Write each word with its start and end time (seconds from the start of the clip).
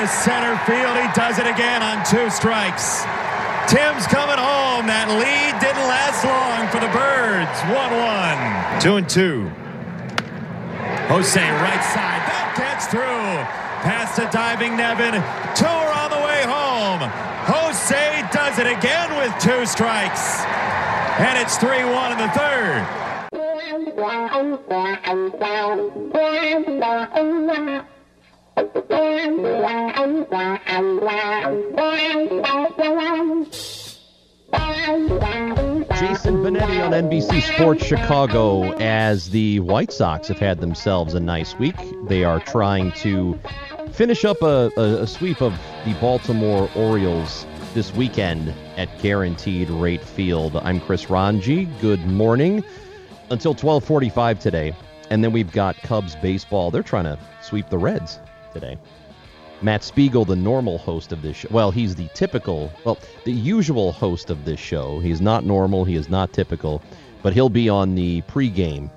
Into 0.00 0.08
center 0.08 0.56
field. 0.64 0.96
He 0.96 1.08
does 1.12 1.38
it 1.38 1.46
again 1.46 1.82
on 1.82 2.00
two 2.06 2.30
strikes. 2.30 3.04
Tim's 3.68 4.06
coming 4.08 4.40
home. 4.40 4.88
That 4.88 5.12
lead 5.12 5.60
didn't 5.60 5.84
last 5.84 6.24
long 6.24 6.64
for 6.72 6.80
the 6.80 6.88
Birds. 6.88 7.52
1 7.68 7.76
1. 7.76 8.80
2 8.80 8.96
and 8.96 9.04
2. 9.04 9.52
Jose 11.12 11.36
right 11.36 11.84
side. 11.92 12.24
That 12.24 12.56
gets 12.56 12.88
through. 12.88 13.44
Past 13.84 14.16
the 14.16 14.24
diving 14.32 14.76
Nevin. 14.80 15.20
Two 15.52 15.68
are 15.68 15.92
on 15.92 16.08
the 16.08 16.22
way 16.24 16.40
home. 16.48 17.04
Jose 17.44 18.24
does 18.32 18.56
it 18.58 18.66
again 18.66 19.12
with 19.20 19.36
two 19.36 19.66
strikes. 19.68 20.40
And 21.20 21.36
it's 21.36 21.58
3 21.58 21.84
1 21.84 22.12
in 22.12 22.18
the 22.18 22.32
third. 22.32 23.09
Jason 35.98 36.36
Benetti 36.36 36.84
on 36.84 36.92
NBC 36.92 37.42
Sports 37.54 37.84
Chicago 37.84 38.72
as 38.78 39.30
the 39.30 39.60
White 39.60 39.92
Sox 39.92 40.28
have 40.28 40.38
had 40.38 40.60
themselves 40.60 41.14
a 41.14 41.20
nice 41.20 41.58
week. 41.58 41.76
They 42.06 42.24
are 42.24 42.40
trying 42.40 42.92
to 42.92 43.38
finish 43.92 44.24
up 44.24 44.40
a, 44.42 44.70
a, 44.76 45.02
a 45.02 45.06
sweep 45.06 45.40
of 45.40 45.52
the 45.84 45.94
Baltimore 45.94 46.70
Orioles 46.74 47.46
this 47.74 47.94
weekend 47.94 48.52
at 48.76 48.88
Guaranteed 49.00 49.70
Rate 49.70 50.02
Field. 50.02 50.56
I'm 50.56 50.80
Chris 50.80 51.06
Rongey. 51.06 51.68
Good 51.80 52.04
morning. 52.06 52.64
Until 53.30 53.52
1245 53.52 54.40
today. 54.40 54.74
And 55.10 55.22
then 55.22 55.32
we've 55.32 55.52
got 55.52 55.76
Cubs 55.76 56.16
baseball. 56.16 56.70
They're 56.70 56.82
trying 56.82 57.04
to 57.04 57.18
sweep 57.42 57.68
the 57.68 57.78
Reds 57.78 58.18
today. 58.52 58.76
Matt 59.62 59.84
Spiegel, 59.84 60.24
the 60.24 60.36
normal 60.36 60.78
host 60.78 61.12
of 61.12 61.22
this 61.22 61.36
show. 61.36 61.48
Well, 61.50 61.70
he's 61.70 61.94
the 61.94 62.08
typical, 62.14 62.72
well, 62.84 62.98
the 63.24 63.32
usual 63.32 63.92
host 63.92 64.30
of 64.30 64.44
this 64.44 64.58
show. 64.58 65.00
He's 65.00 65.20
not 65.20 65.44
normal. 65.44 65.84
He 65.84 65.96
is 65.96 66.08
not 66.08 66.32
typical, 66.32 66.82
but 67.22 67.32
he'll 67.32 67.50
be 67.50 67.68
on 67.68 67.94
the 67.94 68.22
pregame 68.22 68.90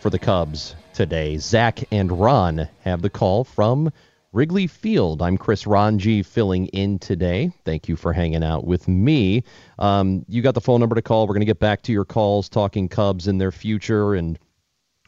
for 0.00 0.10
the 0.10 0.18
Cubs 0.18 0.76
today. 0.92 1.38
Zach 1.38 1.82
and 1.90 2.12
Ron 2.12 2.68
have 2.82 3.02
the 3.02 3.10
call 3.10 3.42
from 3.42 3.90
Wrigley 4.34 4.66
Field. 4.66 5.22
I'm 5.22 5.38
Chris 5.38 5.62
Rongey 5.62 6.26
filling 6.26 6.66
in 6.66 6.98
today. 6.98 7.52
Thank 7.64 7.88
you 7.88 7.94
for 7.94 8.12
hanging 8.12 8.42
out 8.42 8.66
with 8.66 8.88
me. 8.88 9.44
Um, 9.78 10.24
you 10.28 10.42
got 10.42 10.54
the 10.54 10.60
phone 10.60 10.80
number 10.80 10.96
to 10.96 11.02
call. 11.02 11.28
We're 11.28 11.34
going 11.34 11.42
to 11.42 11.46
get 11.46 11.60
back 11.60 11.82
to 11.82 11.92
your 11.92 12.04
calls, 12.04 12.48
talking 12.48 12.88
Cubs 12.88 13.28
and 13.28 13.40
their 13.40 13.52
future 13.52 14.12
and 14.12 14.36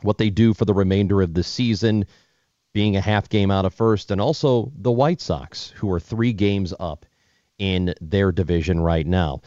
what 0.02 0.18
they 0.18 0.30
do 0.30 0.54
for 0.54 0.64
the 0.64 0.72
remainder 0.72 1.22
of 1.22 1.34
the 1.34 1.42
season 1.42 2.04
being 2.72 2.94
a 2.94 3.00
half 3.00 3.28
game 3.28 3.50
out 3.50 3.64
of 3.64 3.74
first, 3.74 4.12
and 4.12 4.20
also 4.20 4.70
the 4.76 4.92
White 4.92 5.20
Sox, 5.20 5.70
who 5.70 5.90
are 5.90 5.98
three 5.98 6.32
games 6.32 6.72
up 6.78 7.04
in 7.58 7.96
their 8.00 8.30
division 8.30 8.78
right 8.78 9.08
now. 9.08 9.40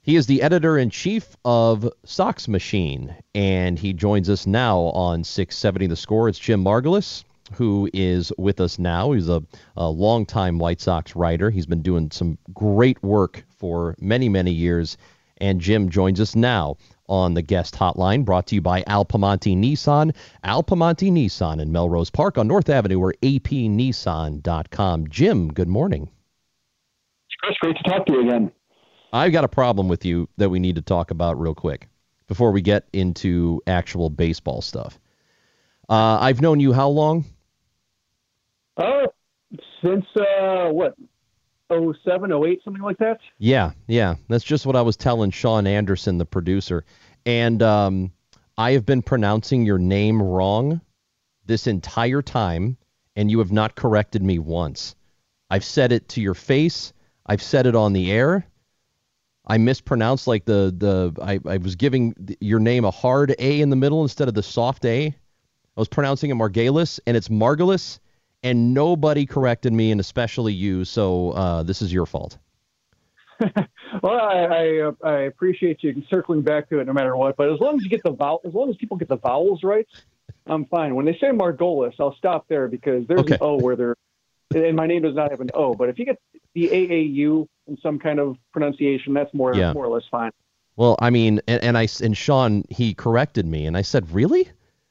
He 0.00 0.16
is 0.16 0.26
the 0.26 0.40
editor 0.40 0.78
in 0.78 0.88
chief 0.88 1.36
of 1.44 1.92
Sox 2.04 2.48
Machine, 2.48 3.14
and 3.34 3.78
he 3.78 3.92
joins 3.92 4.30
us 4.30 4.46
now 4.46 4.78
on 4.78 5.24
670 5.24 5.88
The 5.88 5.96
Score. 5.96 6.26
It's 6.30 6.38
Jim 6.38 6.64
Margalus, 6.64 7.24
who 7.52 7.88
is 7.92 8.32
with 8.38 8.60
us 8.60 8.78
now. 8.78 9.12
He's 9.12 9.28
a, 9.28 9.42
a 9.76 9.88
longtime 9.88 10.58
White 10.58 10.80
Sox 10.80 11.16
writer. 11.16 11.50
He's 11.50 11.66
been 11.66 11.82
doing 11.82 12.10
some 12.10 12.38
great 12.52 13.02
work 13.02 13.44
for 13.48 13.94
many, 14.00 14.28
many 14.28 14.52
years. 14.52 14.96
And 15.38 15.60
Jim 15.60 15.90
joins 15.90 16.20
us 16.20 16.34
now 16.34 16.76
on 17.08 17.34
the 17.34 17.42
guest 17.42 17.74
hotline, 17.74 18.24
brought 18.24 18.46
to 18.48 18.54
you 18.54 18.60
by 18.60 18.82
Al 18.86 19.04
Piemonte 19.04 19.56
Nissan. 19.56 20.14
Al 20.42 20.62
Piemonte 20.62 21.10
Nissan 21.10 21.60
in 21.60 21.70
Melrose 21.72 22.10
Park 22.10 22.38
on 22.38 22.48
North 22.48 22.68
Avenue 22.68 22.98
or 22.98 23.14
apnissan.com. 23.22 25.08
Jim, 25.08 25.52
good 25.52 25.68
morning. 25.68 26.08
Chris, 27.42 27.56
great 27.60 27.76
to 27.76 27.82
talk 27.90 28.06
to 28.06 28.12
you 28.12 28.26
again. 28.26 28.50
I've 29.12 29.32
got 29.32 29.44
a 29.44 29.48
problem 29.48 29.88
with 29.88 30.04
you 30.04 30.28
that 30.36 30.48
we 30.48 30.58
need 30.58 30.76
to 30.76 30.82
talk 30.82 31.10
about 31.10 31.38
real 31.38 31.54
quick 31.54 31.88
before 32.26 32.50
we 32.50 32.60
get 32.60 32.88
into 32.92 33.62
actual 33.66 34.10
baseball 34.10 34.62
stuff. 34.62 34.98
Uh, 35.88 36.18
I've 36.20 36.40
known 36.40 36.60
you 36.60 36.72
how 36.72 36.88
long? 36.88 37.24
Uh, 38.76 39.06
since, 39.82 40.04
uh, 40.16 40.68
what, 40.68 40.94
07, 41.70 42.32
08, 42.32 42.60
something 42.64 42.82
like 42.82 42.98
that? 42.98 43.18
Yeah, 43.38 43.72
yeah. 43.86 44.16
That's 44.28 44.44
just 44.44 44.66
what 44.66 44.76
I 44.76 44.82
was 44.82 44.96
telling 44.96 45.30
Sean 45.30 45.66
Anderson, 45.66 46.18
the 46.18 46.24
producer. 46.24 46.84
And 47.24 47.62
um, 47.62 48.12
I 48.56 48.72
have 48.72 48.86
been 48.86 49.02
pronouncing 49.02 49.66
your 49.66 49.78
name 49.78 50.22
wrong 50.22 50.80
this 51.44 51.66
entire 51.66 52.22
time, 52.22 52.76
and 53.14 53.30
you 53.30 53.38
have 53.38 53.52
not 53.52 53.74
corrected 53.74 54.22
me 54.22 54.38
once. 54.38 54.94
I've 55.50 55.64
said 55.64 55.92
it 55.92 56.08
to 56.10 56.20
your 56.20 56.34
face. 56.34 56.92
I've 57.24 57.42
said 57.42 57.66
it 57.66 57.74
on 57.74 57.92
the 57.92 58.10
air. 58.12 58.46
I 59.46 59.58
mispronounced 59.58 60.26
like 60.26 60.44
the 60.44 60.74
the 60.76 61.12
I, 61.22 61.38
I 61.48 61.58
was 61.58 61.76
giving 61.76 62.36
your 62.40 62.58
name 62.58 62.84
a 62.84 62.90
hard 62.90 63.34
A 63.38 63.60
in 63.60 63.70
the 63.70 63.76
middle 63.76 64.02
instead 64.02 64.26
of 64.26 64.34
the 64.34 64.42
soft 64.42 64.84
A. 64.84 65.06
I 65.06 65.80
was 65.80 65.88
pronouncing 65.88 66.30
it 66.30 66.34
Margalis, 66.34 66.98
and 67.06 67.16
it's 67.16 67.28
Margalis, 67.28 68.00
and 68.46 68.72
nobody 68.72 69.26
corrected 69.26 69.72
me, 69.72 69.90
and 69.90 70.00
especially 70.00 70.52
you. 70.52 70.84
So 70.84 71.30
uh, 71.32 71.62
this 71.62 71.82
is 71.82 71.92
your 71.92 72.06
fault. 72.06 72.38
well, 74.02 74.18
I 74.20 74.44
I, 74.44 74.80
uh, 74.80 74.92
I 75.04 75.12
appreciate 75.22 75.82
you 75.82 76.02
circling 76.08 76.42
back 76.42 76.68
to 76.70 76.78
it 76.78 76.86
no 76.86 76.92
matter 76.92 77.16
what. 77.16 77.36
But 77.36 77.52
as 77.52 77.60
long 77.60 77.76
as 77.76 77.82
you 77.82 77.90
get 77.90 78.02
the 78.02 78.12
vowel, 78.12 78.40
as 78.46 78.54
long 78.54 78.70
as 78.70 78.76
people 78.76 78.96
get 78.96 79.08
the 79.08 79.18
vowels 79.18 79.62
right, 79.62 79.86
I'm 80.46 80.64
fine. 80.66 80.94
When 80.94 81.04
they 81.04 81.12
say 81.14 81.28
Margolis, 81.28 81.94
I'll 81.98 82.14
stop 82.16 82.46
there 82.48 82.68
because 82.68 83.06
there's 83.06 83.20
Okay. 83.20 83.34
an 83.34 83.38
O 83.42 83.56
where 83.58 83.76
there, 83.76 83.96
and 84.54 84.74
my 84.76 84.86
name 84.86 85.02
does 85.02 85.14
not 85.14 85.30
have 85.30 85.40
an 85.40 85.50
O. 85.54 85.74
But 85.74 85.88
if 85.90 85.98
you 85.98 86.06
get 86.06 86.18
the 86.54 86.68
AAU 86.68 87.46
in 87.66 87.76
some 87.82 87.98
kind 87.98 88.18
of 88.20 88.36
pronunciation, 88.52 89.12
that's 89.12 89.32
more 89.34 89.54
Yeah. 89.54 89.72
more 89.74 89.84
or 89.84 89.92
less 89.94 90.04
fine. 90.10 90.30
Well, 90.76 90.96
I 91.00 91.10
mean, 91.10 91.40
and, 91.46 91.62
and 91.62 91.76
I 91.76 91.88
and 92.02 92.16
Sean 92.16 92.64
he 92.70 92.94
corrected 92.94 93.44
me, 93.46 93.66
and 93.66 93.76
I 93.76 93.82
said, 93.82 94.10
"Really? 94.10 94.48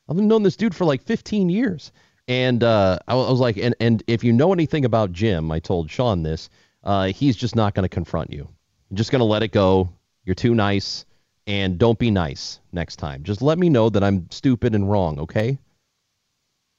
I've 0.07 0.17
known 0.17 0.44
this 0.44 0.55
dude 0.55 0.75
for 0.75 0.85
like 0.85 1.01
15 1.01 1.49
years." 1.49 1.91
And 2.28 2.63
uh, 2.63 3.00
I, 3.07 3.16
was 3.16 3.39
like, 3.39 3.57
and 3.57 3.75
and 3.80 4.04
if 4.07 4.24
you 4.24 4.33
know 4.33 4.51
anything 4.51 4.86
about 4.86 5.12
Jim, 5.12 5.51
I 5.51 5.60
told 5.60 5.92
Sean 5.92 6.24
this. 6.24 6.50
Uh, 6.83 7.07
he's 7.07 7.36
just 7.36 7.56
not 7.56 7.74
going 7.74 7.83
to 7.83 7.89
confront 7.89 8.31
you. 8.31 8.48
You're 8.89 8.98
just 8.98 9.12
going 9.12 9.19
to 9.19 9.25
let 9.25 9.44
it 9.44 9.51
go. 9.51 9.89
You're 10.24 10.36
too 10.36 10.56
nice, 10.56 11.06
and 11.48 11.77
don't 11.77 11.98
be 11.98 12.12
nice 12.12 12.60
next 12.72 12.98
time. 12.98 13.24
Just 13.24 13.42
let 13.42 13.57
me 13.57 13.69
know 13.69 13.89
that 13.89 14.04
I'm 14.04 14.30
stupid 14.31 14.75
and 14.75 14.89
wrong, 14.89 15.19
okay? 15.19 15.57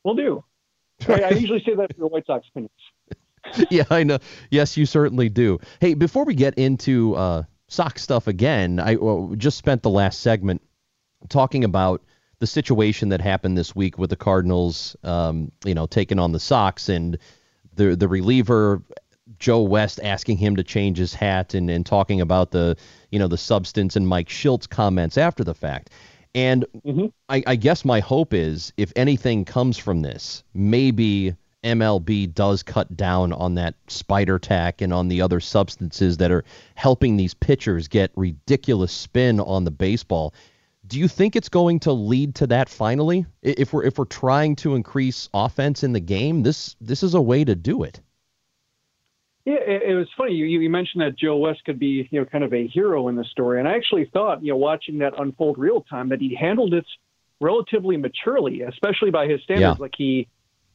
We'll 0.05 0.15
do. 0.15 0.45
I, 1.09 1.23
I 1.23 1.31
usually 1.31 1.63
say 1.65 1.75
that 1.75 1.95
for 1.95 2.01
the 2.01 2.07
White 2.07 2.27
Sox 2.27 2.47
opinions. 2.49 2.71
yeah, 3.71 3.85
I 3.91 4.05
know. 4.05 4.19
Yes, 4.51 4.77
you 4.77 4.87
certainly 4.87 5.29
do. 5.29 5.59
Hey, 5.81 5.95
before 5.95 6.25
we 6.25 6.35
get 6.35 6.55
into 6.55 7.15
uh, 7.15 7.43
sock 7.69 7.99
stuff 7.99 8.27
again, 8.27 8.81
I 8.81 8.97
well, 8.97 9.35
just 9.37 9.59
spent 9.59 9.83
the 9.83 9.91
last 9.91 10.21
segment 10.21 10.63
talking 11.29 11.65
about 11.65 12.03
the 12.39 12.47
situation 12.47 13.09
that 13.11 13.21
happened 13.21 13.57
this 13.57 13.75
week 13.75 13.99
with 13.99 14.11
the 14.11 14.17
Cardinals, 14.17 14.97
um, 15.05 15.51
you 15.65 15.75
know, 15.75 15.87
taking 15.87 16.19
on 16.19 16.33
the 16.33 16.41
Sox 16.41 16.89
and 16.89 17.19
the 17.75 17.97
the 17.97 18.09
reliever 18.09 18.83
Joe 19.39 19.63
West 19.63 20.01
asking 20.03 20.39
him 20.39 20.57
to 20.57 20.63
change 20.63 20.99
his 20.99 21.15
hat 21.15 21.55
and, 21.55 21.69
and 21.71 21.85
talking 21.85 22.21
about 22.21 22.51
the 22.51 22.77
you 23.11 23.19
know 23.19 23.29
the 23.29 23.39
substance 23.39 23.97
and 23.97 24.07
Mike 24.07 24.29
Shildt's 24.29 24.67
comments 24.67 25.19
after 25.19 25.45
the 25.45 25.55
fact. 25.55 25.91
And 26.35 26.67
mm-hmm. 26.85 27.07
I, 27.31 27.43
I 27.47 27.57
guess 27.57 27.85
my 27.85 28.01
hope 28.01 28.35
is 28.35 28.73
if 28.77 28.93
anything 28.95 29.47
comes 29.47 29.79
from 29.79 30.03
this, 30.03 30.45
maybe 30.53 31.35
MLB 31.65 32.33
does 32.33 32.63
cut 32.63 32.95
down 32.97 33.33
on 33.33 33.55
that 33.55 33.75
spider 33.89 34.39
tack 34.39 34.83
and 34.83 34.93
on 34.93 35.09
the 35.09 35.23
other 35.23 35.41
substances 35.41 36.19
that 36.19 36.31
are 36.31 36.45
helping 36.75 37.17
these 37.17 37.35
pitchers 37.35 37.89
get 37.89 38.13
ridiculous 38.15 38.93
spin 38.93 39.41
on 39.41 39.65
the 39.65 39.71
baseball. 39.71 40.35
Do 40.87 40.99
you 40.99 41.09
think 41.09 41.37
it's 41.37 41.49
going 41.49 41.81
to 41.81 41.93
lead 41.93 42.35
to 42.37 42.47
that 42.49 42.69
finally? 42.69 43.27
If 43.43 43.73
we're 43.73 43.85
if 43.85 43.99
we're 43.99 44.05
trying 44.05 44.57
to 44.57 44.75
increase 44.75 45.29
offense 45.35 45.83
in 45.83 45.93
the 45.93 46.01
game, 46.01 46.43
this 46.43 46.77
this 46.81 47.03
is 47.03 47.15
a 47.15 47.21
way 47.21 47.45
to 47.45 47.55
do 47.55 47.83
it. 47.83 48.01
Yeah, 49.45 49.61
it, 49.67 49.83
it 49.91 49.95
was 49.95 50.09
funny. 50.17 50.33
You, 50.33 50.47
you 50.47 50.69
mentioned 50.69 51.03
that 51.03 51.17
Joe 51.17 51.37
West 51.37 51.65
could 51.65 51.79
be, 51.79 52.09
you 52.11 52.21
know, 52.21 52.27
kind 52.27 52.43
of 52.43 52.53
a 52.53 52.67
hero 52.67 53.09
in 53.09 53.15
the 53.15 53.25
story, 53.25 53.61
and 53.61 53.69
I 53.69 53.75
actually 53.75 54.11
thought, 54.13 54.43
you 54.43 54.51
know, 54.51 54.57
watching 54.57 54.99
that 54.99 55.13
unfold 55.19 55.57
real 55.57 55.83
time, 55.83 56.09
that 56.09 56.21
he 56.21 56.35
handled 56.35 56.75
it 56.75 56.87
relatively 57.41 57.97
maturely, 57.97 58.63
especially 58.63 59.11
by 59.11 59.27
his 59.27 59.41
standards. 59.43 59.79
Yeah. 59.79 59.83
Like 59.83 59.95
he 59.97 60.29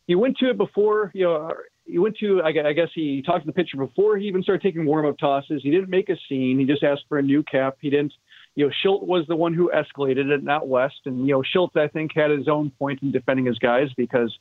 he 0.07 0.15
went 0.15 0.37
to 0.37 0.49
it 0.49 0.57
before, 0.57 1.11
you 1.13 1.25
know, 1.25 1.53
he 1.85 1.99
went 1.99 2.17
to, 2.19 2.41
I 2.43 2.51
guess 2.51 2.89
he 2.93 3.21
talked 3.21 3.41
to 3.41 3.47
the 3.47 3.53
pitcher 3.53 3.77
before 3.77 4.17
he 4.17 4.27
even 4.27 4.43
started 4.43 4.61
taking 4.61 4.85
warm 4.85 5.05
up 5.05 5.17
tosses. 5.17 5.61
He 5.63 5.71
didn't 5.71 5.89
make 5.89 6.09
a 6.09 6.15
scene. 6.29 6.59
He 6.59 6.65
just 6.65 6.83
asked 6.83 7.03
for 7.09 7.17
a 7.17 7.21
new 7.21 7.43
cap. 7.43 7.77
He 7.81 7.89
didn't, 7.89 8.13
you 8.55 8.65
know, 8.65 8.71
Shildt 8.83 9.03
was 9.03 9.25
the 9.27 9.35
one 9.35 9.53
who 9.53 9.71
escalated 9.73 10.29
it, 10.29 10.43
not 10.43 10.67
West. 10.67 10.99
And, 11.05 11.25
you 11.27 11.33
know, 11.33 11.43
Shildt, 11.55 11.77
I 11.77 11.87
think, 11.87 12.11
had 12.13 12.31
his 12.31 12.47
own 12.47 12.71
point 12.71 13.01
in 13.01 13.11
defending 13.11 13.45
his 13.45 13.57
guys 13.59 13.87
because, 13.95 14.35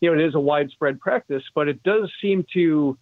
you 0.00 0.10
know, 0.10 0.20
it 0.20 0.24
is 0.24 0.34
a 0.34 0.40
widespread 0.40 1.00
practice, 1.00 1.42
but 1.54 1.68
it 1.68 1.82
does 1.82 2.10
seem 2.22 2.44
to 2.54 2.96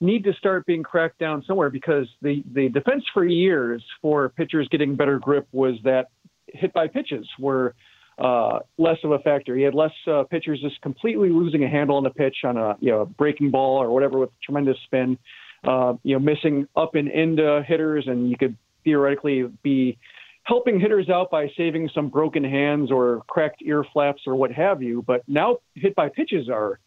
need 0.00 0.24
to 0.24 0.32
start 0.34 0.66
being 0.66 0.82
cracked 0.82 1.18
down 1.18 1.42
somewhere 1.46 1.70
because 1.70 2.06
the, 2.22 2.44
the 2.52 2.68
defense 2.68 3.04
for 3.12 3.24
years 3.24 3.82
for 4.02 4.28
pitchers 4.28 4.68
getting 4.70 4.94
better 4.94 5.18
grip 5.18 5.48
was 5.52 5.74
that 5.84 6.08
hit 6.46 6.72
by 6.72 6.86
pitches 6.86 7.26
were 7.38 7.74
uh, 8.18 8.60
less 8.78 8.98
of 9.04 9.10
a 9.10 9.18
factor. 9.20 9.56
He 9.56 9.62
had 9.62 9.74
less 9.74 9.92
uh, 10.06 10.24
pitchers 10.24 10.60
just 10.60 10.80
completely 10.82 11.30
losing 11.30 11.64
a 11.64 11.68
handle 11.68 11.96
on 11.96 12.04
the 12.04 12.10
pitch 12.10 12.36
on 12.44 12.56
a 12.56 12.76
you 12.80 12.90
know 12.90 13.06
breaking 13.06 13.50
ball 13.50 13.82
or 13.82 13.90
whatever 13.90 14.18
with 14.18 14.30
tremendous 14.42 14.76
spin. 14.84 15.18
Uh, 15.64 15.94
you 16.02 16.14
know, 16.14 16.20
missing 16.20 16.68
up 16.76 16.94
and 16.94 17.08
into 17.08 17.62
hitters, 17.66 18.06
and 18.06 18.30
you 18.30 18.36
could 18.36 18.56
theoretically 18.86 19.44
be 19.62 19.98
helping 20.44 20.78
hitters 20.78 21.10
out 21.10 21.30
by 21.30 21.50
saving 21.56 21.90
some 21.92 22.08
broken 22.08 22.44
hands 22.44 22.90
or 22.90 23.22
cracked 23.26 23.60
ear 23.62 23.84
flaps 23.92 24.22
or 24.26 24.36
what 24.36 24.52
have 24.52 24.80
you. 24.80 25.02
But 25.06 25.22
now 25.26 25.58
hit 25.74 25.94
by 25.96 26.08
pitches 26.08 26.48
are 26.48 26.78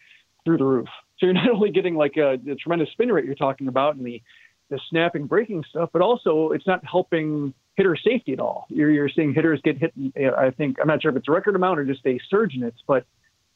through 0.46 0.58
the 0.58 0.64
roof. 0.64 0.88
So 1.20 1.26
you're 1.26 1.34
not 1.34 1.50
only 1.54 1.70
getting 1.70 1.96
like 1.96 2.16
a, 2.18 2.38
the 2.44 2.56
tremendous 2.56 2.90
spin 2.94 3.12
rate 3.12 3.26
you're 3.26 3.36
talking 3.36 3.68
about 3.68 3.96
and 3.96 4.06
the 4.06 4.22
the 4.70 4.80
snapping 4.90 5.26
breaking 5.26 5.64
stuff, 5.68 5.90
but 5.92 6.02
also 6.02 6.52
it's 6.52 6.68
not 6.68 6.80
helping 6.86 7.52
hitter 7.76 7.98
safety 7.98 8.34
at 8.34 8.40
all. 8.40 8.68
You're, 8.70 8.92
you're 8.92 9.10
seeing 9.10 9.34
hitters 9.34 9.60
get 9.64 9.78
hit. 9.80 9.94
I 10.38 10.52
think 10.52 10.78
I'm 10.80 10.88
not 10.88 11.02
sure 11.02 11.10
if 11.10 11.18
it's 11.18 11.28
a 11.28 11.32
record 11.32 11.56
amount 11.56 11.80
or 11.80 11.86
just 11.86 12.06
a 12.06 12.20
surge 12.30 12.54
in 12.54 12.62
it, 12.62 12.76
but 12.86 13.04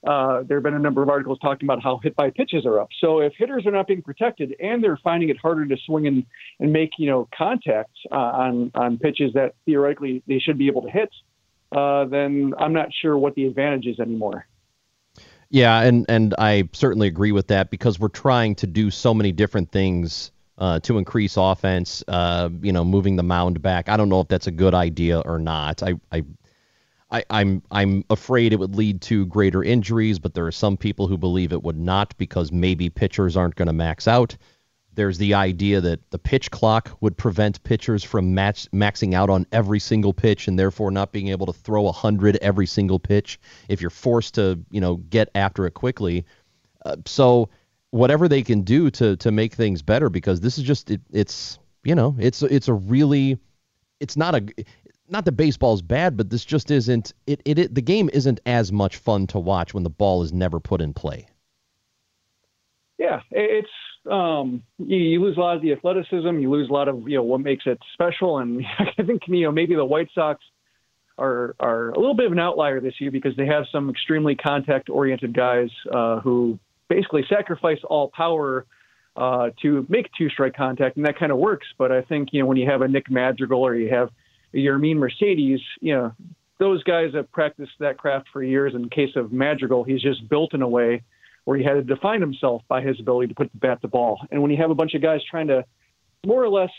uh, 0.05 0.43
there 0.43 0.57
have 0.57 0.63
been 0.63 0.73
a 0.73 0.79
number 0.79 1.01
of 1.01 1.09
articles 1.09 1.39
talking 1.41 1.65
about 1.65 1.81
how 1.81 1.99
hit 2.03 2.15
by 2.15 2.29
pitches 2.29 2.65
are 2.65 2.79
up. 2.79 2.89
So 2.99 3.19
if 3.19 3.33
hitters 3.37 3.65
are 3.65 3.71
not 3.71 3.87
being 3.87 4.01
protected 4.01 4.53
and 4.59 4.83
they're 4.83 4.99
finding 5.03 5.29
it 5.29 5.37
harder 5.37 5.65
to 5.65 5.77
swing 5.85 6.07
and, 6.07 6.25
and 6.59 6.73
make 6.73 6.91
you 6.97 7.09
know 7.09 7.27
contact 7.35 7.91
uh, 8.11 8.15
on 8.15 8.71
on 8.75 8.97
pitches 8.97 9.33
that 9.33 9.55
theoretically 9.65 10.23
they 10.27 10.39
should 10.39 10.57
be 10.57 10.67
able 10.67 10.81
to 10.81 10.89
hit, 10.89 11.09
uh, 11.71 12.05
then 12.05 12.53
I'm 12.57 12.73
not 12.73 12.89
sure 13.01 13.17
what 13.17 13.35
the 13.35 13.45
advantage 13.45 13.85
is 13.85 13.99
anymore. 13.99 14.45
Yeah, 15.49 15.81
and 15.81 16.05
and 16.09 16.33
I 16.37 16.67
certainly 16.73 17.07
agree 17.07 17.31
with 17.31 17.47
that 17.47 17.69
because 17.69 17.99
we're 17.99 18.07
trying 18.07 18.55
to 18.55 18.67
do 18.67 18.89
so 18.89 19.13
many 19.13 19.31
different 19.31 19.71
things 19.71 20.31
uh, 20.57 20.79
to 20.79 20.97
increase 20.97 21.37
offense. 21.37 22.03
Uh, 22.07 22.49
you 22.61 22.71
know, 22.71 22.83
moving 22.83 23.15
the 23.15 23.23
mound 23.23 23.61
back. 23.61 23.87
I 23.87 23.95
don't 23.95 24.09
know 24.09 24.19
if 24.19 24.27
that's 24.27 24.47
a 24.47 24.51
good 24.51 24.73
idea 24.73 25.19
or 25.19 25.39
not. 25.39 25.83
I, 25.83 25.93
I, 26.11 26.23
I, 27.13 27.23
I'm 27.29 27.61
I'm 27.69 28.03
afraid 28.09 28.51
it 28.51 28.59
would 28.59 28.75
lead 28.75 29.01
to 29.01 29.25
greater 29.27 29.63
injuries, 29.63 30.17
but 30.17 30.33
there 30.33 30.47
are 30.47 30.51
some 30.51 30.75
people 30.75 31.07
who 31.07 31.17
believe 31.17 31.53
it 31.53 31.63
would 31.63 31.77
not 31.77 32.17
because 32.17 32.51
maybe 32.51 32.89
pitchers 32.89 33.37
aren't 33.37 33.55
going 33.55 33.67
to 33.67 33.73
max 33.73 34.07
out. 34.07 34.35
There's 34.95 35.19
the 35.19 35.35
idea 35.35 35.79
that 35.81 36.09
the 36.11 36.19
pitch 36.19 36.51
clock 36.51 36.97
would 37.01 37.15
prevent 37.15 37.63
pitchers 37.63 38.03
from 38.03 38.33
match, 38.33 38.67
maxing 38.71 39.13
out 39.13 39.29
on 39.29 39.45
every 39.51 39.79
single 39.79 40.13
pitch 40.13 40.47
and 40.47 40.57
therefore 40.57 40.91
not 40.91 41.11
being 41.11 41.29
able 41.29 41.45
to 41.45 41.53
throw 41.53 41.83
100 41.83 42.37
every 42.41 42.65
single 42.65 42.99
pitch 42.99 43.39
if 43.69 43.79
you're 43.81 43.89
forced 43.89 44.35
to, 44.35 44.59
you 44.69 44.81
know, 44.81 44.97
get 44.97 45.29
after 45.35 45.65
it 45.65 45.73
quickly. 45.73 46.25
Uh, 46.85 46.97
so 47.05 47.49
whatever 47.91 48.27
they 48.27 48.41
can 48.41 48.61
do 48.61 48.89
to 48.89 49.15
to 49.17 49.31
make 49.31 49.53
things 49.53 49.83
better 49.83 50.09
because 50.09 50.41
this 50.41 50.57
is 50.57 50.63
just 50.63 50.89
it, 50.89 51.01
it's 51.11 51.59
you 51.83 51.93
know 51.93 52.15
it's 52.19 52.41
it's 52.41 52.67
a 52.67 52.73
really 52.73 53.37
it's 53.99 54.17
not 54.17 54.33
a 54.33 54.43
not 55.09 55.25
that 55.25 55.33
baseball's 55.33 55.81
bad 55.81 56.17
but 56.17 56.29
this 56.29 56.45
just 56.45 56.71
isn't 56.71 57.13
it, 57.27 57.41
it, 57.45 57.59
it 57.59 57.75
the 57.75 57.81
game 57.81 58.09
isn't 58.13 58.39
as 58.45 58.71
much 58.71 58.97
fun 58.97 59.27
to 59.27 59.39
watch 59.39 59.73
when 59.73 59.83
the 59.83 59.89
ball 59.89 60.23
is 60.23 60.33
never 60.33 60.59
put 60.59 60.81
in 60.81 60.93
play 60.93 61.27
yeah 62.97 63.21
it's 63.31 63.67
um 64.09 64.63
you, 64.79 64.97
you 64.97 65.21
lose 65.21 65.37
a 65.37 65.39
lot 65.39 65.55
of 65.55 65.61
the 65.61 65.71
athleticism 65.71 66.39
you 66.39 66.49
lose 66.49 66.69
a 66.69 66.73
lot 66.73 66.87
of 66.87 67.07
you 67.07 67.15
know 67.15 67.23
what 67.23 67.41
makes 67.41 67.65
it 67.65 67.79
special 67.93 68.39
and 68.39 68.65
i 68.79 69.03
think 69.03 69.21
you 69.27 69.43
know 69.43 69.51
maybe 69.51 69.75
the 69.75 69.85
white 69.85 70.09
sox 70.13 70.43
are 71.17 71.55
are 71.59 71.89
a 71.89 71.99
little 71.99 72.15
bit 72.15 72.25
of 72.25 72.31
an 72.31 72.39
outlier 72.39 72.79
this 72.79 72.99
year 72.99 73.11
because 73.11 73.35
they 73.35 73.45
have 73.45 73.65
some 73.71 73.89
extremely 73.89 74.35
contact 74.35 74.89
oriented 74.89 75.33
guys 75.33 75.69
uh, 75.91 76.19
who 76.19 76.57
basically 76.89 77.23
sacrifice 77.29 77.79
all 77.89 78.09
power 78.09 78.65
uh, 79.15 79.49
to 79.61 79.85
make 79.89 80.09
two 80.17 80.29
strike 80.29 80.55
contact, 80.55 80.97
and 80.97 81.05
that 81.05 81.17
kind 81.17 81.31
of 81.31 81.37
works. 81.37 81.67
But 81.77 81.91
I 81.91 82.01
think 82.01 82.29
you 82.31 82.41
know 82.41 82.47
when 82.47 82.57
you 82.57 82.69
have 82.69 82.81
a 82.81 82.87
Nick 82.87 83.09
Madrigal 83.11 83.61
or 83.61 83.75
you 83.75 83.89
have 83.93 84.09
Yermin 84.53 84.97
Mercedes, 84.97 85.59
you 85.81 85.93
know 85.93 86.13
those 86.59 86.83
guys 86.83 87.13
have 87.13 87.31
practiced 87.31 87.73
that 87.79 87.97
craft 87.97 88.27
for 88.31 88.43
years. 88.43 88.73
In 88.75 88.89
case 88.89 89.15
of 89.15 89.33
Madrigal, 89.33 89.83
he's 89.83 90.01
just 90.01 90.27
built 90.29 90.53
in 90.53 90.61
a 90.61 90.67
way 90.67 91.03
where 91.45 91.57
he 91.57 91.63
had 91.63 91.73
to 91.73 91.83
define 91.83 92.21
himself 92.21 92.61
by 92.67 92.81
his 92.81 92.99
ability 92.99 93.27
to 93.27 93.35
put 93.35 93.51
the 93.51 93.57
bat 93.57 93.81
to 93.81 93.87
ball. 93.87 94.19
And 94.31 94.41
when 94.41 94.49
you 94.49 94.57
have 94.57 94.69
a 94.69 94.75
bunch 94.75 94.93
of 94.93 95.01
guys 95.01 95.19
trying 95.29 95.47
to 95.47 95.65
more 96.25 96.41
or 96.41 96.47
less 96.47 96.69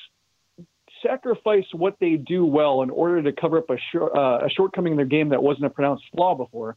sacrifice 1.03 1.67
what 1.73 1.97
they 2.01 2.17
do 2.17 2.47
well 2.47 2.81
in 2.81 2.89
order 2.89 3.23
to 3.23 3.33
cover 3.33 3.59
up 3.59 3.69
a, 3.69 3.77
short, 3.93 4.17
uh, 4.17 4.47
a 4.47 4.49
shortcoming 4.49 4.95
in 4.95 4.97
their 4.97 5.05
game 5.05 5.29
that 5.31 5.43
wasn't 5.43 5.67
a 5.67 5.71
pronounced 5.71 6.05
flaw 6.15 6.35
before, 6.35 6.77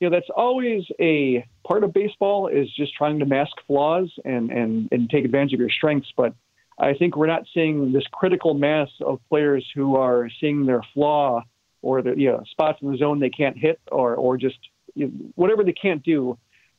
you 0.00 0.08
know 0.08 0.16
that's 0.16 0.30
always 0.36 0.84
a 1.00 1.44
part 1.66 1.84
of 1.84 1.92
baseball 1.92 2.48
is 2.48 2.68
just 2.76 2.94
trying 2.94 3.18
to 3.18 3.26
mask 3.26 3.52
flaws 3.66 4.12
and 4.24 4.50
and 4.50 4.88
and 4.92 5.08
take 5.08 5.24
advantage 5.24 5.54
of 5.54 5.60
your 5.60 5.70
strengths 5.70 6.12
but 6.16 6.34
i 6.78 6.94
think 6.94 7.16
we're 7.16 7.26
not 7.26 7.44
seeing 7.52 7.92
this 7.92 8.04
critical 8.12 8.54
mass 8.54 8.88
of 9.00 9.20
players 9.28 9.68
who 9.74 9.96
are 9.96 10.28
seeing 10.40 10.66
their 10.66 10.82
flaw 10.92 11.42
or 11.82 12.02
the 12.02 12.14
you 12.16 12.30
know 12.30 12.42
spots 12.50 12.78
in 12.82 12.90
the 12.90 12.96
zone 12.96 13.20
they 13.20 13.30
can't 13.30 13.56
hit 13.56 13.80
or 13.90 14.14
or 14.14 14.36
just 14.36 14.58
you 14.94 15.06
know, 15.06 15.12
whatever 15.34 15.64
they 15.64 15.72
can't 15.72 16.02
do 16.02 16.38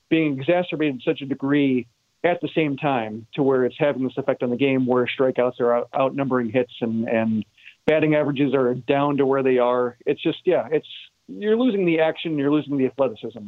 being 0.09 0.39
exacerbated 0.39 0.99
to 0.99 1.09
such 1.09 1.21
a 1.21 1.25
degree 1.25 1.87
at 2.23 2.39
the 2.41 2.49
same 2.55 2.77
time 2.77 3.27
to 3.33 3.43
where 3.43 3.65
it's 3.65 3.75
having 3.77 4.03
this 4.03 4.17
effect 4.17 4.41
on 4.41 4.49
the 4.49 4.55
game 4.55 4.85
where 4.85 5.07
strikeouts 5.07 5.59
are 5.59 5.75
out, 5.75 5.89
outnumbering 5.95 6.51
hits 6.51 6.73
and 6.81 7.07
and 7.07 7.45
batting 7.85 8.15
averages 8.15 8.53
are 8.53 8.73
down 8.73 9.17
to 9.17 9.25
where 9.25 9.43
they 9.43 9.59
are 9.59 9.95
it's 10.05 10.21
just 10.21 10.39
yeah 10.45 10.67
it's 10.71 10.87
you're 11.27 11.57
losing 11.57 11.85
the 11.85 11.99
action, 11.99 12.37
you're 12.37 12.51
losing 12.51 12.77
the 12.77 12.85
athleticism. 12.85 13.47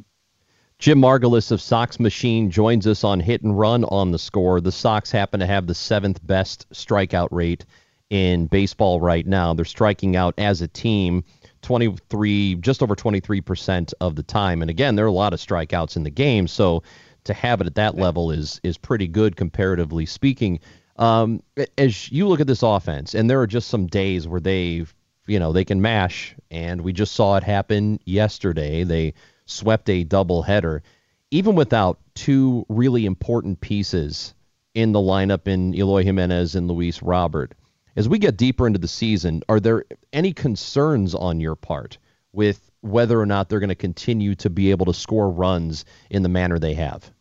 Jim 0.80 1.00
Margalus 1.00 1.52
of 1.52 1.60
Sox 1.60 2.00
Machine 2.00 2.52
joins 2.52 2.86
us 2.86 3.04
on 3.04 3.20
Hit 3.20 3.42
and 3.42 3.58
Run 3.58 3.84
on 3.86 4.12
the 4.12 4.20
score. 4.20 4.62
The 4.62 4.72
Sox 4.72 5.10
happen 5.10 5.40
to 5.40 5.48
have 5.48 5.66
the 5.66 5.74
seventh 5.74 6.20
best 6.26 6.70
strikeout 6.72 7.30
rate 7.32 7.66
in 8.12 8.46
baseball 8.46 9.02
right 9.02 9.26
now. 9.26 9.56
They're 9.56 9.66
striking 9.66 10.16
out 10.16 10.36
as 10.38 10.62
a 10.62 10.68
team 10.68 11.24
23, 11.64 12.56
just 12.56 12.84
over 12.84 12.96
23% 12.96 13.94
of 14.00 14.16
the 14.16 14.22
time. 14.22 14.62
And 14.62 14.70
again, 14.70 14.96
there 14.96 15.06
are 15.06 15.10
a 15.10 15.12
lot 15.12 15.34
of 15.34 15.40
strikeouts 15.40 15.96
in 15.96 16.04
the 16.04 16.12
game, 16.12 16.48
so 16.48 16.84
to 17.24 17.34
have 17.34 17.60
it 17.60 17.68
at 17.68 17.76
that 17.76 17.96
level 17.96 18.30
is 18.30 18.62
is 18.64 18.78
pretty 18.78 19.08
good 19.08 19.36
comparatively 19.36 20.06
speaking. 20.06 20.60
Um, 20.98 21.42
as 21.78 22.12
you 22.12 22.28
look 22.28 22.40
at 22.40 22.48
this 22.48 22.64
offense, 22.64 23.16
and 23.16 23.28
there 23.28 23.42
are 23.42 23.48
just 23.48 23.68
some 23.68 23.88
days 23.88 24.28
where 24.28 24.40
they 24.40 24.86
you 25.26 25.40
know, 25.40 25.52
they 25.52 25.66
can 25.66 25.82
mash, 25.82 26.36
and 26.50 26.82
we 26.82 26.94
just 26.94 27.14
saw 27.14 27.36
it 27.36 27.44
happen 27.44 28.00
yesterday. 28.06 28.84
They 28.84 29.14
swept 29.48 29.90
a 29.90 30.06
doubleheader. 30.06 30.82
Even 31.32 31.56
without 31.56 32.00
two 32.14 32.66
really 32.70 33.06
important 33.06 33.60
pieces 33.60 34.36
in 34.76 34.92
the 34.92 35.00
lineup 35.00 35.48
in 35.48 35.74
Eloy 35.74 36.04
Jimenez 36.04 36.56
and 36.56 36.68
Luis 36.68 37.02
Robert, 37.02 37.56
as 37.96 38.08
we 38.08 38.20
get 38.20 38.38
deeper 38.38 38.68
into 38.68 38.80
the 38.80 38.88
season, 38.88 39.42
are 39.50 39.60
there 39.60 39.86
any 40.14 40.32
concerns 40.32 41.16
on 41.16 41.40
your 41.40 41.56
part 41.56 41.98
with 42.32 42.70
whether 42.82 43.20
or 43.20 43.26
not 43.26 43.50
they're 43.50 43.60
going 43.60 43.70
to 43.70 43.76
continue 43.76 44.36
to 44.36 44.50
be 44.52 44.70
able 44.70 44.86
to 44.86 44.94
score 44.94 45.32
runs 45.32 45.84
in 46.12 46.22
the 46.22 46.30
manner 46.30 46.60
they 46.60 46.76
have? 46.76 47.12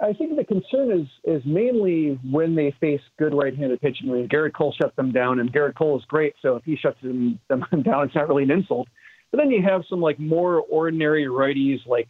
I 0.00 0.12
think 0.12 0.36
the 0.36 0.44
concern 0.44 0.90
is 0.90 1.06
is 1.22 1.42
mainly 1.46 2.18
when 2.28 2.56
they 2.56 2.74
face 2.80 3.00
good 3.16 3.32
right-handed 3.32 3.80
pitching. 3.80 4.12
Mean, 4.12 4.28
Gerrit 4.28 4.52
Cole 4.52 4.74
shut 4.78 4.94
them 4.96 5.12
down, 5.12 5.38
and 5.38 5.52
Gerrit 5.52 5.76
Cole 5.76 5.96
is 5.98 6.04
great. 6.06 6.34
So 6.42 6.56
if 6.56 6.64
he 6.64 6.76
shuts 6.76 7.00
them, 7.00 7.38
them 7.48 7.64
down, 7.82 8.06
it's 8.06 8.14
not 8.14 8.28
really 8.28 8.42
an 8.42 8.50
insult. 8.50 8.88
But 9.34 9.42
then 9.42 9.50
you 9.50 9.64
have 9.64 9.82
some 9.90 10.00
like 10.00 10.20
more 10.20 10.60
ordinary 10.70 11.24
righties 11.24 11.84
like 11.88 12.06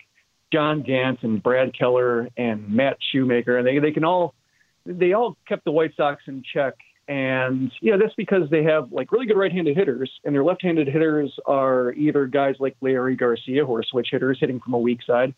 John 0.52 0.83
Gant 0.83 1.23
and 1.23 1.43
Brad 1.43 1.73
Keller 1.75 2.28
and 2.37 2.69
Matt 2.69 2.99
Shoemaker, 3.11 3.57
and 3.57 3.66
they 3.66 3.78
they 3.78 3.93
can 3.93 4.04
all 4.04 4.35
they 4.85 5.14
all 5.14 5.35
kept 5.49 5.64
the 5.64 5.71
White 5.71 5.93
Sox 5.97 6.23
in 6.26 6.43
check 6.52 6.75
And, 7.07 7.71
you 7.81 7.93
know, 7.93 7.99
that's 7.99 8.14
because 8.14 8.49
they 8.50 8.62
have 8.64 8.90
like 8.90 9.12
really 9.12 9.26
good 9.26 9.37
right 9.37 9.52
handed 9.52 9.76
hitters, 9.76 10.11
and 10.25 10.35
their 10.35 10.45
left 10.45 10.62
handed 10.62 10.88
hitters 10.88 11.33
are 11.47 11.93
either 11.93 12.26
guys 12.26 12.54
like 12.61 12.76
Leury 12.83 13.19
Garcia, 13.19 13.64
who 13.66 13.75
are 13.75 13.83
switch 13.83 14.09
hitters 14.11 14.38
hitting 14.40 14.59
from 14.61 14.73
a 14.73 14.78
weak 14.78 15.00
side, 15.07 15.35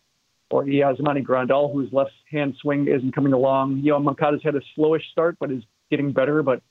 or 0.49 0.63
Yasmani 0.63 1.25
Grandal, 1.25 1.73
whose 1.73 1.91
left 1.91 2.11
hand 2.31 2.55
swing 2.61 2.87
isn't 2.87 3.13
coming 3.13 3.33
along. 3.33 3.79
You 3.79 3.91
know, 3.91 3.99
Moncada's 3.99 4.41
had 4.43 4.55
a 4.55 4.61
slowish 4.77 5.03
start, 5.11 5.35
but 5.39 5.51
is 5.51 5.63
getting 5.91 6.13
better. 6.13 6.41
But 6.41 6.61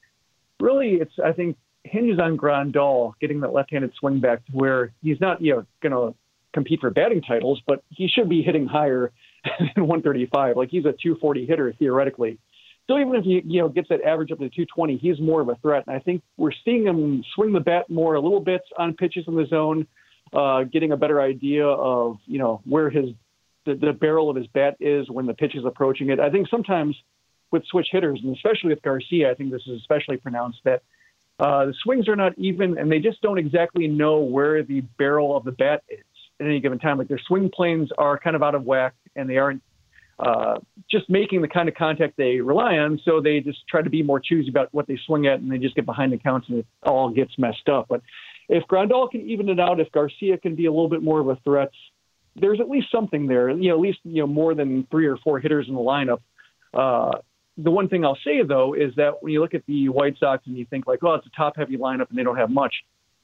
really, 0.61 0.95
it's, 0.95 1.13
I 1.23 1.33
think, 1.33 1.59
hinges 1.87 2.19
on 2.19 2.37
Grandal 2.37 3.13
getting 3.21 3.41
that 3.41 3.53
left 3.53 3.71
handed 3.71 3.93
swing 3.99 4.21
back 4.21 4.45
to 4.47 4.53
where 4.53 4.93
he's 5.03 5.21
not, 5.21 5.41
you 5.41 5.55
know, 5.55 5.67
going 5.83 5.93
to 5.93 6.17
compete 6.53 6.81
for 6.81 6.91
batting 6.91 7.23
titles, 7.23 7.61
but 7.67 7.83
he 7.91 8.09
should 8.09 8.29
be 8.29 8.43
hitting 8.43 8.67
higher 8.67 9.13
than 9.45 9.87
135. 9.87 10.57
Like 10.57 10.71
he's 10.71 10.85
a 10.85 10.93
240 10.93 11.47
hitter 11.47 11.73
theoretically. 11.79 12.39
So 12.89 12.99
even 12.99 13.17
if 13.17 13.25
he 13.25 13.43
you 13.45 13.63
know 13.63 13.69
gets 13.69 13.89
that 13.89 14.03
average 14.03 14.31
up 14.31 14.39
to 14.39 14.49
220, 14.49 14.97
he's 14.97 15.21
more 15.21 15.41
of 15.41 15.49
a 15.49 15.57
threat. 15.57 15.85
And 15.87 15.97
I 15.97 15.99
think 15.99 16.23
we're 16.37 16.53
seeing 16.65 16.87
him 16.87 17.25
swing 17.35 17.53
the 17.53 17.61
bat 17.61 17.91
more 17.91 18.15
a 18.15 18.21
little 18.21 18.41
bit 18.41 18.63
on 18.79 18.95
pitches 18.95 19.25
in 19.27 19.35
the 19.35 19.47
zone, 19.47 19.87
uh, 20.33 20.63
getting 20.65 20.93
a 20.93 20.97
better 20.97 21.21
idea 21.21 21.67
of 21.67 22.19
you 22.27 22.39
know 22.39 22.61
where 22.65 22.89
his 22.89 23.11
the, 23.65 23.75
the 23.75 23.93
barrel 23.93 24.31
of 24.31 24.37
his 24.37 24.47
bat 24.47 24.77
is 24.79 25.11
when 25.11 25.27
the 25.27 25.35
pitch 25.35 25.57
is 25.57 25.65
approaching 25.65 26.11
it. 26.11 26.21
I 26.21 26.31
think 26.31 26.49
sometimes 26.49 26.97
with 27.51 27.65
switch 27.67 27.89
hitters, 27.91 28.21
and 28.23 28.35
especially 28.37 28.71
with 28.71 28.83
Garcia, 28.83 29.31
I 29.31 29.35
think 29.35 29.51
this 29.51 29.63
is 29.67 29.81
especially 29.81 30.17
pronounced 30.17 30.59
that 30.65 30.83
uh, 31.39 31.67
the 31.67 31.75
swings 31.83 32.09
are 32.09 32.17
not 32.17 32.33
even, 32.39 32.79
and 32.79 32.91
they 32.91 32.99
just 32.99 33.21
don't 33.21 33.39
exactly 33.39 33.87
know 33.89 34.21
where 34.21 34.63
the 34.63 34.81
barrel 34.99 35.37
of 35.37 35.45
the 35.45 35.53
bat 35.53 35.83
is 35.89 36.05
at 36.41 36.47
any 36.47 36.61
given 36.61 36.79
time. 36.79 36.99
Like 36.99 37.09
their 37.09 37.21
swing 37.27 37.51
planes 37.55 37.91
are 37.99 38.19
kind 38.19 38.37
of 38.37 38.43
out 38.43 38.55
of 38.55 38.65
whack, 38.65 38.95
and 39.15 39.29
they 39.29 39.37
aren't 39.37 39.63
uh, 40.19 40.59
just 40.91 41.11
making 41.11 41.43
the 41.43 41.49
kind 41.49 41.69
of 41.69 41.75
contact 41.75 42.17
they 42.17 42.41
rely 42.41 42.79
on. 42.79 42.99
So 43.05 43.21
they 43.21 43.41
just 43.41 43.59
try 43.69 43.83
to 43.83 43.91
be 43.91 44.03
more 44.03 44.19
choosy 44.19 44.49
about 44.49 44.73
what 44.73 44.87
they 44.87 44.99
swing 45.07 45.27
at, 45.27 45.41
and 45.41 45.51
they 45.51 45.59
just 45.59 45.75
get 45.75 45.85
behind 45.85 46.13
the 46.13 46.19
counts, 46.19 46.49
and 46.49 46.59
it 46.61 46.67
all 46.83 47.11
gets 47.11 47.39
messed 47.39 47.69
up. 47.69 47.87
But 47.89 48.01
if 48.49 48.65
Grandal 48.65 49.11
can 49.11 49.29
even 49.29 49.49
it 49.51 49.61
out, 49.61 49.79
if 49.79 49.93
Garcia 49.93 50.39
can 50.39 50.55
be 50.55 50.67
a 50.67 50.73
little 50.73 50.89
bit 50.89 51.03
more 51.03 51.21
of 51.21 51.29
a 51.29 51.37
threat, 51.45 51.71
there's 52.35 52.61
at 52.61 52.69
least 52.69 52.89
something 52.91 53.27
there. 53.27 53.51
You 53.51 53.71
know, 53.71 53.75
at 53.75 53.81
least 53.81 53.99
you 54.05 54.23
know 54.23 54.27
more 54.27 54.55
than 54.55 54.87
three 54.91 55.07
or 55.07 55.19
four 55.19 55.39
hitters 55.39 55.69
in 55.69 55.75
the 55.75 55.81
lineup. 55.81 56.21
Uh, 56.73 57.19
the 57.57 57.71
one 57.71 57.89
thing 57.89 58.05
I'll 58.05 58.19
say 58.25 58.43
though 58.43 58.75
is 58.75 58.95
that 58.97 59.23
when 59.23 59.33
you 59.33 59.41
look 59.41 59.55
at 59.55 59.65
the 59.67 59.89
White 59.89 60.17
Sox 60.19 60.47
and 60.47 60.57
you 60.57 60.67
think 60.67 60.87
like, 60.87 61.01
oh, 61.03 61.15
it's 61.15 61.27
a 61.27 61.37
top-heavy 61.37 61.77
lineup 61.77 62.09
and 62.11 62.19
they 62.19 62.23
don't 62.23 62.37
have 62.37 62.51
much. 62.51 62.75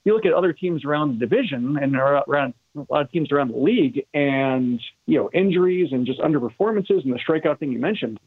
You 0.05 0.13
look 0.13 0.25
at 0.25 0.33
other 0.33 0.51
teams 0.51 0.83
around 0.83 1.13
the 1.13 1.25
division 1.25 1.77
and 1.81 1.95
around 1.95 2.53
a 2.75 2.85
lot 2.89 3.01
of 3.03 3.11
teams 3.11 3.31
around 3.31 3.51
the 3.51 3.57
league, 3.57 4.05
and 4.13 4.81
you 5.05 5.17
know 5.17 5.29
injuries 5.33 5.89
and 5.91 6.05
just 6.05 6.19
underperformances 6.19 7.05
and 7.05 7.13
the 7.13 7.19
strikeout 7.19 7.59
thing 7.59 7.71
you 7.71 7.79
mentioned. 7.79 8.19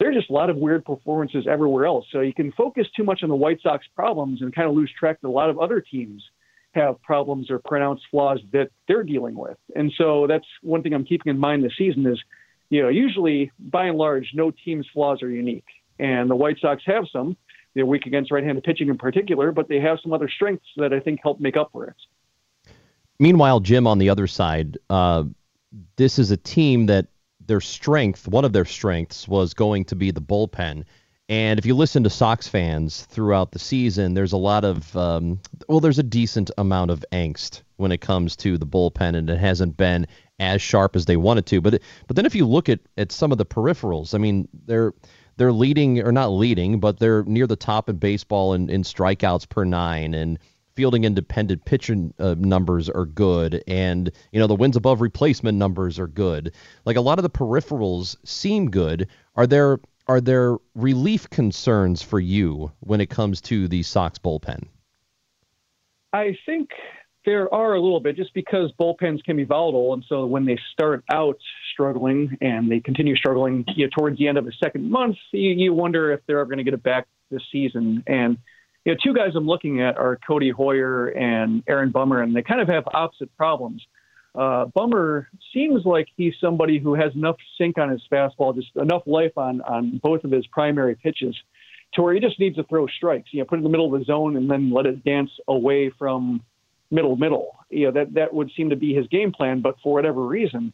There's 0.00 0.14
just 0.14 0.30
a 0.30 0.32
lot 0.32 0.48
of 0.48 0.56
weird 0.56 0.84
performances 0.84 1.46
everywhere 1.50 1.84
else. 1.84 2.06
So 2.12 2.20
you 2.20 2.32
can 2.32 2.52
focus 2.52 2.86
too 2.96 3.02
much 3.02 3.24
on 3.24 3.28
the 3.28 3.36
White 3.36 3.60
Sox 3.62 3.84
problems 3.96 4.40
and 4.40 4.54
kind 4.54 4.68
of 4.68 4.74
lose 4.74 4.90
track 4.98 5.20
that 5.20 5.28
a 5.28 5.30
lot 5.30 5.50
of 5.50 5.58
other 5.58 5.80
teams 5.80 6.22
have 6.72 7.02
problems 7.02 7.50
or 7.50 7.58
pronounced 7.58 8.04
flaws 8.10 8.38
that 8.52 8.70
they're 8.86 9.02
dealing 9.02 9.34
with. 9.34 9.56
And 9.74 9.92
so 9.98 10.26
that's 10.28 10.46
one 10.62 10.82
thing 10.82 10.94
I'm 10.94 11.04
keeping 11.04 11.30
in 11.30 11.38
mind 11.38 11.64
this 11.64 11.72
season 11.76 12.06
is, 12.06 12.18
you 12.70 12.82
know, 12.82 12.88
usually 12.88 13.50
by 13.58 13.86
and 13.86 13.98
large, 13.98 14.32
no 14.34 14.50
team's 14.50 14.86
flaws 14.92 15.22
are 15.22 15.30
unique. 15.30 15.64
And 15.98 16.30
the 16.30 16.36
White 16.36 16.58
Sox 16.60 16.82
have 16.86 17.04
some. 17.12 17.36
They're 17.74 17.86
weak 17.86 18.06
against 18.06 18.30
right 18.30 18.44
handed 18.44 18.64
pitching 18.64 18.88
in 18.88 18.98
particular, 18.98 19.52
but 19.52 19.68
they 19.68 19.80
have 19.80 19.98
some 20.02 20.12
other 20.12 20.28
strengths 20.28 20.66
that 20.76 20.92
I 20.92 21.00
think 21.00 21.20
help 21.22 21.40
make 21.40 21.56
up 21.56 21.70
for 21.72 21.84
it. 21.86 21.96
Meanwhile, 23.18 23.60
Jim, 23.60 23.86
on 23.86 23.98
the 23.98 24.10
other 24.10 24.26
side, 24.26 24.78
uh, 24.90 25.24
this 25.96 26.18
is 26.18 26.30
a 26.30 26.36
team 26.36 26.86
that 26.86 27.06
their 27.46 27.60
strength, 27.60 28.28
one 28.28 28.44
of 28.44 28.52
their 28.52 28.64
strengths, 28.64 29.26
was 29.26 29.54
going 29.54 29.84
to 29.86 29.96
be 29.96 30.10
the 30.10 30.20
bullpen. 30.20 30.84
And 31.28 31.58
if 31.58 31.66
you 31.66 31.74
listen 31.74 32.04
to 32.04 32.10
Sox 32.10 32.48
fans 32.48 33.02
throughout 33.04 33.52
the 33.52 33.58
season, 33.58 34.14
there's 34.14 34.32
a 34.32 34.38
lot 34.38 34.64
of, 34.64 34.96
um, 34.96 35.40
well, 35.68 35.80
there's 35.80 35.98
a 35.98 36.04
decent 36.04 36.50
amount 36.56 36.90
of 36.90 37.04
angst 37.12 37.62
when 37.76 37.92
it 37.92 38.00
comes 38.00 38.36
to 38.36 38.56
the 38.56 38.66
bullpen, 38.66 39.14
and 39.14 39.28
it 39.28 39.38
hasn't 39.38 39.76
been 39.76 40.06
as 40.38 40.62
sharp 40.62 40.96
as 40.96 41.06
they 41.06 41.16
wanted 41.16 41.46
to. 41.46 41.60
But 41.60 41.82
but 42.06 42.16
then 42.16 42.26
if 42.26 42.34
you 42.34 42.46
look 42.46 42.68
at, 42.68 42.80
at 42.96 43.12
some 43.12 43.32
of 43.32 43.38
the 43.38 43.46
peripherals, 43.46 44.14
I 44.14 44.18
mean, 44.18 44.48
they're 44.66 44.92
they're 45.36 45.52
leading 45.52 46.00
or 46.00 46.12
not 46.12 46.28
leading, 46.28 46.80
but 46.80 46.98
they're 46.98 47.24
near 47.24 47.46
the 47.46 47.56
top 47.56 47.88
in 47.88 47.96
baseball 47.96 48.54
in, 48.54 48.68
in 48.68 48.82
strikeouts 48.82 49.48
per 49.48 49.64
nine, 49.64 50.14
and 50.14 50.38
fielding 50.74 51.02
independent 51.02 51.64
pitching 51.64 52.14
uh, 52.20 52.36
numbers 52.38 52.88
are 52.88 53.04
good 53.04 53.64
and 53.66 54.12
you 54.30 54.38
know 54.38 54.46
the 54.46 54.54
wins 54.54 54.76
above 54.76 55.00
replacement 55.00 55.58
numbers 55.58 55.98
are 55.98 56.06
good. 56.06 56.54
Like 56.84 56.96
a 56.96 57.00
lot 57.00 57.18
of 57.18 57.24
the 57.24 57.30
peripherals 57.30 58.14
seem 58.24 58.70
good. 58.70 59.08
Are 59.34 59.46
there 59.46 59.80
are 60.06 60.20
there 60.20 60.56
relief 60.76 61.28
concerns 61.30 62.00
for 62.00 62.20
you 62.20 62.70
when 62.80 63.00
it 63.00 63.10
comes 63.10 63.40
to 63.42 63.66
the 63.66 63.82
Sox 63.82 64.20
bullpen? 64.20 64.68
I 66.12 66.38
think 66.46 66.70
there 67.24 67.52
are 67.52 67.74
a 67.74 67.80
little 67.80 68.00
bit 68.00 68.16
just 68.16 68.32
because 68.32 68.72
bullpens 68.80 69.22
can 69.24 69.36
be 69.36 69.44
volatile 69.44 69.92
and 69.92 70.04
so 70.08 70.24
when 70.26 70.44
they 70.44 70.58
start 70.72 71.04
out 71.12 71.36
struggling 71.72 72.36
and 72.40 72.70
they 72.70 72.80
continue 72.80 73.16
struggling 73.16 73.64
you 73.76 73.86
know, 73.86 73.90
towards 73.96 74.18
the 74.18 74.28
end 74.28 74.38
of 74.38 74.44
the 74.44 74.52
second 74.62 74.90
month 74.90 75.16
you, 75.32 75.50
you 75.50 75.72
wonder 75.74 76.12
if 76.12 76.20
they're 76.26 76.38
ever 76.38 76.48
going 76.48 76.58
to 76.58 76.64
get 76.64 76.74
it 76.74 76.82
back 76.82 77.06
this 77.30 77.42
season 77.52 78.02
and 78.06 78.38
you 78.88 78.94
know, 78.94 78.98
two 79.04 79.12
guys 79.12 79.32
I'm 79.36 79.46
looking 79.46 79.82
at 79.82 79.98
are 79.98 80.18
Codi 80.26 80.50
Heuer 80.50 81.14
and 81.14 81.62
Aaron 81.68 81.90
Bummer, 81.90 82.22
and 82.22 82.34
they 82.34 82.40
kind 82.40 82.62
of 82.62 82.68
have 82.68 82.84
opposite 82.94 83.34
problems. 83.36 83.82
Uh, 84.34 84.64
Bummer 84.66 85.28
seems 85.52 85.84
like 85.84 86.06
he's 86.16 86.32
somebody 86.40 86.78
who 86.78 86.94
has 86.94 87.14
enough 87.14 87.36
sink 87.58 87.76
on 87.76 87.90
his 87.90 88.00
fastball, 88.10 88.54
just 88.54 88.74
enough 88.76 89.02
life 89.04 89.36
on 89.36 89.60
on 89.60 90.00
both 90.02 90.24
of 90.24 90.30
his 90.30 90.46
primary 90.46 90.94
pitches, 90.94 91.36
to 91.92 92.02
where 92.02 92.14
he 92.14 92.20
just 92.20 92.40
needs 92.40 92.56
to 92.56 92.62
throw 92.64 92.86
strikes. 92.86 93.28
You 93.32 93.40
know, 93.40 93.44
put 93.44 93.56
it 93.56 93.58
in 93.58 93.64
the 93.64 93.68
middle 93.68 93.92
of 93.92 93.98
the 93.98 94.06
zone 94.06 94.36
and 94.36 94.50
then 94.50 94.72
let 94.72 94.86
it 94.86 95.04
dance 95.04 95.30
away 95.48 95.90
from 95.98 96.42
middle 96.90 97.16
middle. 97.16 97.56
You 97.70 97.86
know, 97.86 97.92
that 97.92 98.14
that 98.14 98.32
would 98.32 98.50
seem 98.56 98.70
to 98.70 98.76
be 98.76 98.94
his 98.94 99.06
game 99.08 99.32
plan. 99.32 99.60
But 99.60 99.76
for 99.82 99.92
whatever 99.92 100.24
reason, 100.24 100.72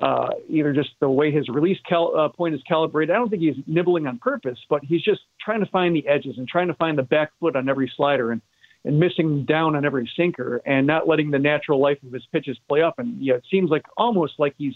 uh, 0.00 0.28
either 0.48 0.72
just 0.72 0.90
the 1.00 1.08
way 1.08 1.30
his 1.30 1.48
release 1.48 1.78
cal- 1.88 2.16
uh, 2.16 2.28
point 2.28 2.54
is 2.54 2.60
calibrated. 2.68 3.14
I 3.14 3.18
don't 3.18 3.30
think 3.30 3.42
he's 3.42 3.56
nibbling 3.66 4.06
on 4.06 4.18
purpose, 4.18 4.58
but 4.68 4.84
he's 4.84 5.02
just 5.02 5.20
trying 5.40 5.60
to 5.60 5.66
find 5.66 5.96
the 5.96 6.06
edges 6.06 6.36
and 6.38 6.46
trying 6.46 6.68
to 6.68 6.74
find 6.74 6.98
the 6.98 7.02
back 7.02 7.32
foot 7.40 7.56
on 7.56 7.68
every 7.68 7.90
slider 7.96 8.32
and, 8.32 8.42
and 8.84 9.00
missing 9.00 9.44
down 9.46 9.74
on 9.74 9.84
every 9.84 10.10
sinker 10.16 10.60
and 10.66 10.86
not 10.86 11.08
letting 11.08 11.30
the 11.30 11.38
natural 11.38 11.80
life 11.80 11.98
of 12.06 12.12
his 12.12 12.26
pitches 12.30 12.58
play 12.68 12.82
up. 12.82 12.98
And 12.98 13.20
yeah, 13.24 13.34
it 13.34 13.44
seems 13.50 13.70
like 13.70 13.84
almost 13.96 14.34
like 14.38 14.54
he's 14.58 14.74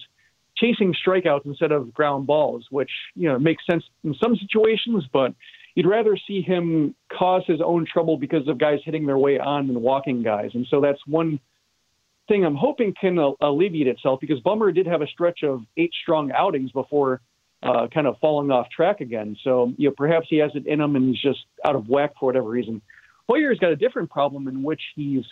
chasing 0.56 0.94
strikeouts 1.06 1.44
instead 1.44 1.72
of 1.72 1.92
ground 1.92 2.26
balls, 2.26 2.66
which 2.70 2.90
you 3.14 3.28
know 3.28 3.38
makes 3.38 3.64
sense 3.66 3.84
in 4.04 4.14
some 4.22 4.36
situations, 4.36 5.04
but 5.12 5.34
you'd 5.74 5.86
rather 5.86 6.16
see 6.26 6.42
him 6.42 6.94
cause 7.12 7.42
his 7.46 7.60
own 7.64 7.86
trouble 7.90 8.16
because 8.16 8.46
of 8.48 8.58
guys 8.58 8.80
hitting 8.84 9.06
their 9.06 9.18
way 9.18 9.38
on 9.38 9.66
than 9.66 9.80
walking 9.80 10.22
guys. 10.22 10.50
And 10.54 10.66
so 10.70 10.80
that's 10.80 11.00
one 11.06 11.38
thing 12.28 12.44
I'm 12.44 12.56
hoping 12.56 12.94
can 13.00 13.18
alleviate 13.40 13.86
itself 13.86 14.20
because 14.20 14.40
Bummer 14.40 14.72
did 14.72 14.86
have 14.86 15.02
a 15.02 15.06
stretch 15.06 15.42
of 15.42 15.62
eight 15.76 15.92
strong 16.02 16.30
outings 16.32 16.70
before 16.72 17.20
uh, 17.62 17.88
kind 17.92 18.06
of 18.06 18.16
falling 18.20 18.50
off 18.50 18.68
track 18.70 19.00
again. 19.00 19.36
So, 19.44 19.72
you 19.76 19.88
know, 19.88 19.94
perhaps 19.96 20.26
he 20.30 20.38
has 20.38 20.50
it 20.54 20.66
in 20.66 20.80
him 20.80 20.96
and 20.96 21.08
he's 21.08 21.20
just 21.20 21.40
out 21.64 21.76
of 21.76 21.88
whack 21.88 22.12
for 22.18 22.26
whatever 22.26 22.48
reason. 22.48 22.80
Heuer's 23.28 23.58
got 23.58 23.70
a 23.70 23.76
different 23.76 24.10
problem 24.10 24.48
in 24.48 24.62
which 24.62 24.80
he's 24.96 25.24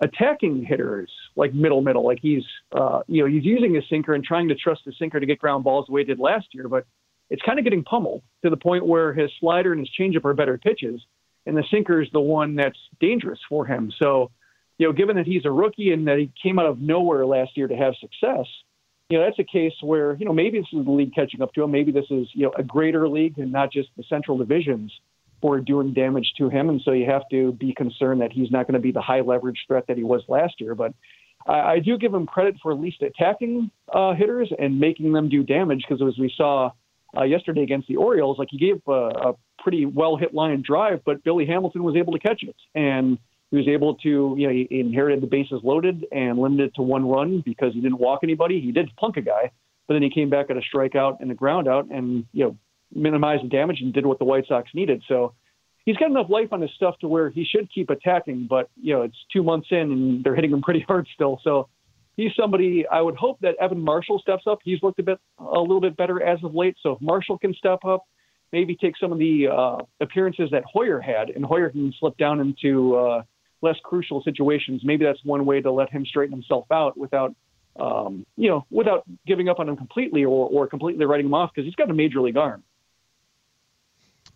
attacking 0.00 0.64
hitters 0.64 1.10
like 1.36 1.54
middle 1.54 1.80
middle, 1.80 2.04
like 2.04 2.18
he's 2.20 2.44
uh, 2.72 3.00
you 3.06 3.22
know 3.22 3.28
he's 3.28 3.44
using 3.44 3.74
his 3.74 3.84
sinker 3.88 4.14
and 4.14 4.24
trying 4.24 4.48
to 4.48 4.54
trust 4.54 4.82
the 4.86 4.92
sinker 4.98 5.18
to 5.18 5.26
get 5.26 5.38
ground 5.38 5.64
balls 5.64 5.86
the 5.86 5.92
way 5.92 6.02
he 6.02 6.04
did 6.04 6.18
last 6.18 6.46
year, 6.52 6.68
but 6.68 6.86
it's 7.30 7.42
kind 7.42 7.58
of 7.58 7.64
getting 7.64 7.84
pummeled 7.84 8.22
to 8.42 8.50
the 8.50 8.56
point 8.56 8.86
where 8.86 9.12
his 9.12 9.30
slider 9.40 9.72
and 9.72 9.80
his 9.80 9.90
changeup 9.98 10.24
are 10.24 10.34
better 10.34 10.58
pitches, 10.58 11.00
and 11.46 11.56
the 11.56 11.64
sinker 11.70 12.00
is 12.00 12.08
the 12.12 12.20
one 12.20 12.56
that's 12.56 12.78
dangerous 13.00 13.40
for 13.48 13.66
him. 13.66 13.92
So 13.98 14.30
you 14.78 14.86
know, 14.86 14.92
given 14.92 15.16
that 15.16 15.26
he's 15.26 15.44
a 15.44 15.50
rookie 15.50 15.92
and 15.92 16.06
that 16.06 16.18
he 16.18 16.30
came 16.40 16.58
out 16.58 16.66
of 16.66 16.80
nowhere 16.80 17.26
last 17.26 17.56
year 17.56 17.66
to 17.66 17.76
have 17.76 17.94
success, 18.00 18.46
you 19.10 19.18
know, 19.18 19.24
that's 19.24 19.38
a 19.38 19.44
case 19.44 19.72
where, 19.80 20.14
you 20.14 20.24
know, 20.24 20.32
maybe 20.32 20.58
this 20.58 20.68
is 20.72 20.84
the 20.84 20.90
league 20.90 21.14
catching 21.14 21.42
up 21.42 21.52
to 21.54 21.62
him. 21.62 21.70
Maybe 21.70 21.92
this 21.92 22.06
is, 22.10 22.28
you 22.32 22.44
know, 22.44 22.52
a 22.56 22.62
greater 22.62 23.08
league 23.08 23.38
and 23.38 23.50
not 23.50 23.72
just 23.72 23.88
the 23.96 24.04
central 24.08 24.38
divisions 24.38 24.92
for 25.40 25.60
doing 25.60 25.94
damage 25.94 26.32
to 26.38 26.48
him. 26.48 26.68
And 26.68 26.80
so 26.84 26.92
you 26.92 27.06
have 27.06 27.22
to 27.30 27.52
be 27.52 27.74
concerned 27.74 28.20
that 28.20 28.32
he's 28.32 28.50
not 28.50 28.66
going 28.66 28.74
to 28.74 28.80
be 28.80 28.92
the 28.92 29.00
high 29.00 29.20
leverage 29.20 29.64
threat 29.66 29.86
that 29.88 29.96
he 29.96 30.04
was 30.04 30.22
last 30.28 30.60
year. 30.60 30.74
But 30.74 30.92
I, 31.46 31.60
I 31.60 31.78
do 31.78 31.96
give 31.98 32.12
him 32.12 32.26
credit 32.26 32.56
for 32.62 32.70
at 32.70 32.78
least 32.78 33.02
attacking 33.02 33.70
uh, 33.92 34.14
hitters 34.14 34.52
and 34.56 34.78
making 34.78 35.12
them 35.12 35.28
do 35.28 35.42
damage 35.42 35.84
because 35.88 36.06
as 36.06 36.18
we 36.18 36.32
saw 36.36 36.70
uh, 37.18 37.24
yesterday 37.24 37.62
against 37.62 37.88
the 37.88 37.96
Orioles, 37.96 38.38
like 38.38 38.48
he 38.50 38.58
gave 38.58 38.80
a, 38.86 38.92
a 38.92 39.32
pretty 39.58 39.86
well 39.86 40.16
hit 40.16 40.34
line 40.34 40.62
drive, 40.64 41.00
but 41.04 41.24
Billy 41.24 41.46
Hamilton 41.46 41.82
was 41.82 41.96
able 41.96 42.12
to 42.12 42.18
catch 42.18 42.42
it. 42.42 42.56
And 42.74 43.18
he 43.50 43.56
was 43.56 43.68
able 43.68 43.94
to, 43.96 44.34
you 44.38 44.46
know, 44.46 44.52
he 44.52 44.68
inherited 44.70 45.22
the 45.22 45.26
bases 45.26 45.60
loaded 45.64 46.06
and 46.12 46.38
limited 46.38 46.70
it 46.70 46.74
to 46.76 46.82
one 46.82 47.08
run 47.08 47.42
because 47.44 47.72
he 47.72 47.80
didn't 47.80 47.98
walk 47.98 48.20
anybody. 48.22 48.60
He 48.60 48.72
did 48.72 48.94
plunk 48.98 49.16
a 49.16 49.22
guy, 49.22 49.50
but 49.86 49.94
then 49.94 50.02
he 50.02 50.10
came 50.10 50.28
back 50.28 50.50
at 50.50 50.56
a 50.56 50.60
strikeout 50.60 51.20
and 51.20 51.30
a 51.30 51.34
ground 51.34 51.66
out 51.66 51.90
and, 51.90 52.26
you 52.32 52.44
know, 52.44 52.56
minimized 52.94 53.44
the 53.44 53.48
damage 53.48 53.80
and 53.80 53.92
did 53.92 54.06
what 54.06 54.18
the 54.18 54.24
White 54.24 54.46
Sox 54.46 54.70
needed. 54.74 55.02
So 55.08 55.34
he's 55.84 55.96
got 55.96 56.10
enough 56.10 56.28
life 56.28 56.52
on 56.52 56.60
his 56.60 56.70
stuff 56.76 56.98
to 57.00 57.08
where 57.08 57.30
he 57.30 57.44
should 57.44 57.72
keep 57.72 57.90
attacking, 57.90 58.46
but, 58.48 58.68
you 58.80 58.94
know, 58.94 59.02
it's 59.02 59.16
two 59.32 59.42
months 59.42 59.68
in 59.70 59.78
and 59.78 60.24
they're 60.24 60.34
hitting 60.34 60.52
him 60.52 60.62
pretty 60.62 60.80
hard 60.86 61.08
still. 61.14 61.40
So 61.42 61.68
he's 62.18 62.32
somebody 62.34 62.86
I 62.86 63.00
would 63.00 63.16
hope 63.16 63.38
that 63.40 63.54
Evan 63.58 63.80
Marshall 63.80 64.18
steps 64.18 64.42
up. 64.46 64.58
He's 64.62 64.82
looked 64.82 64.98
a 64.98 65.02
bit, 65.02 65.18
a 65.38 65.60
little 65.60 65.80
bit 65.80 65.96
better 65.96 66.22
as 66.22 66.44
of 66.44 66.54
late. 66.54 66.76
So 66.82 66.92
if 66.92 67.00
Marshall 67.00 67.38
can 67.38 67.54
step 67.54 67.86
up, 67.86 68.04
maybe 68.52 68.76
take 68.76 68.98
some 68.98 69.12
of 69.12 69.18
the 69.18 69.48
uh, 69.48 69.78
appearances 70.00 70.50
that 70.50 70.64
Heuer 70.74 71.02
had, 71.02 71.30
and 71.30 71.44
Heuer 71.44 71.70
can 71.70 71.94
slip 71.98 72.18
down 72.18 72.40
into 72.40 72.96
uh, 72.96 73.22
less 73.62 73.76
crucial 73.82 74.22
situations. 74.22 74.82
Maybe 74.84 75.06
that's 75.06 75.24
one 75.24 75.46
way 75.46 75.62
to 75.62 75.70
let 75.70 75.90
him 75.90 76.04
straighten 76.04 76.32
himself 76.32 76.66
out 76.70 76.98
without, 76.98 77.34
um, 77.78 78.26
you 78.36 78.50
know, 78.50 78.66
without 78.70 79.04
giving 79.26 79.48
up 79.48 79.60
on 79.60 79.68
him 79.68 79.76
completely 79.76 80.24
or, 80.24 80.48
or 80.48 80.66
completely 80.66 81.06
writing 81.06 81.26
him 81.26 81.34
off 81.34 81.52
because 81.54 81.64
he's 81.64 81.76
got 81.76 81.88
a 81.88 81.94
major 81.94 82.20
league 82.20 82.36
arm. 82.36 82.62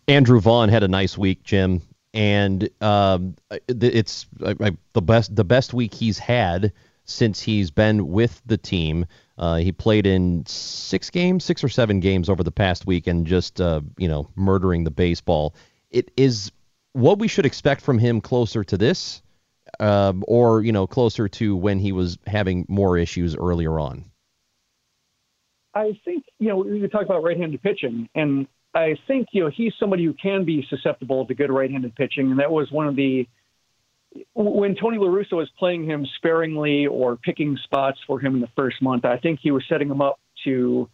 Andrew 0.07 0.39
Vaughn 0.39 0.69
had 0.69 0.83
a 0.83 0.87
nice 0.87 1.17
week, 1.17 1.43
Jim, 1.43 1.81
and 2.13 2.69
um, 2.81 3.35
it's 3.67 4.25
the 4.39 5.01
best 5.01 5.35
the 5.35 5.45
best 5.45 5.73
week 5.73 5.93
he's 5.93 6.19
had 6.19 6.73
since 7.05 7.41
he's 7.41 7.71
been 7.71 8.07
with 8.07 8.41
the 8.45 8.57
team. 8.57 9.05
Uh, 9.37 9.55
he 9.57 9.71
played 9.71 10.05
in 10.05 10.45
six 10.45 11.09
games, 11.09 11.43
six 11.43 11.63
or 11.63 11.69
seven 11.69 11.99
games 11.99 12.29
over 12.29 12.43
the 12.43 12.51
past 12.51 12.85
week, 12.85 13.07
and 13.07 13.25
just 13.25 13.59
uh, 13.59 13.81
you 13.97 14.07
know 14.07 14.29
murdering 14.35 14.83
the 14.83 14.91
baseball. 14.91 15.55
It 15.89 16.11
is 16.17 16.51
what 16.93 17.19
we 17.19 17.27
should 17.27 17.45
expect 17.45 17.81
from 17.81 17.97
him 17.97 18.21
closer 18.21 18.63
to 18.63 18.77
this, 18.77 19.21
uh, 19.79 20.13
or 20.27 20.61
you 20.61 20.71
know 20.71 20.87
closer 20.87 21.27
to 21.27 21.55
when 21.55 21.79
he 21.79 21.91
was 21.91 22.17
having 22.27 22.65
more 22.69 22.97
issues 22.97 23.35
earlier 23.35 23.79
on. 23.79 24.05
I 25.73 25.99
think 26.05 26.25
you 26.39 26.49
know 26.49 26.57
we 26.57 26.87
talk 26.87 27.03
about 27.03 27.23
right-handed 27.23 27.61
pitching, 27.63 28.07
and 28.13 28.47
I 28.75 28.95
think 29.07 29.29
you 29.31 29.43
know 29.43 29.49
he's 29.49 29.73
somebody 29.79 30.05
who 30.05 30.13
can 30.13 30.45
be 30.45 30.65
susceptible 30.69 31.25
to 31.25 31.33
good 31.33 31.51
right-handed 31.51 31.95
pitching, 31.95 32.29
and 32.31 32.39
that 32.39 32.51
was 32.51 32.71
one 32.71 32.87
of 32.87 32.95
the 32.95 33.27
when 34.33 34.75
Tony 34.75 34.97
La 34.97 35.07
Russa 35.07 35.33
was 35.33 35.49
playing 35.57 35.85
him 35.85 36.05
sparingly 36.17 36.87
or 36.87 37.15
picking 37.15 37.57
spots 37.63 37.99
for 38.05 38.19
him 38.19 38.35
in 38.35 38.41
the 38.41 38.49
first 38.55 38.81
month, 38.81 39.05
I 39.05 39.17
think 39.17 39.39
he 39.41 39.51
was 39.51 39.63
setting 39.67 39.89
him 39.89 40.01
up 40.01 40.19
to 40.45 40.89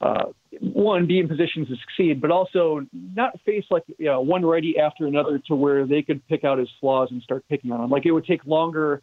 uh, 0.00 0.24
one 0.60 1.06
be 1.06 1.18
in 1.18 1.28
positions 1.28 1.68
to 1.68 1.76
succeed, 1.76 2.20
but 2.20 2.30
also 2.30 2.86
not 2.92 3.38
face 3.44 3.64
like 3.70 3.84
you 3.98 4.06
know, 4.06 4.20
one 4.20 4.44
righty 4.44 4.78
after 4.78 5.06
another 5.06 5.38
to 5.46 5.54
where 5.54 5.86
they 5.86 6.02
could 6.02 6.26
pick 6.28 6.44
out 6.44 6.58
his 6.58 6.68
flaws 6.80 7.08
and 7.10 7.22
start 7.22 7.44
picking 7.48 7.72
on 7.72 7.82
him. 7.82 7.90
Like 7.90 8.06
it 8.06 8.12
would 8.12 8.26
take 8.26 8.44
longer 8.44 9.02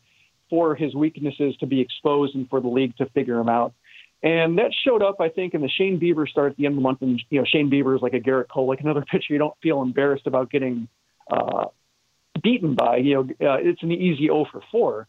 for 0.49 0.75
his 0.75 0.93
weaknesses 0.93 1.55
to 1.59 1.65
be 1.65 1.81
exposed 1.81 2.35
and 2.35 2.47
for 2.49 2.61
the 2.61 2.67
league 2.67 2.95
to 2.97 3.05
figure 3.07 3.39
him 3.39 3.49
out. 3.49 3.73
And 4.23 4.59
that 4.59 4.71
showed 4.85 5.01
up, 5.01 5.19
I 5.19 5.29
think, 5.29 5.55
in 5.55 5.61
the 5.61 5.69
Shane 5.69 5.99
Bieber 5.99 6.27
start 6.27 6.51
at 6.51 6.57
the 6.57 6.65
end 6.65 6.73
of 6.73 6.77
the 6.77 6.83
month. 6.83 7.01
And 7.01 7.19
you 7.29 7.39
know, 7.39 7.45
Shane 7.51 7.71
Bieber 7.71 7.95
is 7.95 8.01
like 8.01 8.13
a 8.13 8.19
Gerrit 8.19 8.49
Cole, 8.49 8.67
like 8.67 8.81
another 8.81 9.01
pitcher 9.11 9.33
you 9.33 9.39
don't 9.39 9.55
feel 9.63 9.81
embarrassed 9.81 10.27
about 10.27 10.51
getting 10.51 10.87
uh, 11.31 11.65
beaten 12.41 12.75
by. 12.75 12.97
You 12.97 13.15
know, 13.15 13.49
uh, 13.49 13.57
it's 13.59 13.83
an 13.83 13.91
easy 13.91 14.27
0 14.27 14.45
for 14.51 14.61
4. 14.71 15.07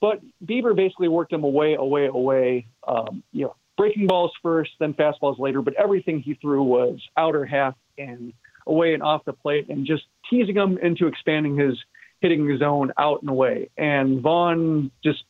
But 0.00 0.20
Bieber 0.44 0.76
basically 0.76 1.08
worked 1.08 1.32
him 1.32 1.44
away, 1.44 1.74
away, 1.74 2.06
away. 2.06 2.66
Um, 2.86 3.22
you 3.32 3.46
know, 3.46 3.56
breaking 3.76 4.06
balls 4.06 4.32
first, 4.42 4.72
then 4.78 4.94
fastballs 4.94 5.38
later. 5.38 5.62
But 5.62 5.74
everything 5.74 6.20
he 6.20 6.34
threw 6.34 6.62
was 6.62 7.00
outer 7.16 7.44
half 7.44 7.74
and 7.96 8.32
away 8.66 8.94
and 8.94 9.02
off 9.02 9.24
the 9.24 9.32
plate, 9.32 9.68
and 9.68 9.86
just 9.86 10.04
teasing 10.30 10.56
him 10.56 10.78
into 10.78 11.06
expanding 11.06 11.56
his 11.56 11.78
hitting 12.20 12.56
zone 12.58 12.92
out 12.98 13.20
and 13.20 13.30
away. 13.30 13.68
And 13.76 14.22
Vaughn 14.22 14.90
just 15.02 15.24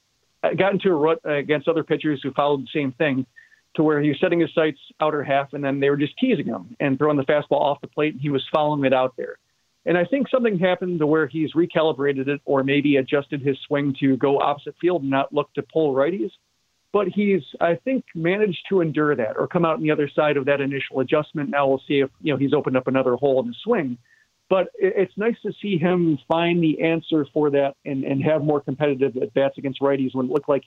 got 0.57 0.73
into 0.73 0.91
a 0.91 0.95
rut 0.95 1.21
against 1.25 1.69
other 1.69 1.83
pitchers 1.83 2.21
who 2.23 2.33
followed 2.33 2.63
the 2.63 2.69
same 2.73 2.93
thing 2.93 3.27
to 3.77 3.83
where 3.83 4.01
he 4.01 4.09
was 4.09 4.21
setting 4.21 4.41
his 4.41 4.55
sights 4.55 4.79
outer 5.01 5.25
half 5.25 5.53
and 5.53 5.65
then 5.65 5.81
they 5.81 5.91
were 5.91 5.97
just 5.97 6.17
teasing 6.19 6.47
him 6.47 6.77
and 6.79 6.99
throwing 6.99 7.17
the 7.17 7.25
fastball 7.25 7.61
off 7.61 7.81
the 7.81 7.89
plate 7.89 8.13
and 8.13 8.21
he 8.21 8.31
was 8.31 8.45
following 8.53 8.85
it 8.85 8.93
out 8.93 9.15
there. 9.17 9.37
And 9.87 9.99
I 9.99 10.05
think 10.05 10.29
something 10.29 10.59
happened 10.59 11.01
to 11.01 11.07
where 11.07 11.27
he's 11.27 11.53
recalibrated 11.53 12.29
it 12.29 12.41
or 12.45 12.65
maybe 12.65 12.97
adjusted 12.97 13.43
his 13.43 13.59
swing 13.67 13.95
to 14.01 14.17
go 14.17 14.41
opposite 14.41 14.75
field 14.81 15.03
and 15.03 15.11
not 15.11 15.33
look 15.33 15.53
to 15.55 15.63
pull 15.63 15.95
righties. 15.95 16.31
But 16.93 17.09
he's, 17.09 17.43
I 17.61 17.75
think, 17.75 18.05
managed 18.15 18.67
to 18.69 18.81
endure 18.81 19.15
that 19.17 19.37
or 19.37 19.49
come 19.49 19.65
out 19.65 19.75
on 19.75 19.83
the 19.83 19.91
other 19.91 20.09
side 20.15 20.37
of 20.37 20.47
that 20.47 20.61
initial 20.61 21.01
adjustment. 21.01 21.51
Now 21.51 21.67
we'll 21.67 21.83
see 21.89 22.01
if 22.01 22.11
you 22.21 22.33
know 22.33 22.39
he's 22.39 22.55
opened 22.55 22.77
up 22.77 22.87
another 22.87 23.17
hole 23.17 23.41
in 23.41 23.49
his 23.49 23.57
swing. 23.63 23.99
But 24.49 24.69
it's 24.79 25.13
nice 25.17 25.37
to 25.43 25.53
see 25.61 25.79
him 25.79 26.19
find 26.29 26.63
the 26.63 26.83
answer 26.83 27.27
for 27.33 27.51
that 27.51 27.75
and, 27.85 28.05
and 28.05 28.23
have 28.23 28.45
more 28.45 28.61
competitive 28.61 29.17
at 29.17 29.35
bats 29.35 29.59
against 29.59 29.81
righties 29.81 30.15
when 30.15 30.27
it 30.27 30.33
looked 30.33 30.49
like 30.49 30.63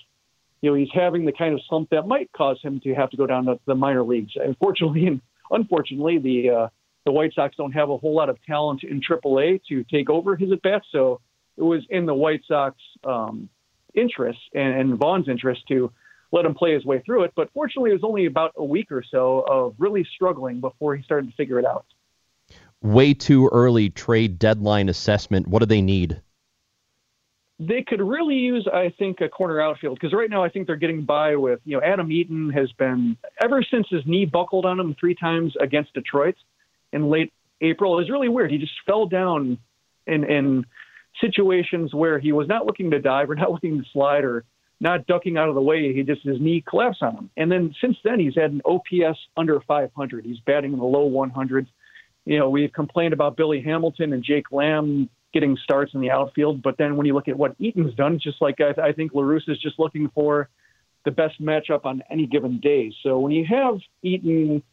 you 0.62 0.70
know 0.70 0.76
he's 0.76 0.90
having 0.94 1.26
the 1.26 1.32
kind 1.32 1.54
of 1.54 1.62
slump 1.70 1.90
that 1.92 2.08
might 2.08 2.32
cause 2.34 2.60
him 2.62 2.82
to 2.82 2.94
have 2.94 3.10
to 3.12 3.18
go 3.18 3.26
down 3.26 3.46
to 3.46 3.60
the 3.66 3.76
minor 3.76 4.04
leagues. 4.04 4.34
Unfortunately, 4.36 5.08
and 5.08 5.22
unfortunately, 5.52 6.18
the 6.18 6.50
uh, 6.50 6.68
the 7.08 7.12
White 7.14 7.34
Sox 7.34 7.56
don't 7.56 7.72
have 7.72 7.90
a 7.90 7.96
whole 7.96 8.14
lot 8.14 8.28
of 8.28 8.38
talent 8.44 8.84
in 8.84 9.00
AAA 9.00 9.62
to 9.70 9.86
take 9.86 10.10
over 10.10 10.36
his 10.36 10.52
at 10.52 10.62
bats. 10.62 10.86
So 10.92 11.22
it 11.56 11.62
was 11.62 11.82
in 11.90 12.06
the 12.06 12.14
White 12.14 12.42
Sox 12.46 12.76
um, 13.06 13.48
interest 13.94 14.40
and, 14.54 14.74
and 14.74 14.98
Vaughn's 14.98 15.30
interest 15.30 15.62
to 15.70 15.90
let 16.34 16.44
him 16.44 16.54
play 16.54 16.74
his 16.74 16.84
way 16.84 17.02
through 17.06 17.24
it. 17.24 17.32
But 17.34 17.50
fortunately, 17.54 17.92
it 17.92 17.94
was 17.94 18.04
only 18.04 18.26
about 18.26 18.52
a 18.58 18.64
week 18.64 18.92
or 18.92 19.06
so 19.10 19.46
of 19.50 19.76
really 19.78 20.06
struggling 20.16 20.60
before 20.60 20.98
he 20.98 21.04
started 21.04 21.30
to 21.30 21.36
figure 21.38 21.58
it 21.60 21.66
out. 21.66 21.86
Way 22.82 23.14
too 23.14 23.50
early 23.54 23.90
trade 23.90 24.38
deadline 24.38 24.90
assessment. 24.90 25.48
What 25.48 25.60
do 25.60 25.66
they 25.66 25.82
need? 25.82 26.22
They 27.58 27.84
could 27.88 28.02
really 28.02 28.36
use, 28.36 28.68
I 28.72 28.94
think, 29.00 29.22
a 29.22 29.30
corner 29.30 29.62
outfield 29.62 29.98
because 29.98 30.12
right 30.14 30.30
now 30.30 30.44
I 30.44 30.50
think 30.50 30.68
they're 30.68 30.76
getting 30.76 31.06
by 31.06 31.38
with, 31.38 31.62
you 31.64 31.78
know, 31.78 31.82
Adam 31.82 32.12
Eaton 32.12 32.50
has 32.50 32.70
been 32.74 33.16
ever 33.42 33.64
since 33.64 33.88
his 33.90 34.06
knee 34.06 34.26
buckled 34.26 34.66
on 34.66 34.78
him 34.78 34.94
three 35.00 35.16
times 35.16 35.54
against 35.62 35.94
Detroit 35.94 36.36
in 36.94 37.10
late 37.10 37.34
April. 37.62 37.94
It 37.94 38.02
was 38.02 38.10
really 38.10 38.30
weird. 38.30 38.52
He 38.52 38.58
just 38.58 38.74
fell 38.86 39.08
down 39.08 39.58
in 40.06 40.24
in 40.24 40.66
situations 41.22 41.94
where 41.94 42.20
he 42.20 42.32
was 42.32 42.48
not 42.48 42.66
looking 42.66 42.92
to 42.92 43.00
dive 43.00 43.30
or 43.30 43.36
not 43.36 43.52
looking 43.54 43.80
to 43.80 43.86
slide 43.92 44.24
or 44.24 44.46
not 44.80 45.08
ducking 45.08 45.38
out 45.38 45.50
of 45.50 45.56
the 45.56 45.62
way. 45.62 45.94
He 45.94 46.04
just 46.04 46.22
his 46.24 46.40
knee 46.40 46.64
collapsed 46.68 47.02
on 47.02 47.16
him. 47.16 47.30
And 47.38 47.52
then 47.52 47.74
since 47.82 47.98
then 48.04 48.20
he's 48.20 48.36
had 48.36 48.52
an 48.52 48.62
OPS 48.66 49.18
under 49.36 49.60
500. 49.62 50.26
He's 50.26 50.40
batting 50.46 50.74
in 50.74 50.80
the 50.80 50.86
low 50.86 51.10
100s. 51.10 51.68
You 52.26 52.40
know, 52.40 52.50
we've 52.50 52.72
complained 52.74 53.14
about 53.14 53.38
Billy 53.38 53.62
Hamilton 53.62 54.14
and 54.14 54.24
Jake 54.24 54.52
Lamb 54.52 55.10
getting 55.34 55.58
starts 55.64 55.94
in 55.94 56.02
the 56.02 56.12
outfield, 56.12 56.62
but 56.62 56.78
then 56.78 56.96
when 56.96 57.06
you 57.06 57.14
look 57.14 57.28
at 57.28 57.38
what 57.38 57.56
Eaton's 57.60 57.94
done, 57.96 58.20
just 58.22 58.42
like 58.42 58.60
I, 58.60 58.90
I 58.90 58.92
think 58.92 59.14
La 59.14 59.24
Russa 59.24 59.50
is 59.50 59.60
just 59.60 59.78
looking 59.80 60.10
for 60.14 60.50
the 61.06 61.12
best 61.12 61.42
matchup 61.42 61.86
on 61.86 62.02
any 62.10 62.26
given 62.26 62.60
day. 62.60 62.92
So 63.04 63.20
when 63.20 63.32
you 63.32 63.46
have 63.46 63.78
Eaton 64.04 64.64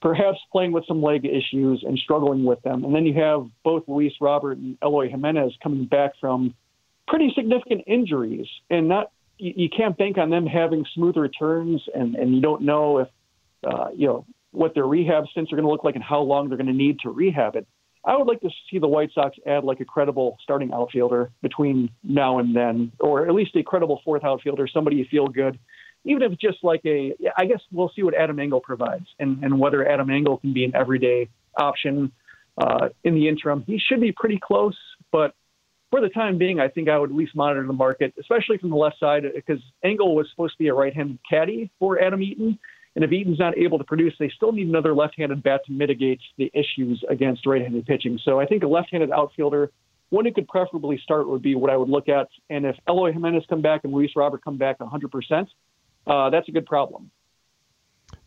perhaps 0.00 0.38
playing 0.52 0.72
with 0.72 0.84
some 0.86 1.02
leg 1.02 1.24
issues 1.24 1.82
and 1.86 1.98
struggling 1.98 2.44
with 2.44 2.60
them. 2.62 2.84
And 2.84 2.94
then 2.94 3.06
you 3.06 3.14
have 3.14 3.46
both 3.64 3.84
Luis 3.86 4.12
Robert 4.20 4.58
and 4.58 4.76
Eloy 4.82 5.08
Jimenez 5.08 5.52
coming 5.62 5.86
back 5.86 6.12
from 6.20 6.54
pretty 7.08 7.32
significant 7.34 7.82
injuries, 7.86 8.46
and 8.70 8.88
not 8.88 9.10
you, 9.38 9.68
can't 9.68 9.96
bank 9.96 10.16
on 10.18 10.30
them 10.30 10.46
having 10.46 10.84
smooth 10.94 11.16
returns, 11.16 11.82
and 11.94 12.14
and 12.14 12.34
you 12.34 12.40
don't 12.40 12.62
know 12.62 12.98
if 12.98 13.08
uh, 13.66 13.88
you 13.94 14.06
know 14.06 14.26
what 14.52 14.74
their 14.74 14.86
rehab 14.86 15.24
stints 15.30 15.52
are 15.52 15.56
going 15.56 15.66
to 15.66 15.70
look 15.70 15.84
like 15.84 15.94
and 15.94 16.04
how 16.04 16.20
long 16.20 16.48
they're 16.48 16.56
going 16.56 16.66
to 16.66 16.72
need 16.72 16.98
to 17.00 17.10
rehab 17.10 17.56
it. 17.56 17.66
I 18.04 18.16
would 18.16 18.28
like 18.28 18.40
to 18.40 18.50
see 18.70 18.78
the 18.78 18.86
White 18.86 19.10
Sox 19.12 19.36
add 19.46 19.64
like 19.64 19.80
a 19.80 19.84
credible 19.84 20.38
starting 20.42 20.72
outfielder 20.72 21.30
between 21.42 21.90
now 22.04 22.38
and 22.38 22.54
then, 22.54 22.92
or 23.00 23.26
at 23.26 23.34
least 23.34 23.56
a 23.56 23.62
credible 23.62 24.00
fourth 24.04 24.24
outfielder, 24.24 24.68
somebody 24.72 24.96
you 24.96 25.06
feel 25.10 25.26
good 25.26 25.58
even 26.06 26.22
if 26.22 26.38
just 26.38 26.58
like 26.62 26.80
a, 26.86 27.14
I 27.36 27.44
guess 27.44 27.60
we'll 27.72 27.90
see 27.94 28.02
what 28.02 28.14
Adam 28.14 28.38
Engel 28.38 28.60
provides 28.60 29.06
and, 29.18 29.42
and 29.44 29.58
whether 29.58 29.86
Adam 29.86 30.08
Engel 30.08 30.38
can 30.38 30.54
be 30.54 30.64
an 30.64 30.74
everyday 30.74 31.28
option 31.58 32.12
uh, 32.58 32.88
in 33.04 33.14
the 33.14 33.28
interim. 33.28 33.64
He 33.66 33.78
should 33.78 34.00
be 34.00 34.12
pretty 34.12 34.38
close, 34.42 34.76
but 35.12 35.34
for 35.90 36.00
the 36.00 36.08
time 36.08 36.38
being, 36.38 36.60
I 36.60 36.68
think 36.68 36.88
I 36.88 36.98
would 36.98 37.10
at 37.10 37.16
least 37.16 37.34
monitor 37.34 37.66
the 37.66 37.72
market, 37.72 38.14
especially 38.20 38.58
from 38.58 38.70
the 38.70 38.76
left 38.76 38.98
side, 38.98 39.24
because 39.34 39.60
Engel 39.84 40.14
was 40.14 40.28
supposed 40.30 40.54
to 40.54 40.58
be 40.58 40.68
a 40.68 40.74
right-handed 40.74 41.18
caddy 41.28 41.70
for 41.78 42.00
Adam 42.00 42.22
Eaton. 42.22 42.58
And 42.94 43.04
if 43.04 43.12
Eaton's 43.12 43.38
not 43.38 43.58
able 43.58 43.78
to 43.78 43.84
produce, 43.84 44.14
they 44.18 44.30
still 44.34 44.52
need 44.52 44.68
another 44.68 44.94
left-handed 44.94 45.42
bat 45.42 45.60
to 45.66 45.72
mitigate 45.72 46.20
the 46.38 46.50
issues 46.54 47.04
against 47.10 47.46
right-handed 47.46 47.84
pitching. 47.84 48.18
So 48.24 48.40
I 48.40 48.46
think 48.46 48.62
a 48.62 48.66
left-handed 48.66 49.10
outfielder, 49.10 49.70
one 50.10 50.24
who 50.24 50.32
could 50.32 50.48
preferably 50.48 50.98
start 51.02 51.28
would 51.28 51.42
be 51.42 51.54
what 51.54 51.70
I 51.70 51.76
would 51.76 51.88
look 51.88 52.08
at. 52.08 52.28
And 52.48 52.64
if 52.64 52.76
Eloy 52.88 53.12
Jimenez 53.12 53.44
come 53.48 53.60
back 53.60 53.82
and 53.84 53.92
Luis 53.92 54.10
Robert 54.16 54.42
come 54.42 54.56
back 54.56 54.78
100%, 54.78 55.46
uh, 56.06 56.30
that's 56.30 56.48
a 56.48 56.52
good 56.52 56.66
problem. 56.66 57.10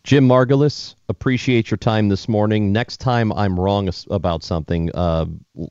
Jim 0.02 0.26
Margalus, 0.26 0.94
appreciate 1.08 1.70
your 1.70 1.78
time 1.78 2.08
this 2.08 2.28
morning. 2.28 2.72
Next 2.72 2.98
time 2.98 3.32
I'm 3.32 3.58
wrong 3.58 3.90
about 4.10 4.42
something, 4.42 4.90
uh, 4.94 5.26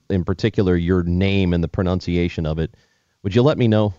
in 0.09 0.23
particular 0.23 0.75
your 0.75 1.03
name 1.03 1.53
and 1.53 1.63
the 1.63 1.67
pronunciation 1.67 2.45
of 2.45 2.59
it, 2.59 2.75
would 3.23 3.33
you 3.33 3.41
let 3.41 3.57
me 3.57 3.67
know? 3.67 3.93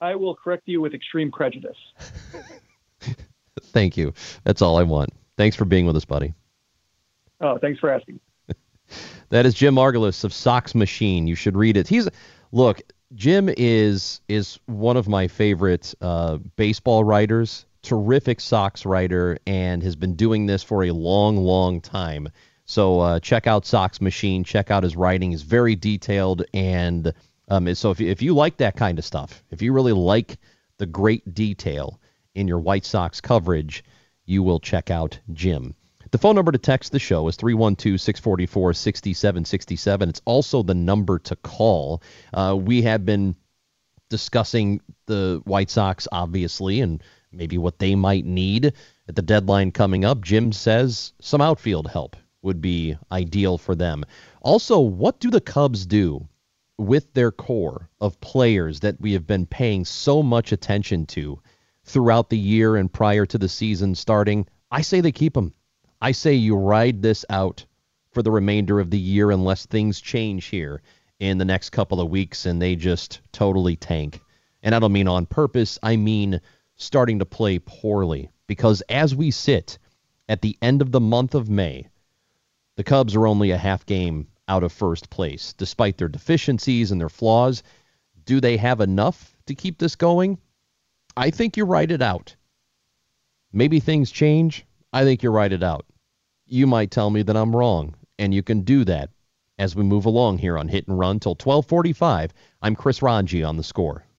I 0.00 0.14
will 0.14 0.34
correct 0.34 0.64
you 0.66 0.82
with 0.82 0.92
extreme 0.92 1.32
prejudice. 1.32 1.76
Thank 3.62 3.96
you. 3.96 4.12
That's 4.44 4.60
all 4.60 4.78
I 4.78 4.82
want. 4.82 5.10
Thanks 5.36 5.56
for 5.56 5.64
being 5.64 5.86
with 5.86 5.96
us, 5.96 6.04
buddy. 6.04 6.34
Oh, 7.40 7.58
thanks 7.58 7.78
for 7.78 7.90
asking. 7.90 8.20
that 9.28 9.44
is 9.44 9.54
Jim 9.54 9.74
Margalus 9.74 10.24
of 10.24 10.32
Sox 10.32 10.74
Machine. 10.74 11.26
You 11.26 11.34
should 11.34 11.56
read 11.56 11.76
it. 11.76 11.86
He's 11.86 12.08
look. 12.52 12.80
Jim 13.14 13.48
is 13.56 14.20
is 14.28 14.58
one 14.66 14.96
of 14.96 15.08
my 15.08 15.28
favorite 15.28 15.94
uh, 16.00 16.38
baseball 16.56 17.04
writers. 17.04 17.66
Terrific 17.82 18.40
Sox 18.40 18.84
writer, 18.84 19.38
and 19.46 19.80
has 19.82 19.94
been 19.94 20.16
doing 20.16 20.46
this 20.46 20.64
for 20.64 20.82
a 20.84 20.90
long, 20.90 21.36
long 21.36 21.80
time. 21.80 22.28
So 22.64 22.98
uh, 22.98 23.20
check 23.20 23.46
out 23.46 23.64
Sox 23.64 24.00
Machine. 24.00 24.42
Check 24.42 24.72
out 24.72 24.82
his 24.82 24.96
writing. 24.96 25.30
is 25.30 25.42
very 25.42 25.76
detailed, 25.76 26.44
and 26.52 27.12
um, 27.48 27.72
so 27.76 27.92
if 27.92 28.00
if 28.00 28.20
you 28.22 28.34
like 28.34 28.56
that 28.56 28.74
kind 28.74 28.98
of 28.98 29.04
stuff, 29.04 29.44
if 29.52 29.62
you 29.62 29.72
really 29.72 29.92
like 29.92 30.38
the 30.78 30.86
great 30.86 31.32
detail 31.32 32.00
in 32.34 32.48
your 32.48 32.58
White 32.58 32.84
Sox 32.84 33.20
coverage, 33.20 33.84
you 34.24 34.42
will 34.42 34.58
check 34.58 34.90
out 34.90 35.20
Jim. 35.32 35.76
The 36.12 36.18
phone 36.18 36.36
number 36.36 36.52
to 36.52 36.58
text 36.58 36.92
the 36.92 36.98
show 36.98 37.26
is 37.28 37.36
312 37.36 38.00
644 38.00 38.74
6767. 38.74 40.08
It's 40.08 40.22
also 40.24 40.62
the 40.62 40.74
number 40.74 41.18
to 41.20 41.36
call. 41.36 42.02
Uh, 42.32 42.56
we 42.58 42.82
have 42.82 43.04
been 43.04 43.34
discussing 44.08 44.80
the 45.06 45.42
White 45.44 45.70
Sox, 45.70 46.06
obviously, 46.12 46.80
and 46.80 47.02
maybe 47.32 47.58
what 47.58 47.78
they 47.78 47.94
might 47.94 48.24
need 48.24 48.72
at 49.08 49.16
the 49.16 49.22
deadline 49.22 49.72
coming 49.72 50.04
up. 50.04 50.22
Jim 50.22 50.52
says 50.52 51.12
some 51.20 51.40
outfield 51.40 51.88
help 51.88 52.16
would 52.42 52.60
be 52.60 52.96
ideal 53.10 53.58
for 53.58 53.74
them. 53.74 54.04
Also, 54.42 54.78
what 54.78 55.18
do 55.18 55.30
the 55.30 55.40
Cubs 55.40 55.86
do 55.86 56.28
with 56.78 57.12
their 57.14 57.32
core 57.32 57.88
of 58.00 58.20
players 58.20 58.80
that 58.80 59.00
we 59.00 59.12
have 59.14 59.26
been 59.26 59.46
paying 59.46 59.84
so 59.84 60.22
much 60.22 60.52
attention 60.52 61.06
to 61.06 61.40
throughout 61.84 62.30
the 62.30 62.38
year 62.38 62.76
and 62.76 62.92
prior 62.92 63.26
to 63.26 63.38
the 63.38 63.48
season 63.48 63.96
starting? 63.96 64.46
I 64.70 64.82
say 64.82 65.00
they 65.00 65.12
keep 65.12 65.34
them. 65.34 65.52
I 66.00 66.12
say 66.12 66.34
you 66.34 66.56
ride 66.56 67.02
this 67.02 67.24
out 67.30 67.64
for 68.10 68.22
the 68.22 68.30
remainder 68.30 68.80
of 68.80 68.90
the 68.90 68.98
year 68.98 69.30
unless 69.30 69.66
things 69.66 70.00
change 70.00 70.46
here 70.46 70.82
in 71.18 71.38
the 71.38 71.44
next 71.44 71.70
couple 71.70 72.00
of 72.00 72.10
weeks 72.10 72.46
and 72.46 72.60
they 72.60 72.76
just 72.76 73.20
totally 73.32 73.76
tank. 73.76 74.20
And 74.62 74.74
I 74.74 74.78
don't 74.78 74.92
mean 74.92 75.08
on 75.08 75.26
purpose, 75.26 75.78
I 75.82 75.96
mean 75.96 76.40
starting 76.76 77.18
to 77.20 77.26
play 77.26 77.58
poorly. 77.58 78.30
Because 78.46 78.82
as 78.82 79.14
we 79.14 79.30
sit 79.30 79.78
at 80.28 80.42
the 80.42 80.56
end 80.60 80.82
of 80.82 80.92
the 80.92 81.00
month 81.00 81.34
of 81.34 81.48
May, 81.48 81.88
the 82.76 82.84
Cubs 82.84 83.16
are 83.16 83.26
only 83.26 83.50
a 83.50 83.58
half 83.58 83.86
game 83.86 84.28
out 84.48 84.62
of 84.62 84.72
first 84.72 85.08
place. 85.08 85.54
Despite 85.54 85.96
their 85.96 86.08
deficiencies 86.08 86.90
and 86.90 87.00
their 87.00 87.08
flaws, 87.08 87.62
do 88.24 88.40
they 88.40 88.56
have 88.56 88.80
enough 88.80 89.36
to 89.46 89.54
keep 89.54 89.78
this 89.78 89.96
going? 89.96 90.38
I 91.16 91.30
think 91.30 91.56
you 91.56 91.64
write 91.64 91.90
it 91.90 92.02
out. 92.02 92.36
Maybe 93.52 93.80
things 93.80 94.10
change. 94.10 94.65
I 94.96 95.04
think 95.04 95.22
you 95.22 95.28
write 95.28 95.52
it 95.52 95.62
out. 95.62 95.84
You 96.46 96.66
might 96.66 96.90
tell 96.90 97.10
me 97.10 97.20
that 97.20 97.36
I'm 97.36 97.54
wrong, 97.54 97.94
and 98.18 98.32
you 98.32 98.42
can 98.42 98.62
do 98.62 98.82
that 98.86 99.10
as 99.58 99.76
we 99.76 99.82
move 99.82 100.06
along 100.06 100.38
here 100.38 100.56
on 100.56 100.68
Hit 100.68 100.88
and 100.88 100.98
Run 100.98 101.20
till 101.20 101.32
1245. 101.32 102.32
I'm 102.62 102.74
Chris 102.74 103.00
Rongey 103.00 103.46
on 103.46 103.58
the 103.58 103.62
score. 103.62 104.05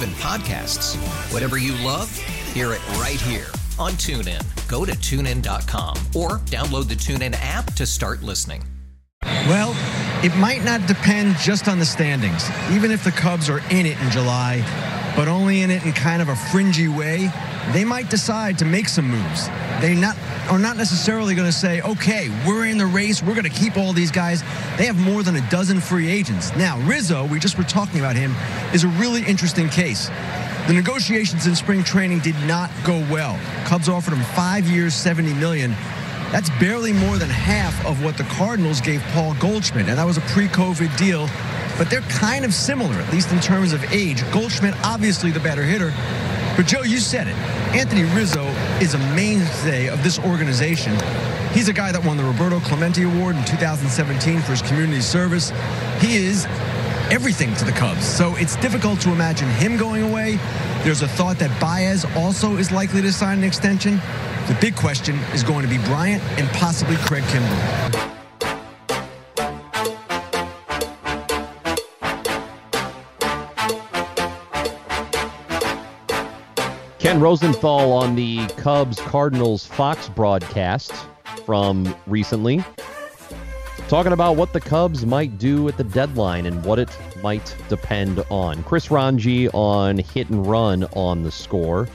even 0.00 0.14
podcasts. 0.14 0.96
Whatever 1.32 1.58
you 1.58 1.72
love, 1.84 2.14
hear 2.54 2.72
it 2.72 2.86
right 2.92 3.20
here 3.20 3.48
on 3.78 3.92
TuneIn. 3.92 4.42
Go 4.66 4.86
to 4.86 4.92
tunein.com 4.92 5.96
or 6.14 6.38
download 6.46 6.88
the 6.88 6.94
TuneIn 6.94 7.36
app 7.40 7.74
to 7.74 7.84
start 7.84 8.22
listening. 8.22 8.64
Well, 9.22 9.74
it 10.24 10.34
might 10.36 10.64
not 10.64 10.86
depend 10.86 11.36
just 11.36 11.68
on 11.68 11.78
the 11.78 11.84
standings. 11.84 12.48
Even 12.70 12.90
if 12.90 13.04
the 13.04 13.10
Cubs 13.10 13.50
are 13.50 13.58
in 13.70 13.84
it 13.84 14.00
in 14.00 14.10
July, 14.10 14.64
but 15.16 15.28
only 15.28 15.60
in 15.60 15.70
it 15.70 15.84
in 15.84 15.92
kind 15.92 16.22
of 16.22 16.30
a 16.30 16.36
fringy 16.36 16.88
way, 16.88 17.30
they 17.72 17.84
might 17.84 18.10
decide 18.10 18.58
to 18.58 18.64
make 18.64 18.88
some 18.88 19.08
moves. 19.08 19.48
They 19.80 19.94
not 19.94 20.16
are 20.48 20.58
not 20.58 20.76
necessarily 20.76 21.34
going 21.34 21.46
to 21.46 21.56
say, 21.56 21.80
okay, 21.82 22.28
we're 22.46 22.66
in 22.66 22.76
the 22.76 22.86
race, 22.86 23.22
we're 23.22 23.34
going 23.34 23.44
to 23.44 23.50
keep 23.50 23.76
all 23.76 23.92
these 23.92 24.10
guys. 24.10 24.42
They 24.76 24.86
have 24.86 24.98
more 24.98 25.22
than 25.22 25.36
a 25.36 25.50
dozen 25.50 25.80
free 25.80 26.08
agents. 26.08 26.54
Now, 26.56 26.80
Rizzo, 26.80 27.26
we 27.26 27.38
just 27.38 27.56
were 27.56 27.64
talking 27.64 28.00
about 28.00 28.16
him, 28.16 28.34
is 28.74 28.82
a 28.82 28.88
really 28.88 29.22
interesting 29.24 29.68
case. 29.68 30.10
The 30.66 30.72
negotiations 30.74 31.46
in 31.46 31.54
spring 31.54 31.84
training 31.84 32.20
did 32.20 32.36
not 32.46 32.70
go 32.84 32.98
well. 33.10 33.38
Cubs 33.64 33.88
offered 33.88 34.14
him 34.14 34.24
five 34.34 34.66
years, 34.66 34.94
70 34.94 35.34
million. 35.34 35.70
That's 36.32 36.50
barely 36.58 36.92
more 36.92 37.18
than 37.18 37.28
half 37.28 37.84
of 37.86 38.04
what 38.04 38.16
the 38.16 38.24
Cardinals 38.24 38.80
gave 38.80 39.02
Paul 39.12 39.34
Goldschmidt, 39.40 39.88
and 39.88 39.98
that 39.98 40.04
was 40.04 40.16
a 40.16 40.22
pre-COVID 40.22 40.96
deal. 40.96 41.28
But 41.76 41.90
they're 41.90 42.02
kind 42.02 42.44
of 42.44 42.52
similar, 42.52 42.94
at 42.94 43.12
least 43.12 43.32
in 43.32 43.40
terms 43.40 43.72
of 43.72 43.82
age. 43.92 44.22
Goldschmidt, 44.32 44.74
obviously 44.84 45.30
the 45.30 45.40
better 45.40 45.62
hitter. 45.62 45.92
But 46.60 46.66
Joe, 46.66 46.82
you 46.82 46.98
said 46.98 47.26
it. 47.26 47.34
Anthony 47.74 48.02
Rizzo 48.14 48.44
is 48.82 48.92
a 48.92 48.98
mainstay 49.14 49.88
of 49.88 50.04
this 50.04 50.18
organization. 50.18 50.92
He's 51.54 51.70
a 51.70 51.72
guy 51.72 51.90
that 51.90 52.04
won 52.04 52.18
the 52.18 52.22
Roberto 52.22 52.60
Clemente 52.60 53.02
Award 53.02 53.36
in 53.36 53.44
2017 53.46 54.42
for 54.42 54.50
his 54.50 54.60
community 54.60 55.00
service. 55.00 55.54
He 56.00 56.16
is 56.16 56.44
everything 57.10 57.54
to 57.54 57.64
the 57.64 57.72
Cubs. 57.72 58.04
So 58.04 58.36
it's 58.36 58.56
difficult 58.56 59.00
to 59.00 59.10
imagine 59.10 59.48
him 59.52 59.78
going 59.78 60.02
away. 60.02 60.38
There's 60.84 61.00
a 61.00 61.08
thought 61.08 61.38
that 61.38 61.58
Baez 61.62 62.04
also 62.14 62.58
is 62.58 62.70
likely 62.70 63.00
to 63.00 63.10
sign 63.10 63.38
an 63.38 63.44
extension. 63.44 63.96
The 64.46 64.58
big 64.60 64.76
question 64.76 65.16
is 65.32 65.42
going 65.42 65.62
to 65.62 65.68
be 65.68 65.78
Bryant 65.86 66.22
and 66.38 66.46
possibly 66.50 66.96
Craig 66.96 67.24
Kimbrel. 67.24 68.19
Ken 77.00 77.18
Rosenthal 77.18 77.92
on 77.94 78.14
the 78.14 78.46
Cubs 78.58 79.00
Cardinals 79.00 79.64
Fox 79.64 80.10
broadcast 80.10 80.92
from 81.46 81.96
recently, 82.06 82.62
talking 83.88 84.12
about 84.12 84.36
what 84.36 84.52
the 84.52 84.60
Cubs 84.60 85.06
might 85.06 85.38
do 85.38 85.66
at 85.66 85.78
the 85.78 85.84
deadline 85.84 86.44
and 86.44 86.62
what 86.62 86.78
it 86.78 86.94
might 87.22 87.56
depend 87.70 88.22
on. 88.28 88.62
Chris 88.64 88.88
Rongey 88.88 89.48
on 89.54 89.96
hit 89.96 90.28
and 90.28 90.46
run 90.46 90.84
on 90.92 91.22
the 91.22 91.30
score 91.30 91.88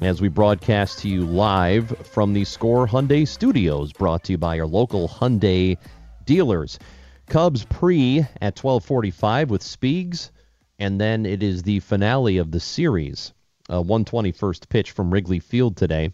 as 0.00 0.22
we 0.22 0.28
broadcast 0.28 1.00
to 1.00 1.10
you 1.10 1.26
live 1.26 1.90
from 1.98 2.32
the 2.32 2.46
Score 2.46 2.86
Hyundai 2.86 3.28
Studios, 3.28 3.92
brought 3.92 4.24
to 4.24 4.32
you 4.32 4.38
by 4.38 4.54
your 4.54 4.66
local 4.66 5.10
Hyundai 5.10 5.76
dealers. 6.24 6.78
Cubs 7.26 7.66
pre 7.66 8.26
at 8.40 8.56
12:45 8.56 9.50
with 9.50 9.62
Speegs, 9.62 10.30
and 10.78 10.98
then 10.98 11.26
it 11.26 11.42
is 11.42 11.64
the 11.64 11.80
finale 11.80 12.38
of 12.38 12.50
the 12.50 12.60
series. 12.60 13.34
A 13.68 13.82
121st 13.82 14.68
pitch 14.68 14.90
from 14.90 15.12
Wrigley 15.12 15.38
Field 15.38 15.76
today. 15.76 16.10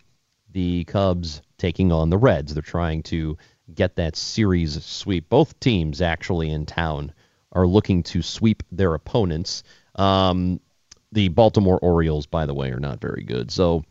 The 0.53 0.85
Cubs 0.85 1.43
taking 1.57 1.93
on 1.93 2.11
the 2.11 2.19
Reds. 2.19 2.55
They're 2.55 2.63
trying 2.63 3.03
to 3.05 3.37
get 3.75 3.97
that 3.97 4.17
series 4.17 4.83
sweep. 4.85 5.29
Both 5.29 5.59
teams 5.61 6.01
actually 6.01 6.51
in 6.51 6.67
town 6.67 7.13
are 7.53 7.67
looking 7.67 8.03
to 8.05 8.23
sweep 8.23 8.63
their 8.71 8.95
opponents. 8.95 9.63
Um, 9.95 10.61
the 11.13 11.29
Baltimore 11.29 11.79
Orioles, 11.79 12.27
by 12.27 12.47
the 12.47 12.55
way, 12.55 12.71
are 12.71 12.81
not 12.81 13.01
very 13.01 13.25
good. 13.25 13.51
So 13.51 13.85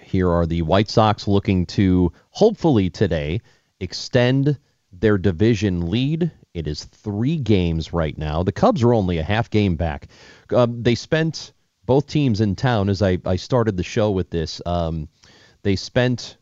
here 0.00 0.30
are 0.30 0.46
the 0.46 0.62
White 0.62 0.90
Sox 0.90 1.28
looking 1.28 1.66
to 1.66 2.12
hopefully 2.30 2.90
today 2.90 3.40
extend 3.80 4.58
their 4.92 5.18
division 5.18 5.90
lead. 5.90 6.30
It 6.52 6.66
is 6.66 6.84
three 6.84 7.36
games 7.36 7.92
right 7.92 8.16
now. 8.16 8.42
The 8.42 8.52
Cubs 8.52 8.82
are 8.82 8.94
only 8.94 9.18
a 9.18 9.24
half 9.24 9.50
game 9.50 9.76
back. 9.76 10.08
Um, 10.50 10.82
they 10.82 10.94
spent 10.94 11.52
both 11.86 12.06
teams 12.06 12.40
in 12.40 12.56
town 12.56 12.88
as 12.88 13.02
I, 13.02 13.18
I 13.24 13.36
started 13.36 13.76
the 13.76 13.82
show 13.82 14.10
with 14.10 14.30
this. 14.30 14.60
Um, 14.64 15.08
they 15.62 15.76
spent 15.76 16.36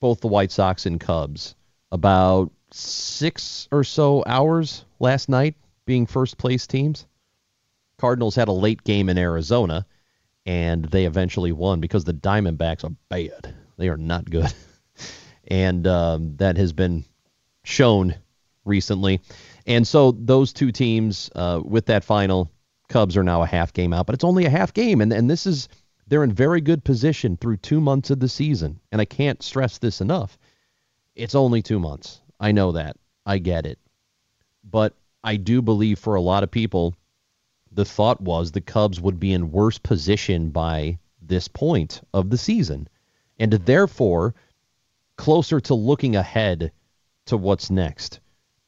both 0.00 0.20
the 0.20 0.28
White 0.28 0.52
Sox 0.52 0.86
and 0.86 1.00
Cubs 1.00 1.54
about 1.90 2.52
six 2.70 3.68
or 3.70 3.84
so 3.84 4.22
hours 4.26 4.84
last 4.98 5.28
night 5.28 5.54
being 5.86 6.06
first 6.06 6.38
place 6.38 6.66
teams. 6.66 7.06
Cardinals 7.98 8.34
had 8.34 8.48
a 8.48 8.52
late 8.52 8.82
game 8.84 9.08
in 9.08 9.16
Arizona, 9.16 9.86
and 10.44 10.84
they 10.84 11.04
eventually 11.04 11.52
won 11.52 11.80
because 11.80 12.04
the 12.04 12.12
Diamondbacks 12.12 12.84
are 12.84 12.94
bad. 13.08 13.54
They 13.76 13.88
are 13.88 13.96
not 13.96 14.28
good. 14.28 14.52
and 15.48 15.86
um, 15.86 16.36
that 16.36 16.56
has 16.56 16.72
been 16.72 17.04
shown 17.62 18.14
recently. 18.64 19.20
And 19.66 19.86
so 19.86 20.12
those 20.12 20.52
two 20.52 20.72
teams, 20.72 21.30
uh, 21.34 21.60
with 21.64 21.86
that 21.86 22.04
final, 22.04 22.50
Cubs 22.88 23.16
are 23.16 23.22
now 23.22 23.42
a 23.42 23.46
half 23.46 23.72
game 23.72 23.92
out, 23.92 24.06
but 24.06 24.14
it's 24.14 24.24
only 24.24 24.44
a 24.44 24.50
half 24.50 24.74
game. 24.74 25.00
And, 25.00 25.12
and 25.12 25.28
this 25.28 25.46
is, 25.46 25.68
they're 26.06 26.24
in 26.24 26.32
very 26.32 26.60
good 26.60 26.84
position 26.84 27.36
through 27.36 27.56
two 27.58 27.80
months 27.80 28.10
of 28.10 28.20
the 28.20 28.28
season. 28.28 28.80
And 28.92 29.00
I 29.00 29.04
can't 29.04 29.42
stress 29.42 29.78
this 29.78 30.00
enough. 30.00 30.38
It's 31.14 31.34
only 31.34 31.62
two 31.62 31.78
months. 31.78 32.20
I 32.38 32.52
know 32.52 32.72
that. 32.72 32.96
I 33.24 33.38
get 33.38 33.66
it. 33.66 33.78
But 34.62 34.94
I 35.22 35.36
do 35.36 35.62
believe 35.62 35.98
for 35.98 36.14
a 36.14 36.20
lot 36.20 36.42
of 36.42 36.50
people, 36.50 36.94
the 37.72 37.84
thought 37.84 38.20
was 38.20 38.52
the 38.52 38.60
Cubs 38.60 39.00
would 39.00 39.18
be 39.18 39.32
in 39.32 39.50
worse 39.50 39.78
position 39.78 40.50
by 40.50 40.98
this 41.22 41.48
point 41.48 42.02
of 42.12 42.30
the 42.30 42.38
season. 42.38 42.88
And 43.38 43.52
therefore, 43.52 44.34
closer 45.16 45.60
to 45.60 45.74
looking 45.74 46.16
ahead 46.16 46.72
to 47.26 47.36
what's 47.36 47.70
next. 47.70 48.20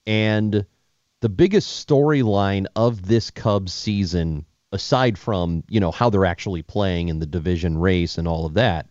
And 0.06 0.64
the 1.26 1.30
biggest 1.30 1.84
storyline 1.84 2.66
of 2.76 3.04
this 3.04 3.32
Cubs 3.32 3.74
season, 3.74 4.46
aside 4.70 5.18
from, 5.18 5.64
you 5.68 5.80
know, 5.80 5.90
how 5.90 6.08
they're 6.08 6.24
actually 6.24 6.62
playing 6.62 7.08
in 7.08 7.18
the 7.18 7.26
division 7.26 7.76
race 7.76 8.16
and 8.16 8.28
all 8.28 8.46
of 8.46 8.54
that, 8.54 8.86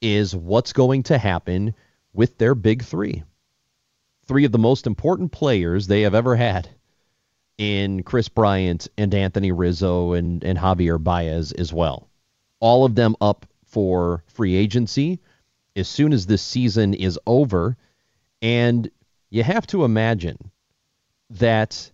is 0.00 0.32
what's 0.32 0.72
going 0.72 1.02
to 1.02 1.18
happen 1.18 1.74
with 2.12 2.38
their 2.38 2.54
big 2.54 2.84
three. 2.84 3.24
Three 4.26 4.44
of 4.44 4.52
the 4.52 4.60
most 4.60 4.86
important 4.86 5.32
players 5.32 5.88
they 5.88 6.02
have 6.02 6.14
ever 6.14 6.36
had 6.36 6.68
in 7.58 8.04
Chris 8.04 8.28
Bryant 8.28 8.86
and 8.96 9.12
Anthony 9.12 9.50
Rizzo 9.50 10.12
and, 10.12 10.44
and 10.44 10.56
Javier 10.56 11.02
Baez 11.02 11.50
as 11.50 11.72
well. 11.72 12.08
All 12.60 12.84
of 12.84 12.94
them 12.94 13.16
up 13.20 13.44
for 13.64 14.22
free 14.28 14.54
agency 14.54 15.18
as 15.74 15.88
soon 15.88 16.12
as 16.12 16.26
this 16.26 16.42
season 16.42 16.94
is 16.94 17.18
over. 17.26 17.76
And 18.40 18.88
you 19.30 19.42
have 19.42 19.66
to 19.66 19.84
imagine 19.84 20.52
that 21.38 21.90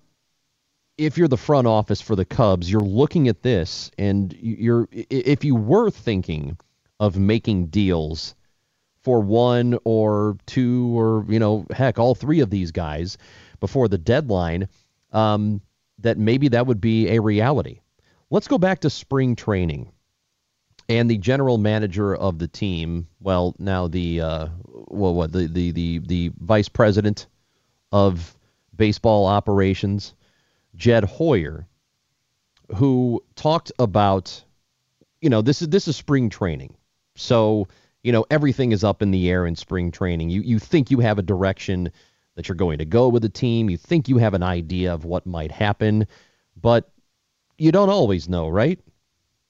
if 0.96 1.16
you're 1.16 1.28
the 1.28 1.36
front 1.36 1.66
office 1.66 2.00
for 2.00 2.16
the 2.16 2.24
Cubs, 2.24 2.70
you're 2.70 2.80
looking 2.80 3.28
at 3.28 3.42
this 3.42 3.90
and 3.98 4.34
you're 4.40 4.88
if 4.92 5.44
you 5.44 5.54
were 5.54 5.90
thinking 5.90 6.58
of 7.00 7.16
making 7.16 7.66
deals 7.66 8.34
for 9.02 9.20
one 9.20 9.78
or 9.84 10.36
two 10.46 10.98
or 10.98 11.24
you 11.28 11.38
know 11.38 11.64
heck 11.70 11.98
all 11.98 12.14
three 12.14 12.40
of 12.40 12.50
these 12.50 12.72
guys 12.72 13.16
before 13.60 13.88
the 13.88 13.98
deadline 13.98 14.68
um, 15.12 15.60
that 16.00 16.18
maybe 16.18 16.48
that 16.48 16.66
would 16.66 16.80
be 16.80 17.08
a 17.08 17.20
reality. 17.20 17.80
Let's 18.30 18.48
go 18.48 18.58
back 18.58 18.80
to 18.80 18.90
spring 18.90 19.36
training 19.36 19.92
and 20.88 21.10
the 21.10 21.18
general 21.18 21.58
manager 21.58 22.14
of 22.14 22.38
the 22.38 22.48
team. 22.48 23.06
Well, 23.20 23.54
now 23.58 23.88
the 23.88 24.20
uh, 24.20 24.48
well, 24.66 25.14
what 25.14 25.32
the, 25.32 25.46
the 25.46 25.70
the 25.70 25.98
the 26.00 26.32
vice 26.40 26.68
president 26.68 27.26
of 27.92 28.36
baseball 28.78 29.26
operations, 29.26 30.14
Jed 30.74 31.04
Hoyer, 31.04 31.66
who 32.74 33.22
talked 33.36 33.70
about, 33.78 34.42
you 35.20 35.28
know, 35.28 35.42
this 35.42 35.60
is 35.60 35.68
this 35.68 35.86
is 35.86 35.96
spring 35.96 36.30
training, 36.30 36.74
so 37.14 37.68
you 38.02 38.12
know 38.12 38.24
everything 38.30 38.72
is 38.72 38.84
up 38.84 39.02
in 39.02 39.10
the 39.10 39.28
air 39.30 39.46
in 39.46 39.54
spring 39.54 39.90
training. 39.90 40.30
You 40.30 40.40
you 40.40 40.58
think 40.58 40.90
you 40.90 41.00
have 41.00 41.18
a 41.18 41.22
direction 41.22 41.90
that 42.36 42.48
you're 42.48 42.54
going 42.54 42.78
to 42.78 42.86
go 42.86 43.08
with 43.08 43.22
the 43.22 43.28
team. 43.28 43.68
You 43.68 43.76
think 43.76 44.08
you 44.08 44.16
have 44.16 44.32
an 44.32 44.42
idea 44.42 44.94
of 44.94 45.04
what 45.04 45.26
might 45.26 45.50
happen, 45.50 46.06
but 46.56 46.90
you 47.58 47.72
don't 47.72 47.90
always 47.90 48.28
know, 48.28 48.48
right? 48.48 48.80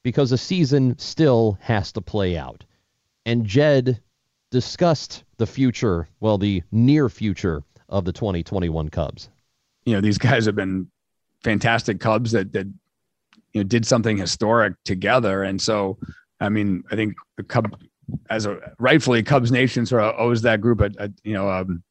because 0.03 0.31
a 0.31 0.37
season 0.37 0.97
still 0.97 1.57
has 1.61 1.91
to 1.93 2.01
play 2.01 2.37
out. 2.37 2.65
And 3.25 3.45
Jed 3.45 4.01
discussed 4.51 5.23
the 5.37 5.45
future, 5.45 6.07
well, 6.19 6.37
the 6.37 6.63
near 6.71 7.09
future 7.09 7.63
of 7.89 8.05
the 8.05 8.13
2021 8.13 8.89
Cubs. 8.89 9.29
You 9.85 9.95
know, 9.95 10.01
these 10.01 10.17
guys 10.17 10.45
have 10.45 10.55
been 10.55 10.89
fantastic 11.43 11.99
Cubs 11.99 12.31
that 12.31 12.53
that 12.53 12.67
you 13.53 13.61
know 13.61 13.67
did 13.67 13.85
something 13.85 14.17
historic 14.17 14.73
together, 14.85 15.43
and 15.43 15.61
so 15.61 15.97
I 16.39 16.49
mean, 16.49 16.83
I 16.91 16.95
think 16.95 17.15
the 17.37 17.43
Cub, 17.43 17.77
as 18.29 18.45
a 18.45 18.73
rightfully 18.79 19.23
Cubs 19.23 19.51
Nation, 19.51 19.85
sort 19.85 20.03
of 20.03 20.15
owes 20.17 20.41
that 20.43 20.61
group 20.61 20.81
a, 20.81 20.91
a 20.99 21.09
you 21.23 21.33
know 21.33 21.49
um, 21.49 21.83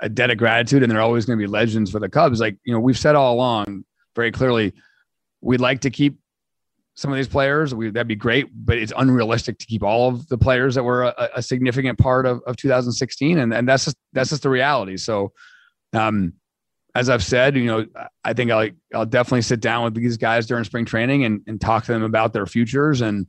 a 0.00 0.08
debt 0.08 0.30
of 0.30 0.38
gratitude, 0.38 0.82
and 0.82 0.90
they're 0.90 1.00
always 1.00 1.24
going 1.24 1.38
to 1.38 1.42
be 1.42 1.50
legends 1.50 1.90
for 1.90 2.00
the 2.00 2.08
Cubs. 2.08 2.40
Like 2.40 2.56
you 2.64 2.72
know, 2.72 2.80
we've 2.80 2.98
said 2.98 3.14
all 3.14 3.34
along 3.34 3.84
very 4.14 4.32
clearly, 4.32 4.72
we'd 5.40 5.60
like 5.60 5.80
to 5.80 5.90
keep 5.90 6.18
some 7.00 7.10
of 7.10 7.16
these 7.16 7.28
players. 7.28 7.74
We, 7.74 7.88
that'd 7.88 8.06
be 8.06 8.14
great, 8.14 8.48
but 8.52 8.76
it's 8.76 8.92
unrealistic 8.94 9.58
to 9.58 9.66
keep 9.66 9.82
all 9.82 10.08
of 10.08 10.28
the 10.28 10.36
players 10.36 10.74
that 10.74 10.82
were 10.82 11.04
a, 11.04 11.30
a 11.36 11.42
significant 11.42 11.98
part 11.98 12.26
of, 12.26 12.42
of 12.46 12.56
2016. 12.56 13.38
And, 13.38 13.54
and 13.54 13.66
that's 13.66 13.86
just, 13.86 13.96
that's 14.12 14.28
just 14.28 14.42
the 14.42 14.50
reality. 14.50 14.98
So, 14.98 15.32
um, 15.94 16.34
as 16.94 17.08
I've 17.08 17.24
said, 17.24 17.56
you 17.56 17.64
know, 17.64 17.86
I 18.22 18.34
think 18.34 18.50
I'll, 18.50 18.68
I'll 18.94 19.06
definitely 19.06 19.42
sit 19.42 19.60
down 19.60 19.84
with 19.84 19.94
these 19.94 20.18
guys 20.18 20.46
during 20.46 20.64
spring 20.64 20.84
training 20.84 21.24
and, 21.24 21.40
and 21.46 21.58
talk 21.58 21.84
to 21.84 21.92
them 21.92 22.02
about 22.02 22.34
their 22.34 22.44
futures 22.44 23.00
and 23.00 23.26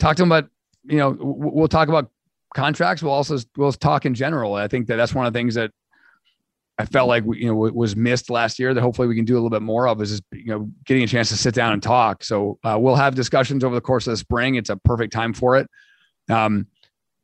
talk 0.00 0.16
to 0.16 0.22
them 0.22 0.32
about, 0.32 0.50
you 0.82 0.96
know, 0.96 1.16
we'll 1.20 1.68
talk 1.68 1.88
about 1.88 2.10
contracts. 2.52 3.00
We'll 3.00 3.12
also, 3.12 3.38
we'll 3.56 3.72
talk 3.72 4.06
in 4.06 4.14
general. 4.14 4.54
I 4.54 4.66
think 4.66 4.88
that 4.88 4.96
that's 4.96 5.14
one 5.14 5.24
of 5.24 5.32
the 5.32 5.38
things 5.38 5.54
that 5.54 5.70
I 6.78 6.84
felt 6.84 7.08
like 7.08 7.24
you 7.32 7.46
know 7.46 7.54
was 7.54 7.96
missed 7.96 8.30
last 8.30 8.58
year 8.58 8.72
that 8.72 8.80
hopefully 8.80 9.08
we 9.08 9.16
can 9.16 9.24
do 9.24 9.34
a 9.34 9.38
little 9.38 9.50
bit 9.50 9.62
more 9.62 9.88
of 9.88 10.00
is 10.00 10.10
just 10.10 10.22
you 10.32 10.46
know 10.46 10.70
getting 10.84 11.02
a 11.02 11.08
chance 11.08 11.28
to 11.30 11.36
sit 11.36 11.54
down 11.54 11.72
and 11.72 11.82
talk. 11.82 12.22
So 12.22 12.58
uh, 12.62 12.76
we'll 12.80 12.94
have 12.94 13.14
discussions 13.14 13.64
over 13.64 13.74
the 13.74 13.80
course 13.80 14.06
of 14.06 14.12
the 14.12 14.16
spring. 14.16 14.54
It's 14.54 14.70
a 14.70 14.76
perfect 14.76 15.12
time 15.12 15.32
for 15.32 15.56
it. 15.56 15.68
Um, 16.30 16.68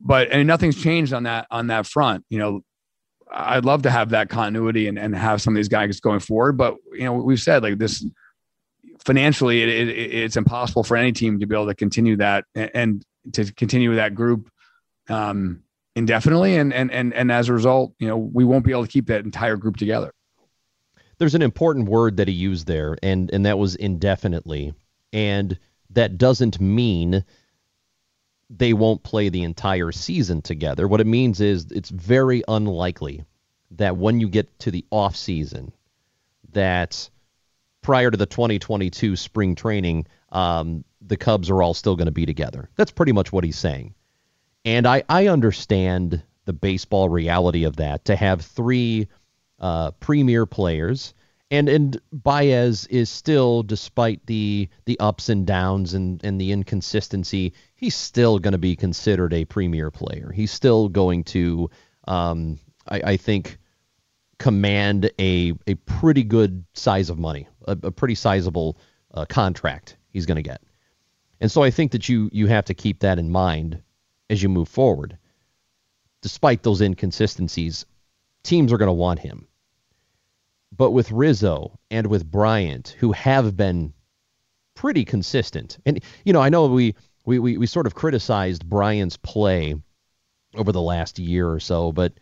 but 0.01 0.31
and 0.31 0.47
nothing's 0.47 0.81
changed 0.81 1.13
on 1.13 1.23
that 1.23 1.47
on 1.51 1.69
that 1.69 1.87
front. 1.87 2.25
You 2.31 2.39
know, 2.39 2.61
I'd 3.31 3.65
love 3.65 3.83
to 3.83 3.91
have 3.91 4.11
that 4.11 4.29
continuity 4.29 4.89
and, 4.89 4.99
and 4.99 5.15
have 5.15 5.41
some 5.41 5.55
of 5.55 5.57
these 5.57 5.69
guys 5.69 6.01
going 6.01 6.21
forward. 6.21 6.57
But 6.57 6.77
you 6.93 7.05
know, 7.05 7.13
we've 7.13 7.41
said 7.41 7.63
like 7.63 7.79
this 7.79 8.05
financially, 9.05 9.63
it, 9.63 9.69
it, 9.69 10.15
it's 10.15 10.37
impossible 10.37 10.85
for 10.85 10.97
any 10.97 11.13
team 11.13 11.41
to 11.41 11.47
be 11.47 11.55
able 11.55 11.67
to 11.67 11.75
continue 11.75 12.17
that 12.17 12.45
and, 12.55 12.71
and 12.75 13.05
to 13.33 13.53
continue 13.55 13.95
that 13.97 14.15
group. 14.15 14.51
Um, 15.09 15.64
indefinitely 15.97 16.57
and 16.57 16.73
and 16.73 16.91
and 16.91 17.13
and 17.15 17.31
as 17.31 17.49
a 17.49 17.53
result 17.53 17.95
you 17.99 18.09
know 18.09 18.17
we 18.17 18.45
won't 18.45 18.65
be 18.65 18.73
able 18.73 18.85
to 18.85 18.91
keep 18.91 19.07
that 19.07 19.25
entire 19.25 19.57
group 19.57 19.77
together. 19.77 20.13
There's 21.19 21.35
an 21.35 21.43
important 21.43 21.89
word 21.89 22.17
that 22.17 22.29
he 22.29 22.35
used 22.35 22.67
there 22.67 22.97
and 23.03 23.31
and 23.33 23.47
that 23.47 23.59
was 23.59 23.77
indefinitely 23.77 24.75
and 25.13 25.59
that 25.91 26.19
doesn't 26.19 26.61
mean 26.61 27.25
they 28.51 28.73
won't 28.73 29.03
play 29.03 29.29
the 29.29 29.43
entire 29.43 29.93
season 29.93 30.43
together. 30.43 30.87
What 30.87 31.01
it 31.01 31.07
means 31.07 31.41
is 31.41 31.67
it's 31.71 31.91
very 31.91 32.43
unlikely 32.47 33.25
that 33.73 33.97
when 33.97 34.21
you 34.21 34.29
get 34.29 34.59
to 34.61 34.71
the 34.71 34.85
off 34.91 35.17
season 35.17 35.73
that 36.53 37.09
prior 37.83 38.11
to 38.11 38.17
the 38.17 38.27
2022 38.27 39.17
spring 39.17 39.55
training 39.55 40.07
um, 40.31 40.85
the 41.01 41.17
cubs 41.17 41.51
are 41.51 41.63
all 41.63 41.75
still 41.75 41.97
going 41.97 42.07
to 42.07 42.13
be 42.13 42.27
together. 42.27 42.69
That's 42.77 42.91
pretty 42.91 43.13
much 43.13 43.33
what 43.33 43.45
he's 43.45 43.59
saying 43.59 43.95
and 44.65 44.87
I, 44.87 45.03
I 45.09 45.29
understand 45.29 46.23
the 46.45 46.53
baseball 46.53 47.09
reality 47.09 47.65
of 47.65 47.77
that 47.77 48.05
to 48.07 48.17
have 48.17 48.43
three 48.43 49.09
uh, 49.59 49.93
premier 49.93 50.47
players. 50.47 51.15
And 51.51 51.69
and 51.69 52.01
Baez 52.11 52.87
is 52.87 53.11
still, 53.11 53.63
despite 53.63 54.25
the 54.27 54.69
the 54.87 54.99
ups 54.99 55.29
and 55.29 55.47
downs 55.47 55.95
and, 55.95 56.25
and 56.25 56.41
the 56.41 56.53
inconsistency, 56.53 57.53
he's 57.77 57.95
still 57.95 58.39
going 58.39 58.53
to 58.53 58.59
be 58.59 58.75
considered 58.75 59.33
a 59.33 59.45
premier 59.45 59.91
player. 59.91 60.33
He's 60.35 60.51
still 60.51 60.89
going 60.89 61.23
to, 61.25 61.71
um, 62.09 62.59
I, 62.89 63.03
I 63.13 63.17
think, 63.19 63.59
command 64.39 65.11
a 65.21 65.53
a 65.67 65.75
pretty 65.75 66.25
good 66.25 66.65
size 66.73 67.11
of 67.11 67.19
money, 67.19 67.47
a, 67.69 67.79
a 67.85 67.93
pretty 67.93 68.15
sizable 68.15 68.79
uh, 69.13 69.27
contract 69.27 69.97
he's 70.09 70.27
going 70.27 70.37
to 70.37 70.43
get. 70.43 70.63
And 71.41 71.53
so 71.53 71.63
I 71.63 71.71
think 71.71 71.93
that 71.93 72.09
you 72.09 72.31
you 72.33 72.47
have 72.47 72.65
to 72.65 72.75
keep 72.75 73.01
that 73.01 73.19
in 73.19 73.31
mind 73.31 73.83
as 74.31 74.43
you 74.43 74.49
move 74.49 74.69
forward. 74.69 75.19
Despite 76.23 76.63
those 76.63 76.81
inconsistencies, 76.81 77.85
teams 78.43 78.73
are 78.73 78.79
going 78.79 78.89
to 78.89 78.93
want 78.93 79.21
him. 79.21 79.47
But 80.77 80.93
with 80.93 81.13
Rizzo 81.13 81.79
and 81.91 82.07
with 82.07 82.31
Bryant, 82.31 82.97
who 82.99 83.13
have 83.13 83.57
been 83.57 83.93
pretty 84.75 85.05
consistent, 85.05 85.79
and 85.87 86.03
you 86.25 86.33
know, 86.33 86.41
I 86.41 86.49
know 86.49 86.67
we 86.67 86.95
we 87.25 87.39
we, 87.39 87.59
we 87.59 87.67
sort 87.67 87.87
of 87.87 87.95
criticized 87.95 88.69
Bryant's 88.69 89.17
play 89.17 89.75
over 90.55 90.73
the 90.73 90.83
last 90.83 91.19
year 91.19 91.49
or 91.51 91.61
so, 91.61 91.93
but 91.93 92.15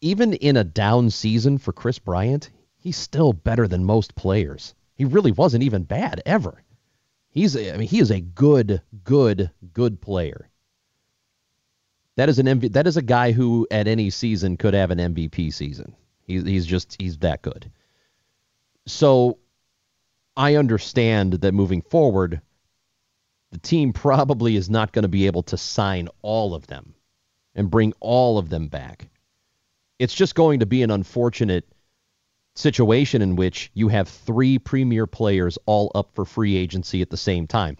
even 0.00 0.34
in 0.34 0.56
a 0.56 0.64
down 0.64 1.10
season 1.10 1.58
for 1.58 1.72
Chris 1.72 1.98
Bryant, 1.98 2.50
he's 2.76 2.96
still 2.96 3.32
better 3.32 3.68
than 3.68 3.84
most 3.84 4.14
players. 4.14 4.74
He 4.94 5.04
really 5.04 5.32
wasn't 5.32 5.64
even 5.64 5.84
bad 5.84 6.22
ever. 6.26 6.62
He's 7.30 7.56
I 7.56 7.76
mean 7.76 7.88
he 7.88 8.00
is 8.00 8.10
a 8.10 8.20
good 8.20 8.82
good 9.02 9.50
good 9.72 10.00
player. 10.00 10.48
That 12.16 12.28
is 12.28 12.38
an 12.38 12.46
MV, 12.46 12.72
that 12.72 12.86
is 12.86 12.96
a 12.96 13.02
guy 13.02 13.32
who 13.32 13.66
at 13.70 13.88
any 13.88 14.10
season 14.10 14.56
could 14.56 14.74
have 14.74 14.90
an 14.90 14.98
MVP 14.98 15.52
season. 15.52 15.94
He's 16.26 16.44
he's 16.44 16.66
just 16.66 17.00
he's 17.00 17.18
that 17.18 17.42
good. 17.42 17.70
So 18.86 19.38
I 20.36 20.56
understand 20.56 21.34
that 21.34 21.54
moving 21.54 21.82
forward, 21.82 22.40
the 23.50 23.58
team 23.58 23.92
probably 23.92 24.56
is 24.56 24.68
not 24.68 24.92
going 24.92 25.02
to 25.02 25.08
be 25.08 25.26
able 25.26 25.44
to 25.44 25.56
sign 25.56 26.08
all 26.22 26.54
of 26.54 26.66
them 26.66 26.94
and 27.54 27.70
bring 27.70 27.92
all 28.00 28.38
of 28.38 28.48
them 28.48 28.68
back. 28.68 29.08
It's 29.98 30.14
just 30.14 30.34
going 30.34 30.60
to 30.60 30.66
be 30.66 30.82
an 30.82 30.90
unfortunate 30.90 31.68
situation 32.56 33.22
in 33.22 33.36
which 33.36 33.70
you 33.74 33.88
have 33.88 34.08
three 34.08 34.58
premier 34.58 35.06
players 35.06 35.58
all 35.66 35.90
up 35.94 36.10
for 36.14 36.24
free 36.24 36.56
agency 36.56 37.00
at 37.00 37.10
the 37.10 37.16
same 37.16 37.46
time. 37.46 37.76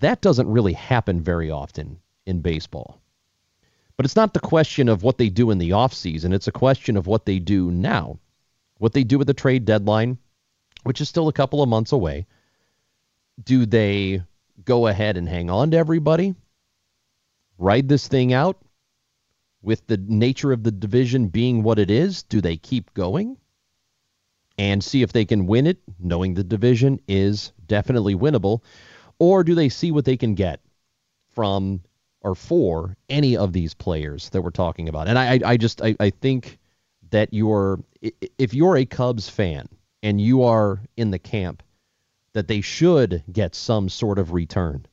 That 0.00 0.20
doesn't 0.20 0.48
really 0.48 0.72
happen 0.72 1.20
very 1.20 1.50
often 1.50 1.98
in 2.26 2.40
baseball. 2.40 3.01
But 4.02 4.06
it's 4.06 4.16
not 4.16 4.34
the 4.34 4.40
question 4.40 4.88
of 4.88 5.04
what 5.04 5.16
they 5.16 5.28
do 5.28 5.52
in 5.52 5.58
the 5.58 5.70
offseason. 5.70 6.34
It's 6.34 6.48
a 6.48 6.50
question 6.50 6.96
of 6.96 7.06
what 7.06 7.24
they 7.24 7.38
do 7.38 7.70
now. 7.70 8.18
What 8.78 8.94
they 8.94 9.04
do 9.04 9.16
with 9.16 9.28
the 9.28 9.32
trade 9.32 9.64
deadline, 9.64 10.18
which 10.82 11.00
is 11.00 11.08
still 11.08 11.28
a 11.28 11.32
couple 11.32 11.62
of 11.62 11.68
months 11.68 11.92
away. 11.92 12.26
Do 13.44 13.64
they 13.64 14.24
go 14.64 14.88
ahead 14.88 15.16
and 15.16 15.28
hang 15.28 15.50
on 15.50 15.70
to 15.70 15.76
everybody? 15.76 16.34
Ride 17.58 17.86
this 17.86 18.08
thing 18.08 18.32
out? 18.32 18.58
With 19.62 19.86
the 19.86 19.98
nature 19.98 20.50
of 20.50 20.64
the 20.64 20.72
division 20.72 21.28
being 21.28 21.62
what 21.62 21.78
it 21.78 21.88
is, 21.88 22.24
do 22.24 22.40
they 22.40 22.56
keep 22.56 22.92
going? 22.94 23.36
and 24.58 24.82
see 24.82 25.02
if 25.02 25.12
they 25.12 25.24
can 25.24 25.46
win 25.46 25.68
it, 25.68 25.78
knowing 26.00 26.34
the 26.34 26.42
division 26.42 27.00
is 27.06 27.52
definitely 27.68 28.16
winnable? 28.16 28.62
Or 29.20 29.44
do 29.44 29.54
they 29.54 29.68
see 29.68 29.92
what 29.92 30.04
they 30.04 30.16
can 30.16 30.34
get 30.34 30.60
from 31.30 31.82
or 32.22 32.34
for 32.34 32.96
any 33.08 33.36
of 33.36 33.52
these 33.52 33.74
players 33.74 34.30
that 34.30 34.42
we're 34.42 34.50
talking 34.50 34.88
about? 34.88 35.08
And 35.08 35.18
I, 35.18 35.40
I 35.44 35.56
just, 35.56 35.82
I, 35.82 35.94
I 36.00 36.10
think 36.10 36.58
that 37.10 37.32
you're, 37.32 37.80
if 38.38 38.54
you're 38.54 38.76
a 38.76 38.86
Cubs 38.86 39.28
fan 39.28 39.68
and 40.02 40.20
you 40.20 40.42
are 40.44 40.80
in 40.96 41.10
the 41.10 41.18
camp 41.18 41.62
that 42.32 42.48
they 42.48 42.60
should 42.60 43.22
get 43.30 43.54
some 43.54 43.88
sort 43.88 44.18
of 44.18 44.32
return 44.32 44.86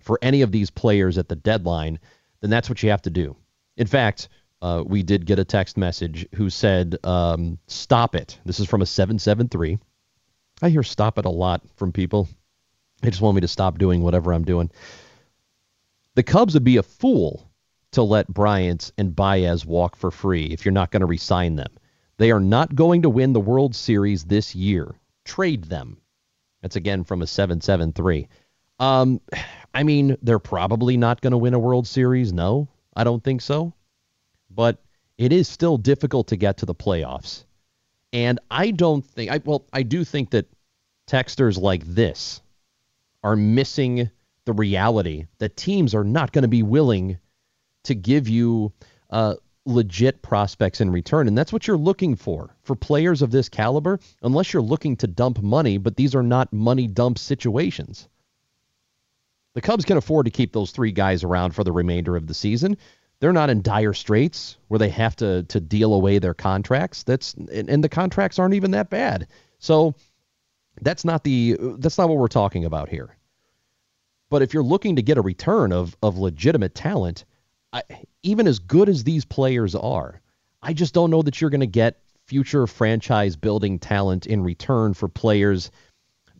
for 0.00 0.18
any 0.20 0.42
of 0.42 0.52
these 0.52 0.70
players 0.70 1.16
at 1.16 1.28
the 1.28 1.36
deadline, 1.36 1.98
then 2.40 2.50
that's 2.50 2.68
what 2.68 2.82
you 2.82 2.90
have 2.90 3.02
to 3.02 3.10
do. 3.10 3.36
In 3.76 3.86
fact, 3.86 4.28
uh, 4.60 4.82
we 4.86 5.02
did 5.02 5.26
get 5.26 5.38
a 5.38 5.44
text 5.44 5.76
message 5.76 6.26
who 6.34 6.50
said, 6.50 6.96
um, 7.04 7.58
Stop 7.66 8.14
it. 8.14 8.38
This 8.44 8.60
is 8.60 8.68
from 8.68 8.82
a 8.82 8.86
773. 8.86 9.78
I 10.62 10.68
hear 10.68 10.82
stop 10.82 11.18
it 11.18 11.24
a 11.24 11.30
lot 11.30 11.62
from 11.76 11.92
people. 11.92 12.28
They 13.02 13.10
just 13.10 13.22
want 13.22 13.34
me 13.34 13.40
to 13.42 13.48
stop 13.48 13.78
doing 13.78 14.02
whatever 14.02 14.32
I'm 14.32 14.44
doing. 14.44 14.70
The 16.14 16.22
Cubs 16.22 16.54
would 16.54 16.64
be 16.64 16.76
a 16.76 16.82
fool 16.82 17.50
to 17.92 18.02
let 18.02 18.28
Bryant 18.28 18.92
and 18.98 19.14
Baez 19.14 19.64
walk 19.64 19.96
for 19.96 20.10
free 20.10 20.44
if 20.46 20.64
you're 20.64 20.72
not 20.72 20.90
going 20.90 21.00
to 21.00 21.06
resign 21.06 21.56
them. 21.56 21.72
They 22.16 22.30
are 22.30 22.40
not 22.40 22.74
going 22.74 23.02
to 23.02 23.10
win 23.10 23.32
the 23.32 23.40
World 23.40 23.74
Series 23.74 24.24
this 24.24 24.54
year. 24.54 24.94
Trade 25.24 25.64
them. 25.64 25.98
That's 26.62 26.76
again 26.76 27.04
from 27.04 27.22
a 27.22 27.26
773. 27.26 28.28
Um, 28.78 29.20
I 29.74 29.82
mean, 29.82 30.16
they're 30.22 30.38
probably 30.38 30.96
not 30.96 31.20
going 31.20 31.32
to 31.32 31.38
win 31.38 31.54
a 31.54 31.58
World 31.58 31.86
Series. 31.86 32.32
No, 32.32 32.68
I 32.94 33.04
don't 33.04 33.22
think 33.22 33.40
so 33.40 33.74
but 34.54 34.82
it 35.18 35.32
is 35.32 35.48
still 35.48 35.76
difficult 35.76 36.28
to 36.28 36.36
get 36.36 36.58
to 36.58 36.66
the 36.66 36.74
playoffs. 36.74 37.44
And 38.12 38.38
I 38.50 38.70
don't 38.70 39.04
think, 39.04 39.30
I, 39.30 39.40
well, 39.44 39.66
I 39.72 39.82
do 39.82 40.04
think 40.04 40.30
that 40.30 40.46
texters 41.08 41.60
like 41.60 41.84
this 41.84 42.40
are 43.22 43.36
missing 43.36 44.10
the 44.46 44.52
reality 44.52 45.26
that 45.38 45.56
teams 45.56 45.94
are 45.94 46.04
not 46.04 46.32
going 46.32 46.42
to 46.42 46.48
be 46.48 46.62
willing 46.62 47.18
to 47.84 47.94
give 47.94 48.28
you 48.28 48.72
uh, 49.10 49.34
legit 49.66 50.22
prospects 50.22 50.80
in 50.80 50.90
return. 50.90 51.28
And 51.28 51.36
that's 51.36 51.52
what 51.52 51.66
you're 51.66 51.76
looking 51.76 52.16
for 52.16 52.54
for 52.62 52.74
players 52.74 53.22
of 53.22 53.30
this 53.30 53.48
caliber, 53.48 53.98
unless 54.22 54.52
you're 54.52 54.62
looking 54.62 54.96
to 54.96 55.06
dump 55.06 55.42
money, 55.42 55.78
but 55.78 55.96
these 55.96 56.14
are 56.14 56.22
not 56.22 56.52
money 56.52 56.86
dump 56.86 57.18
situations. 57.18 58.08
The 59.54 59.60
Cubs 59.60 59.84
can 59.84 59.96
afford 59.96 60.26
to 60.26 60.32
keep 60.32 60.52
those 60.52 60.72
three 60.72 60.92
guys 60.92 61.22
around 61.24 61.54
for 61.54 61.62
the 61.62 61.72
remainder 61.72 62.16
of 62.16 62.26
the 62.26 62.34
season 62.34 62.76
they're 63.20 63.32
not 63.32 63.50
in 63.50 63.62
dire 63.62 63.94
straits 63.94 64.58
where 64.68 64.78
they 64.78 64.90
have 64.90 65.16
to 65.16 65.44
to 65.44 65.60
deal 65.60 65.94
away 65.94 66.18
their 66.18 66.34
contracts. 66.34 67.04
That's 67.04 67.32
and, 67.32 67.70
and 67.70 67.82
the 67.82 67.88
contracts 67.88 68.38
aren't 68.38 68.54
even 68.54 68.72
that 68.72 68.90
bad. 68.90 69.28
So 69.58 69.94
that's 70.82 71.04
not 71.04 71.24
the 71.24 71.56
that's 71.78 71.96
not 71.96 72.08
what 72.08 72.18
we're 72.18 72.28
talking 72.28 72.64
about 72.64 72.88
here. 72.88 73.16
But 74.34 74.42
if 74.42 74.52
you're 74.52 74.64
looking 74.64 74.96
to 74.96 75.02
get 75.02 75.16
a 75.16 75.22
return 75.22 75.70
of 75.70 75.96
of 76.02 76.18
legitimate 76.18 76.74
talent, 76.74 77.24
I, 77.72 77.84
even 78.24 78.48
as 78.48 78.58
good 78.58 78.88
as 78.88 79.04
these 79.04 79.24
players 79.24 79.76
are, 79.76 80.20
I 80.60 80.72
just 80.72 80.92
don't 80.92 81.12
know 81.12 81.22
that 81.22 81.40
you're 81.40 81.50
going 81.50 81.60
to 81.60 81.68
get 81.68 82.00
future 82.26 82.66
franchise 82.66 83.36
building 83.36 83.78
talent 83.78 84.26
in 84.26 84.42
return 84.42 84.92
for 84.92 85.06
players 85.06 85.70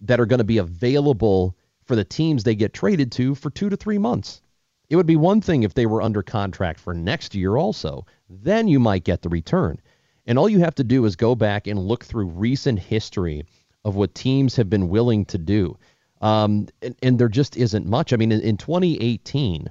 that 0.00 0.18
are 0.18 0.26
going 0.26 0.38
to 0.38 0.44
be 0.44 0.58
available 0.58 1.56
for 1.84 1.94
the 1.94 2.02
teams 2.02 2.42
they 2.42 2.56
get 2.56 2.72
traded 2.72 3.12
to 3.12 3.36
for 3.36 3.50
2 3.50 3.68
to 3.68 3.76
3 3.76 3.98
months. 3.98 4.42
It 4.88 4.96
would 4.96 5.06
be 5.06 5.14
one 5.14 5.40
thing 5.40 5.62
if 5.62 5.74
they 5.74 5.86
were 5.86 6.02
under 6.02 6.24
contract 6.24 6.80
for 6.80 6.94
next 6.94 7.32
year 7.32 7.56
also. 7.56 8.06
Then 8.28 8.66
you 8.66 8.80
might 8.80 9.04
get 9.04 9.22
the 9.22 9.28
return. 9.28 9.78
And 10.26 10.36
all 10.36 10.48
you 10.48 10.58
have 10.58 10.74
to 10.74 10.82
do 10.82 11.04
is 11.04 11.14
go 11.14 11.36
back 11.36 11.68
and 11.68 11.78
look 11.78 12.04
through 12.04 12.26
recent 12.26 12.80
history 12.80 13.46
of 13.84 13.94
what 13.94 14.16
teams 14.16 14.56
have 14.56 14.68
been 14.68 14.88
willing 14.88 15.26
to 15.26 15.38
do. 15.38 15.78
Um, 16.24 16.68
and, 16.80 16.96
and, 17.02 17.18
there 17.18 17.28
just 17.28 17.54
isn't 17.54 17.84
much. 17.84 18.14
I 18.14 18.16
mean, 18.16 18.32
in, 18.32 18.40
in 18.40 18.56
2018, 18.56 19.68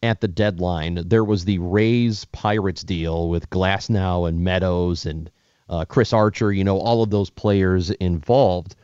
at 0.00 0.20
the 0.20 0.28
deadline, 0.28 1.02
there 1.06 1.24
was 1.24 1.44
the 1.44 1.58
Rays 1.58 2.24
Pirates 2.26 2.84
deal 2.84 3.28
with 3.28 3.50
Glasnow 3.50 4.28
and 4.28 4.44
Meadows 4.44 5.06
and 5.06 5.28
uh, 5.68 5.84
Chris 5.84 6.12
Archer, 6.12 6.52
you 6.52 6.62
know, 6.62 6.78
all 6.78 7.02
of 7.02 7.10
those 7.10 7.30
players 7.30 7.90
involved. 7.90 8.76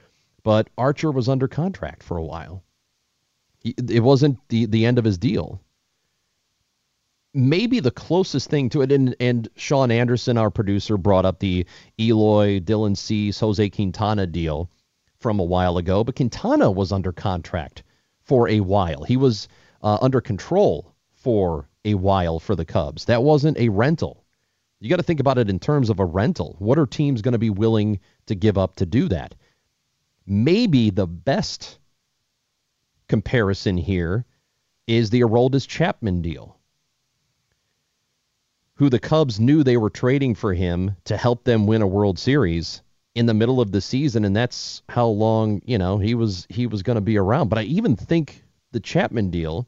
But 0.42 0.70
Archer 0.76 1.12
was 1.12 1.28
under 1.28 1.46
contract 1.46 2.02
for 2.02 2.16
a 2.16 2.24
while. 2.24 2.64
It 3.62 4.02
wasn't 4.02 4.40
the, 4.48 4.66
the 4.66 4.84
end 4.84 4.98
of 4.98 5.04
his 5.04 5.18
deal. 5.18 5.62
Maybe 7.32 7.78
the 7.78 7.92
closest 7.92 8.50
thing 8.50 8.70
to 8.70 8.82
it, 8.82 8.90
and, 8.90 9.14
and 9.20 9.48
Sean 9.54 9.92
Anderson, 9.92 10.36
our 10.36 10.50
producer, 10.50 10.96
brought 10.96 11.26
up 11.26 11.38
the 11.38 11.64
Eloy, 12.00 12.58
Dylan 12.58 12.96
Cease, 12.96 13.38
Jose 13.38 13.70
Quintana 13.70 14.26
deal 14.26 14.68
from 15.20 15.40
a 15.40 15.44
while 15.44 15.78
ago, 15.78 16.04
but 16.04 16.16
Quintana 16.16 16.70
was 16.70 16.92
under 16.92 17.12
contract 17.12 17.82
for 18.22 18.48
a 18.48 18.60
while. 18.60 19.02
He 19.04 19.16
was 19.16 19.48
uh, 19.82 19.98
under 20.00 20.20
control 20.20 20.94
for 21.12 21.68
a 21.84 21.94
while 21.94 22.38
for 22.38 22.54
the 22.54 22.64
Cubs. 22.64 23.06
That 23.06 23.22
wasn't 23.22 23.58
a 23.58 23.68
rental. 23.68 24.24
You 24.80 24.88
got 24.88 24.96
to 24.96 25.02
think 25.02 25.20
about 25.20 25.38
it 25.38 25.50
in 25.50 25.58
terms 25.58 25.90
of 25.90 25.98
a 25.98 26.04
rental. 26.04 26.54
What 26.58 26.78
are 26.78 26.86
teams 26.86 27.22
going 27.22 27.32
to 27.32 27.38
be 27.38 27.50
willing 27.50 27.98
to 28.26 28.34
give 28.34 28.56
up 28.56 28.76
to 28.76 28.86
do 28.86 29.08
that? 29.08 29.34
Maybe 30.26 30.90
the 30.90 31.06
best 31.06 31.78
comparison 33.08 33.76
here 33.76 34.24
is 34.86 35.10
the 35.10 35.22
Aroldis 35.22 35.66
Chapman 35.66 36.22
deal, 36.22 36.56
who 38.74 38.88
the 38.88 39.00
Cubs 39.00 39.40
knew 39.40 39.64
they 39.64 39.76
were 39.76 39.90
trading 39.90 40.34
for 40.34 40.54
him 40.54 40.94
to 41.04 41.16
help 41.16 41.44
them 41.44 41.66
win 41.66 41.82
a 41.82 41.86
World 41.86 42.18
Series 42.18 42.82
in 43.18 43.26
the 43.26 43.34
middle 43.34 43.60
of 43.60 43.72
the 43.72 43.80
season, 43.80 44.24
and 44.24 44.36
that's 44.36 44.80
how 44.88 45.08
long 45.08 45.60
you 45.64 45.76
know 45.76 45.98
he 45.98 46.14
was 46.14 46.46
he 46.48 46.68
was 46.68 46.84
going 46.84 46.94
to 46.94 47.00
be 47.00 47.18
around. 47.18 47.48
But 47.48 47.58
I 47.58 47.62
even 47.62 47.96
think 47.96 48.44
the 48.70 48.78
Chapman 48.78 49.30
deal, 49.30 49.66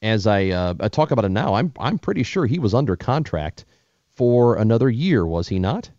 as 0.00 0.26
I 0.26 0.48
uh, 0.48 0.72
I 0.80 0.88
talk 0.88 1.10
about 1.10 1.26
it 1.26 1.32
now, 1.32 1.52
I'm 1.52 1.70
I'm 1.78 1.98
pretty 1.98 2.22
sure 2.22 2.46
he 2.46 2.58
was 2.58 2.72
under 2.72 2.96
contract 2.96 3.66
for 4.14 4.56
another 4.56 4.88
year, 4.88 5.26
was 5.26 5.48
he 5.48 5.58
not? 5.58 5.90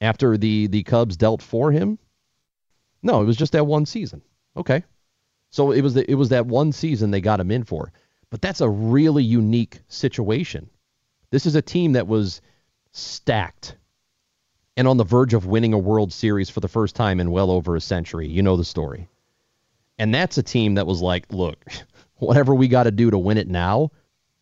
After 0.00 0.38
the 0.38 0.68
the 0.68 0.84
Cubs 0.84 1.16
dealt 1.16 1.42
for 1.42 1.72
him, 1.72 1.98
no, 3.02 3.22
it 3.22 3.24
was 3.24 3.36
just 3.36 3.54
that 3.54 3.66
one 3.66 3.86
season. 3.86 4.22
Okay. 4.56 4.84
So 5.50 5.72
it 5.72 5.82
was 5.82 5.94
the, 5.94 6.08
it 6.08 6.14
was 6.14 6.28
that 6.28 6.46
one 6.46 6.70
season 6.70 7.10
they 7.10 7.20
got 7.20 7.40
him 7.40 7.50
in 7.50 7.64
for. 7.64 7.92
But 8.30 8.40
that's 8.40 8.60
a 8.60 8.68
really 8.68 9.24
unique 9.24 9.80
situation. 9.88 10.70
This 11.30 11.44
is 11.44 11.56
a 11.56 11.60
team 11.60 11.92
that 11.92 12.06
was 12.06 12.40
stacked 12.92 13.76
and 14.76 14.88
on 14.88 14.96
the 14.96 15.04
verge 15.04 15.34
of 15.34 15.46
winning 15.46 15.72
a 15.72 15.78
World 15.78 16.12
Series 16.12 16.48
for 16.48 16.60
the 16.60 16.68
first 16.68 16.96
time 16.96 17.20
in 17.20 17.30
well 17.30 17.50
over 17.50 17.76
a 17.76 17.80
century. 17.80 18.28
You 18.28 18.42
know 18.42 18.56
the 18.56 18.64
story. 18.64 19.08
And 19.98 20.14
that's 20.14 20.38
a 20.38 20.42
team 20.42 20.74
that 20.74 20.86
was 20.86 21.02
like, 21.02 21.30
look, 21.30 21.64
whatever 22.16 22.54
we 22.54 22.68
got 22.68 22.84
to 22.84 22.90
do 22.90 23.10
to 23.10 23.18
win 23.18 23.38
it 23.38 23.48
now, 23.48 23.90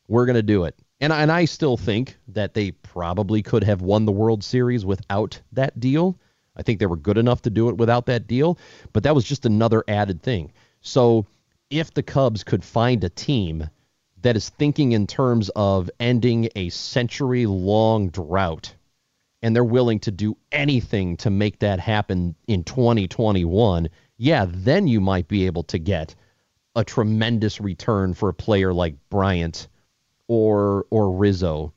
we're 0.08 0.26
going 0.26 0.36
to 0.36 0.42
do 0.42 0.64
it. 0.64 0.76
And, 1.00 1.12
and 1.12 1.32
I 1.32 1.46
still 1.46 1.76
think 1.76 2.16
that 2.28 2.54
they 2.54 2.72
probably 2.72 3.42
could 3.42 3.64
have 3.64 3.82
won 3.82 4.04
the 4.04 4.12
World 4.12 4.44
Series 4.44 4.84
without 4.84 5.40
that 5.52 5.80
deal. 5.80 6.18
I 6.56 6.62
think 6.62 6.78
they 6.78 6.86
were 6.86 6.96
good 6.96 7.18
enough 7.18 7.42
to 7.42 7.50
do 7.50 7.68
it 7.68 7.76
without 7.78 8.06
that 8.06 8.26
deal, 8.26 8.58
but 8.92 9.02
that 9.04 9.14
was 9.14 9.24
just 9.24 9.46
another 9.46 9.82
added 9.88 10.22
thing. 10.22 10.52
So 10.82 11.26
if 11.70 11.94
the 11.94 12.02
Cubs 12.02 12.44
could 12.44 12.64
find 12.64 13.02
a 13.02 13.08
team 13.08 13.68
that 14.22 14.36
is 14.36 14.50
thinking 14.50 14.92
in 14.92 15.06
terms 15.06 15.48
of 15.56 15.90
ending 15.98 16.50
a 16.54 16.68
century 16.68 17.46
long 17.46 18.10
drought 18.10 18.74
and 19.42 19.54
they're 19.54 19.64
willing 19.64 20.00
to 20.00 20.10
do 20.10 20.36
anything 20.52 21.16
to 21.18 21.30
make 21.30 21.58
that 21.60 21.80
happen 21.80 22.34
in 22.46 22.64
2021, 22.64 23.88
yeah, 24.18 24.46
then 24.48 24.86
you 24.86 25.00
might 25.00 25.28
be 25.28 25.46
able 25.46 25.62
to 25.64 25.78
get 25.78 26.14
a 26.76 26.84
tremendous 26.84 27.60
return 27.60 28.14
for 28.14 28.28
a 28.28 28.34
player 28.34 28.72
like 28.72 28.94
Bryant 29.08 29.68
or 30.28 30.86
or 30.90 31.10
Rizzo 31.10 31.72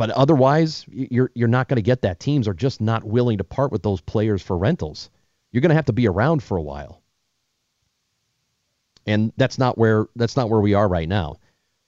but 0.00 0.08
otherwise, 0.12 0.86
you're 0.88 1.30
you're 1.34 1.46
not 1.46 1.68
going 1.68 1.76
to 1.76 1.82
get 1.82 2.00
that. 2.00 2.20
Teams 2.20 2.48
are 2.48 2.54
just 2.54 2.80
not 2.80 3.04
willing 3.04 3.36
to 3.36 3.44
part 3.44 3.70
with 3.70 3.82
those 3.82 4.00
players 4.00 4.40
for 4.40 4.56
rentals. 4.56 5.10
You're 5.52 5.60
going 5.60 5.68
to 5.68 5.74
have 5.74 5.84
to 5.84 5.92
be 5.92 6.08
around 6.08 6.42
for 6.42 6.56
a 6.56 6.62
while. 6.62 7.02
And 9.06 9.30
that's 9.36 9.58
not 9.58 9.76
where 9.76 10.06
that's 10.16 10.38
not 10.38 10.48
where 10.48 10.62
we 10.62 10.72
are 10.72 10.88
right 10.88 11.06
now. 11.06 11.36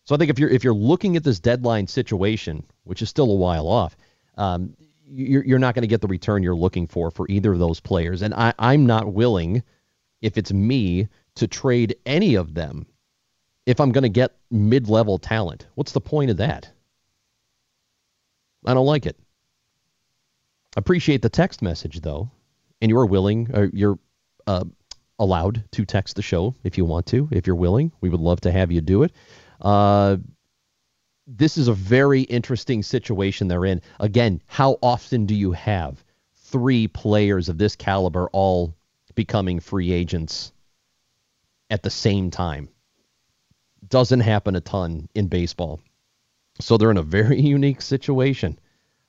So 0.04 0.14
I 0.14 0.18
think 0.18 0.30
if 0.30 0.38
you're 0.38 0.50
if 0.50 0.64
you're 0.64 0.74
looking 0.74 1.16
at 1.16 1.24
this 1.24 1.38
deadline 1.38 1.86
situation, 1.86 2.64
which 2.84 3.02
is 3.02 3.08
still 3.08 3.30
a 3.30 3.36
while 3.36 3.68
off, 3.68 3.96
um, 4.36 4.74
you're 5.06 5.44
you're 5.44 5.58
not 5.58 5.74
going 5.74 5.82
to 5.82 5.88
get 5.88 6.00
the 6.00 6.08
return 6.08 6.42
you're 6.42 6.56
looking 6.56 6.86
for 6.86 7.10
for 7.10 7.26
either 7.28 7.52
of 7.52 7.58
those 7.58 7.80
players. 7.80 8.22
And 8.22 8.34
I, 8.34 8.52
I'm 8.58 8.86
not 8.86 9.12
willing, 9.12 9.62
if 10.20 10.36
it's 10.38 10.52
me, 10.52 11.08
to 11.36 11.46
trade 11.46 11.96
any 12.04 12.34
of 12.34 12.54
them 12.54 12.86
if 13.66 13.80
I'm 13.80 13.92
going 13.92 14.02
to 14.02 14.08
get 14.08 14.36
mid 14.50 14.88
level 14.88 15.18
talent. 15.18 15.66
What's 15.74 15.92
the 15.92 16.00
point 16.00 16.30
of 16.30 16.38
that? 16.38 16.68
I 18.66 18.74
don't 18.74 18.86
like 18.86 19.06
it. 19.06 19.16
Appreciate 20.76 21.22
the 21.22 21.28
text 21.28 21.62
message 21.62 22.00
though, 22.00 22.30
and 22.80 22.90
you're 22.90 23.06
willing, 23.06 23.50
or 23.54 23.70
you're 23.72 23.98
uh, 24.46 24.64
allowed 25.18 25.62
to 25.72 25.84
text 25.84 26.16
the 26.16 26.22
show 26.22 26.54
if 26.64 26.78
you 26.78 26.84
want 26.84 27.06
to, 27.06 27.28
if 27.30 27.46
you're 27.46 27.56
willing. 27.56 27.92
We 28.00 28.08
would 28.08 28.20
love 28.20 28.40
to 28.42 28.52
have 28.52 28.72
you 28.72 28.80
do 28.80 29.02
it. 29.02 29.12
Uh, 29.62 30.16
this 31.26 31.56
is 31.56 31.68
a 31.68 31.72
very 31.72 32.22
interesting 32.22 32.82
situation 32.82 33.48
they're 33.48 33.64
in. 33.64 33.80
Again, 34.00 34.42
how 34.46 34.78
often 34.82 35.26
do 35.26 35.34
you 35.34 35.52
have 35.52 36.04
three 36.34 36.88
players 36.88 37.48
of 37.48 37.58
this 37.58 37.76
caliber 37.76 38.28
all 38.32 38.74
becoming 39.14 39.60
free 39.60 39.92
agents 39.92 40.52
at 41.70 41.82
the 41.82 41.90
same 41.90 42.30
time? 42.30 42.68
Doesn't 43.88 44.20
happen 44.20 44.56
a 44.56 44.60
ton 44.60 45.08
in 45.14 45.28
baseball. 45.28 45.80
So 46.60 46.76
they're 46.76 46.90
in 46.90 46.96
a 46.96 47.02
very 47.02 47.40
unique 47.56 47.82
situation. 47.82 48.58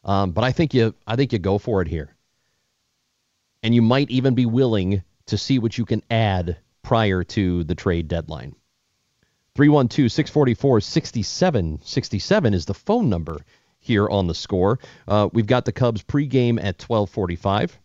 Um, 0.03 0.31
but 0.31 0.43
I 0.43 0.51
think 0.51 0.73
you 0.73 0.93
I 1.07 1.15
think 1.15 1.33
you 1.33 1.39
go 1.39 1.57
for 1.57 1.81
it 1.81 1.87
here. 1.87 2.15
And 3.63 3.73
you 3.73 3.81
might 3.81 4.11
even 4.11 4.35
be 4.35 4.45
willing 4.45 5.03
to 5.27 5.37
see 5.37 5.57
what 5.57 5.77
you 5.77 5.85
can 5.85 6.03
add 6.11 6.57
prior 6.81 7.23
to 7.23 7.63
the 7.63 7.75
trade 7.75 8.09
deadline. 8.09 8.55
312 9.55 10.11
644 10.11 10.81
6767 10.81 12.53
is 12.55 12.65
the 12.65 12.73
phone 12.73 13.07
number 13.07 13.39
here 13.79 14.09
on 14.09 14.25
the 14.25 14.33
score. 14.33 14.79
Uh, 15.07 15.29
we've 15.31 15.45
got 15.45 15.65
the 15.65 15.71
Cubs 15.71 16.01
pregame 16.01 16.57
at 16.57 16.81
1245. 16.81 17.77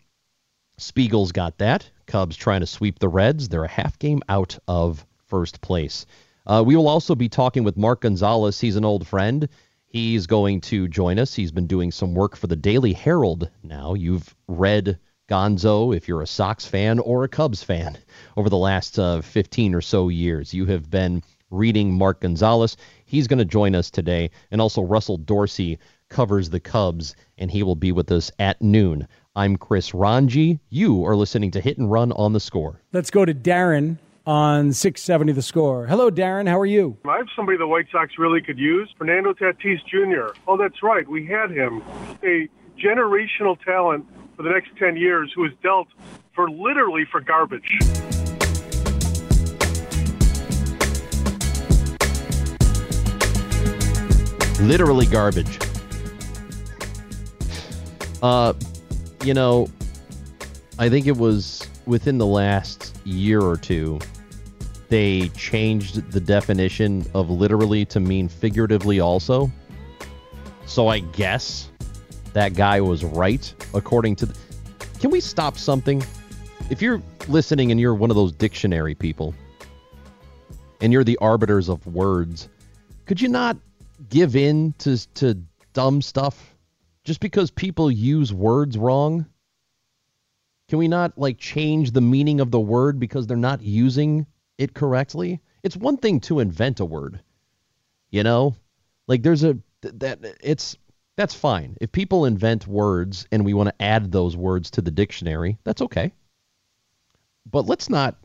Spiegel's 0.78 1.32
got 1.32 1.58
that. 1.58 1.90
Cubs 2.06 2.36
trying 2.36 2.60
to 2.60 2.66
sweep 2.66 2.98
the 2.98 3.08
Reds. 3.08 3.48
They're 3.48 3.64
a 3.64 3.68
half 3.68 3.98
game 3.98 4.22
out 4.30 4.58
of 4.66 5.04
first 5.26 5.60
place. 5.60 6.06
Uh, 6.46 6.62
we 6.64 6.74
will 6.74 6.88
also 6.88 7.14
be 7.14 7.28
talking 7.28 7.64
with 7.64 7.76
Mark 7.76 8.00
Gonzalez. 8.00 8.58
He's 8.58 8.76
an 8.76 8.86
old 8.86 9.06
friend. 9.06 9.46
He's 9.84 10.26
going 10.26 10.62
to 10.62 10.88
join 10.88 11.18
us. 11.18 11.34
He's 11.34 11.52
been 11.52 11.66
doing 11.66 11.90
some 11.90 12.14
work 12.14 12.36
for 12.36 12.46
the 12.46 12.56
Daily 12.56 12.94
Herald 12.94 13.50
now. 13.62 13.92
You've 13.92 14.34
read 14.46 14.98
Gonzo 15.28 15.94
if 15.94 16.08
you're 16.08 16.22
a 16.22 16.26
Sox 16.26 16.64
fan 16.64 16.98
or 16.98 17.24
a 17.24 17.28
Cubs 17.28 17.62
fan 17.62 17.98
over 18.38 18.48
the 18.48 18.56
last 18.56 18.98
uh, 18.98 19.20
15 19.20 19.74
or 19.74 19.82
so 19.82 20.08
years. 20.08 20.54
You 20.54 20.64
have 20.66 20.90
been 20.90 21.22
reading 21.50 21.92
Mark 21.92 22.20
Gonzalez. 22.20 22.76
He's 23.04 23.26
going 23.26 23.38
to 23.38 23.44
join 23.44 23.74
us 23.74 23.90
today. 23.90 24.30
And 24.50 24.60
also, 24.60 24.82
Russell 24.82 25.16
Dorsey 25.16 25.78
covers 26.08 26.50
the 26.50 26.60
Cubs, 26.60 27.14
and 27.36 27.50
he 27.50 27.62
will 27.62 27.76
be 27.76 27.92
with 27.92 28.10
us 28.10 28.30
at 28.38 28.60
noon. 28.62 29.06
I'm 29.36 29.56
Chris 29.56 29.92
Rongey. 29.92 30.58
You 30.70 31.04
are 31.04 31.16
listening 31.16 31.50
to 31.52 31.60
Hit 31.60 31.78
and 31.78 31.90
Run 31.90 32.12
on 32.12 32.32
the 32.32 32.40
score. 32.40 32.80
Let's 32.92 33.10
go 33.10 33.24
to 33.24 33.34
Darren 33.34 33.98
on 34.26 34.72
670 34.72 35.32
the 35.32 35.42
score. 35.42 35.86
Hello, 35.86 36.10
Darren. 36.10 36.48
How 36.48 36.58
are 36.58 36.66
you? 36.66 36.96
I 37.06 37.16
have 37.18 37.28
somebody 37.34 37.56
the 37.56 37.66
White 37.66 37.86
Sox 37.90 38.18
really 38.18 38.42
could 38.42 38.58
use 38.58 38.92
Fernando 38.98 39.32
Tatis 39.32 39.78
Jr. 39.86 40.38
Oh, 40.46 40.56
that's 40.56 40.82
right. 40.82 41.08
We 41.08 41.26
had 41.26 41.50
him. 41.50 41.82
A 42.22 42.48
generational 42.78 43.58
talent 43.64 44.06
for 44.36 44.42
the 44.42 44.50
next 44.50 44.76
10 44.78 44.96
years 44.96 45.32
who 45.34 45.44
is 45.44 45.52
dealt 45.62 45.88
for 46.34 46.50
literally 46.50 47.04
for 47.10 47.20
garbage. 47.20 47.78
Literally 54.60 55.06
garbage. 55.06 55.58
Uh, 58.22 58.52
you 59.24 59.34
know, 59.34 59.68
I 60.78 60.88
think 60.88 61.06
it 61.06 61.16
was 61.16 61.66
within 61.86 62.18
the 62.18 62.26
last 62.26 62.96
year 63.04 63.40
or 63.40 63.56
two 63.56 63.98
they 64.88 65.28
changed 65.30 66.10
the 66.12 66.20
definition 66.20 67.04
of 67.14 67.30
literally 67.30 67.84
to 67.86 68.00
mean 68.00 68.28
figuratively 68.28 69.00
also. 69.00 69.50
So 70.66 70.88
I 70.88 71.00
guess 71.00 71.70
that 72.32 72.54
guy 72.54 72.80
was 72.80 73.04
right 73.04 73.52
according 73.74 74.16
to 74.16 74.28
Can 75.00 75.10
we 75.10 75.20
stop 75.20 75.56
something? 75.56 76.02
If 76.70 76.82
you're 76.82 77.02
listening 77.28 77.70
and 77.70 77.80
you're 77.80 77.94
one 77.94 78.10
of 78.10 78.16
those 78.16 78.32
dictionary 78.32 78.94
people 78.94 79.34
and 80.80 80.92
you're 80.92 81.04
the 81.04 81.18
arbiters 81.18 81.68
of 81.68 81.86
words, 81.86 82.48
could 83.06 83.20
you 83.20 83.28
not 83.28 83.56
give 84.08 84.36
in 84.36 84.74
to 84.78 84.96
to 85.14 85.42
dumb 85.72 86.02
stuff 86.02 86.56
just 87.04 87.20
because 87.20 87.50
people 87.50 87.90
use 87.90 88.32
words 88.32 88.76
wrong? 88.76 89.26
Can 90.68 90.78
we 90.78 90.88
not 90.88 91.16
like 91.16 91.38
change 91.38 91.92
the 91.92 92.00
meaning 92.00 92.40
of 92.40 92.50
the 92.50 92.60
word 92.60 93.00
because 93.00 93.26
they're 93.26 93.36
not 93.36 93.62
using 93.62 94.26
it 94.58 94.74
correctly? 94.74 95.40
It's 95.62 95.76
one 95.76 95.96
thing 95.96 96.20
to 96.20 96.40
invent 96.40 96.80
a 96.80 96.84
word. 96.84 97.20
You 98.10 98.22
know? 98.22 98.56
Like 99.06 99.22
there's 99.22 99.44
a 99.44 99.58
that 99.82 100.18
it's 100.42 100.76
that's 101.16 101.34
fine. 101.34 101.76
If 101.80 101.90
people 101.90 102.26
invent 102.26 102.66
words 102.66 103.26
and 103.32 103.44
we 103.44 103.54
want 103.54 103.70
to 103.70 103.82
add 103.82 104.12
those 104.12 104.36
words 104.36 104.70
to 104.72 104.82
the 104.82 104.90
dictionary, 104.90 105.58
that's 105.64 105.82
okay. 105.82 106.12
But 107.50 107.66
let's 107.66 107.88
not 107.88 108.16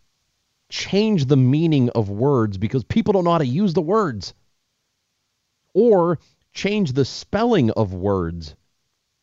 change 0.70 1.26
the 1.26 1.38
meaning 1.38 1.90
of 1.92 2.10
words 2.10 2.58
because 2.58 2.84
people 2.84 3.14
don't 3.14 3.24
know 3.24 3.32
how 3.32 3.38
to 3.38 3.46
use 3.46 3.74
the 3.74 3.82
words 3.82 4.34
or 5.74 6.20
change 6.54 6.94
the 6.94 7.06
spelling 7.06 7.72
of 7.72 7.94
words 7.94 8.56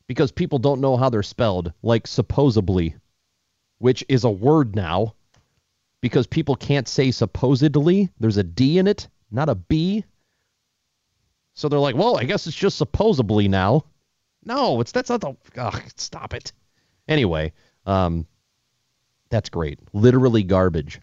because 0.06 0.32
people 0.32 0.58
don't 0.58 0.80
know 0.80 0.96
how 0.96 1.08
they're 1.08 1.22
spelled, 1.22 1.72
like 1.82 2.06
supposedly, 2.06 2.96
which 3.78 4.04
is 4.08 4.24
a 4.24 4.30
word 4.30 4.74
now 4.74 5.14
because 6.00 6.26
people 6.26 6.56
can't 6.56 6.88
say 6.88 7.10
supposedly. 7.10 8.08
There's 8.18 8.36
a 8.36 8.42
D 8.42 8.78
in 8.78 8.86
it, 8.86 9.08
not 9.30 9.48
a 9.48 9.54
B. 9.54 10.04
So 11.54 11.68
they're 11.68 11.78
like, 11.78 11.96
well, 11.96 12.16
I 12.16 12.24
guess 12.24 12.46
it's 12.46 12.56
just 12.56 12.78
supposedly 12.78 13.48
now. 13.48 13.84
No, 14.44 14.80
it's 14.80 14.92
that's 14.92 15.10
not 15.10 15.20
the. 15.20 15.36
Ugh, 15.56 15.82
stop 15.96 16.34
it. 16.34 16.52
Anyway, 17.06 17.52
um, 17.86 18.26
that's 19.28 19.50
great. 19.50 19.78
Literally 19.92 20.42
garbage. 20.42 21.00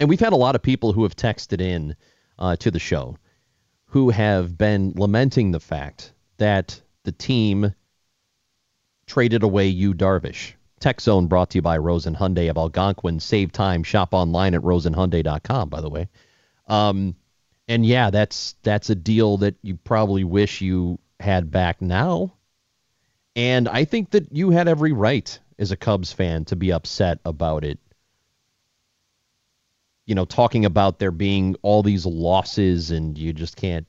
And 0.00 0.08
we've 0.08 0.20
had 0.20 0.32
a 0.32 0.36
lot 0.36 0.56
of 0.56 0.62
people 0.62 0.92
who 0.92 1.02
have 1.02 1.14
texted 1.14 1.60
in 1.60 1.94
uh, 2.38 2.56
to 2.56 2.70
the 2.70 2.78
show 2.78 3.16
who 3.92 4.08
have 4.08 4.56
been 4.56 4.94
lamenting 4.96 5.50
the 5.50 5.60
fact 5.60 6.14
that 6.38 6.80
the 7.04 7.12
team 7.12 7.74
traded 9.06 9.42
away 9.42 9.66
Yu 9.68 9.92
Darvish. 9.92 10.54
Tech 10.80 10.98
Zone 10.98 11.26
brought 11.26 11.50
to 11.50 11.58
you 11.58 11.62
by 11.62 11.76
Rosen 11.76 12.14
Hyundai 12.14 12.48
of 12.48 12.56
Algonquin. 12.56 13.20
Save 13.20 13.52
time. 13.52 13.82
Shop 13.82 14.14
online 14.14 14.54
at 14.54 14.62
rosenhyundai.com, 14.62 15.68
by 15.68 15.82
the 15.82 15.90
way. 15.90 16.08
Um, 16.68 17.16
and 17.68 17.84
yeah, 17.84 18.08
that's 18.08 18.54
that's 18.62 18.88
a 18.88 18.94
deal 18.94 19.36
that 19.36 19.56
you 19.60 19.76
probably 19.76 20.24
wish 20.24 20.62
you 20.62 20.98
had 21.20 21.50
back 21.50 21.82
now. 21.82 22.32
And 23.36 23.68
I 23.68 23.84
think 23.84 24.12
that 24.12 24.32
you 24.32 24.50
had 24.50 24.68
every 24.68 24.92
right 24.92 25.38
as 25.58 25.70
a 25.70 25.76
Cubs 25.76 26.14
fan 26.14 26.46
to 26.46 26.56
be 26.56 26.72
upset 26.72 27.18
about 27.26 27.62
it 27.62 27.78
you 30.06 30.14
know, 30.14 30.24
talking 30.24 30.64
about 30.64 30.98
there 30.98 31.10
being 31.10 31.56
all 31.62 31.82
these 31.82 32.06
losses 32.06 32.90
and 32.90 33.16
you 33.16 33.32
just 33.32 33.56
can't 33.56 33.86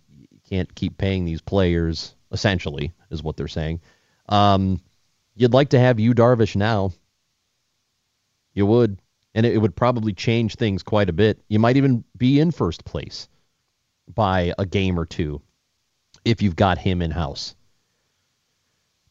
can't 0.48 0.74
keep 0.76 0.98
paying 0.98 1.26
these 1.26 1.42
players. 1.42 2.16
Essentially, 2.32 2.92
is 3.12 3.22
what 3.22 3.38
they're 3.38 3.48
saying. 3.48 3.80
Um, 4.28 4.82
you'd 5.36 5.54
like 5.54 5.70
to 5.70 5.80
have 5.80 6.00
Yu 6.00 6.16
Darvish 6.16 6.56
now. 6.56 6.92
You 8.56 8.66
would, 8.66 9.00
and 9.36 9.46
it, 9.46 9.54
it 9.54 9.58
would 9.60 9.76
probably 9.76 10.14
change 10.14 10.56
things 10.56 10.82
quite 10.82 11.10
a 11.10 11.14
bit. 11.14 11.40
You 11.48 11.60
might 11.60 11.78
even 11.78 12.04
be 12.18 12.40
in 12.40 12.52
first 12.52 12.86
place 12.86 13.30
by 14.14 14.54
a 14.58 14.66
game 14.66 15.00
or 15.00 15.06
two 15.06 15.42
if 16.26 16.42
you've 16.42 16.56
got 16.56 16.78
him 16.78 17.02
in 17.02 17.12
house. 17.12 17.56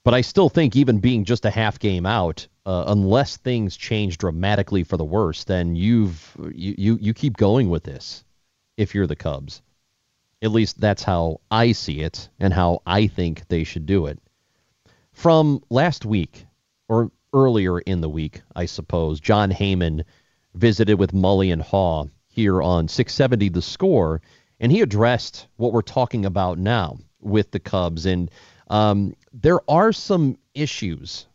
But 0.05 0.15
I 0.15 0.23
still 0.23 0.49
think 0.49 0.75
even 0.75 0.99
being 0.99 1.25
just 1.25 1.45
a 1.45 1.51
half 1.51 1.79
game 1.79 2.07
out, 2.07 2.49
uh, 2.67 2.85
unless 2.89 3.37
things 3.37 3.77
change 3.77 4.19
dramatically 4.19 4.83
for 4.83 4.97
the 4.97 5.05
worse, 5.05 5.45
then 5.45 5.77
you've 5.77 6.37
you, 6.53 6.75
you 6.77 6.99
you 7.01 7.15
keep 7.15 7.37
going 7.37 7.71
with 7.71 7.85
this. 7.85 8.25
If 8.77 8.95
you're 8.95 9.07
the 9.07 9.17
Cubs, 9.17 9.63
at 10.41 10.51
least 10.51 10.81
that's 10.81 11.05
how 11.05 11.41
I 11.51 11.73
see 11.73 12.01
it 12.01 12.29
and 12.41 12.53
how 12.53 12.83
I 12.85 13.07
think 13.07 13.47
they 13.49 13.65
should 13.65 13.87
do 13.87 14.07
it. 14.07 14.19
From 15.13 15.63
last 15.71 16.05
week 16.05 16.47
or 16.89 17.13
earlier 17.33 17.79
in 17.79 18.01
the 18.01 18.09
week, 18.09 18.43
I 18.57 18.67
suppose, 18.67 19.21
Jon 19.21 19.51
Heyman 19.51 20.05
visited 20.55 20.99
with 20.99 21.13
Mully 21.13 21.53
and 21.53 21.63
Haugh 21.63 22.11
here 22.27 22.61
on 22.61 22.89
670 22.89 23.51
The 23.51 23.63
Score, 23.63 24.21
and 24.59 24.73
he 24.73 24.81
addressed 24.81 25.47
what 25.57 25.73
we're 25.73 25.83
talking 25.83 26.25
about 26.25 26.59
now 26.59 26.99
with 27.21 27.51
the 27.51 27.61
Cubs. 27.61 28.07
And 28.07 28.31
um, 28.73 29.15
there 29.33 29.61
are 29.71 29.93
some 29.93 30.39
issues 30.55 31.27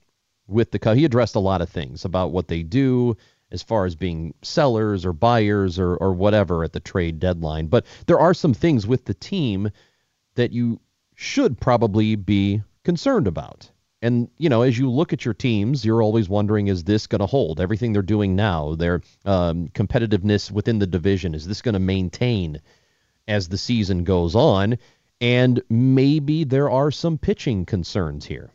with 0.47 0.71
the 0.71 0.95
He 0.95 1.05
addressed 1.05 1.35
a 1.35 1.39
lot 1.39 1.61
of 1.61 1.69
things 1.69 2.03
about 2.03 2.31
what 2.31 2.47
they 2.47 2.63
do 2.63 3.15
as 3.51 3.61
far 3.61 3.85
as 3.85 3.95
being 3.95 4.33
sellers 4.41 5.05
or 5.05 5.13
buyers 5.13 5.79
or, 5.79 5.95
or 5.97 6.13
whatever 6.13 6.63
at 6.63 6.73
the 6.73 6.79
trade 6.79 7.19
deadline. 7.19 7.67
But 7.67 7.85
there 8.07 8.19
are 8.19 8.33
some 8.33 8.53
things 8.53 8.87
with 8.87 9.05
the 9.05 9.13
team 9.13 9.69
that 10.35 10.51
you 10.51 10.79
should 11.15 11.59
probably 11.59 12.15
be 12.15 12.61
concerned 12.83 13.27
about. 13.27 13.69
And, 14.01 14.29
you 14.37 14.49
know, 14.49 14.63
as 14.63 14.77
you 14.77 14.89
look 14.89 15.13
at 15.13 15.25
your 15.25 15.33
teams, 15.33 15.85
you're 15.85 16.03
always 16.03 16.29
wondering, 16.29 16.67
is 16.67 16.83
this 16.83 17.07
going 17.07 17.19
to 17.19 17.25
hold? 17.25 17.59
Everything 17.59 17.93
they're 17.93 18.01
doing 18.01 18.35
now, 18.35 18.75
their 18.75 19.01
um, 19.25 19.69
competitiveness 19.69 20.51
within 20.51 20.79
the 20.79 20.87
division, 20.87 21.33
is 21.33 21.47
this 21.47 21.61
going 21.61 21.73
to 21.73 21.79
maintain 21.79 22.61
as 23.27 23.47
the 23.47 23.57
season 23.57 24.03
goes 24.03 24.35
on? 24.35 24.77
And 25.19 25.61
maybe 25.69 26.43
there 26.43 26.69
are 26.69 26.91
some 26.91 27.17
pitching 27.17 27.65
concerns 27.65 28.25
here. 28.25 28.51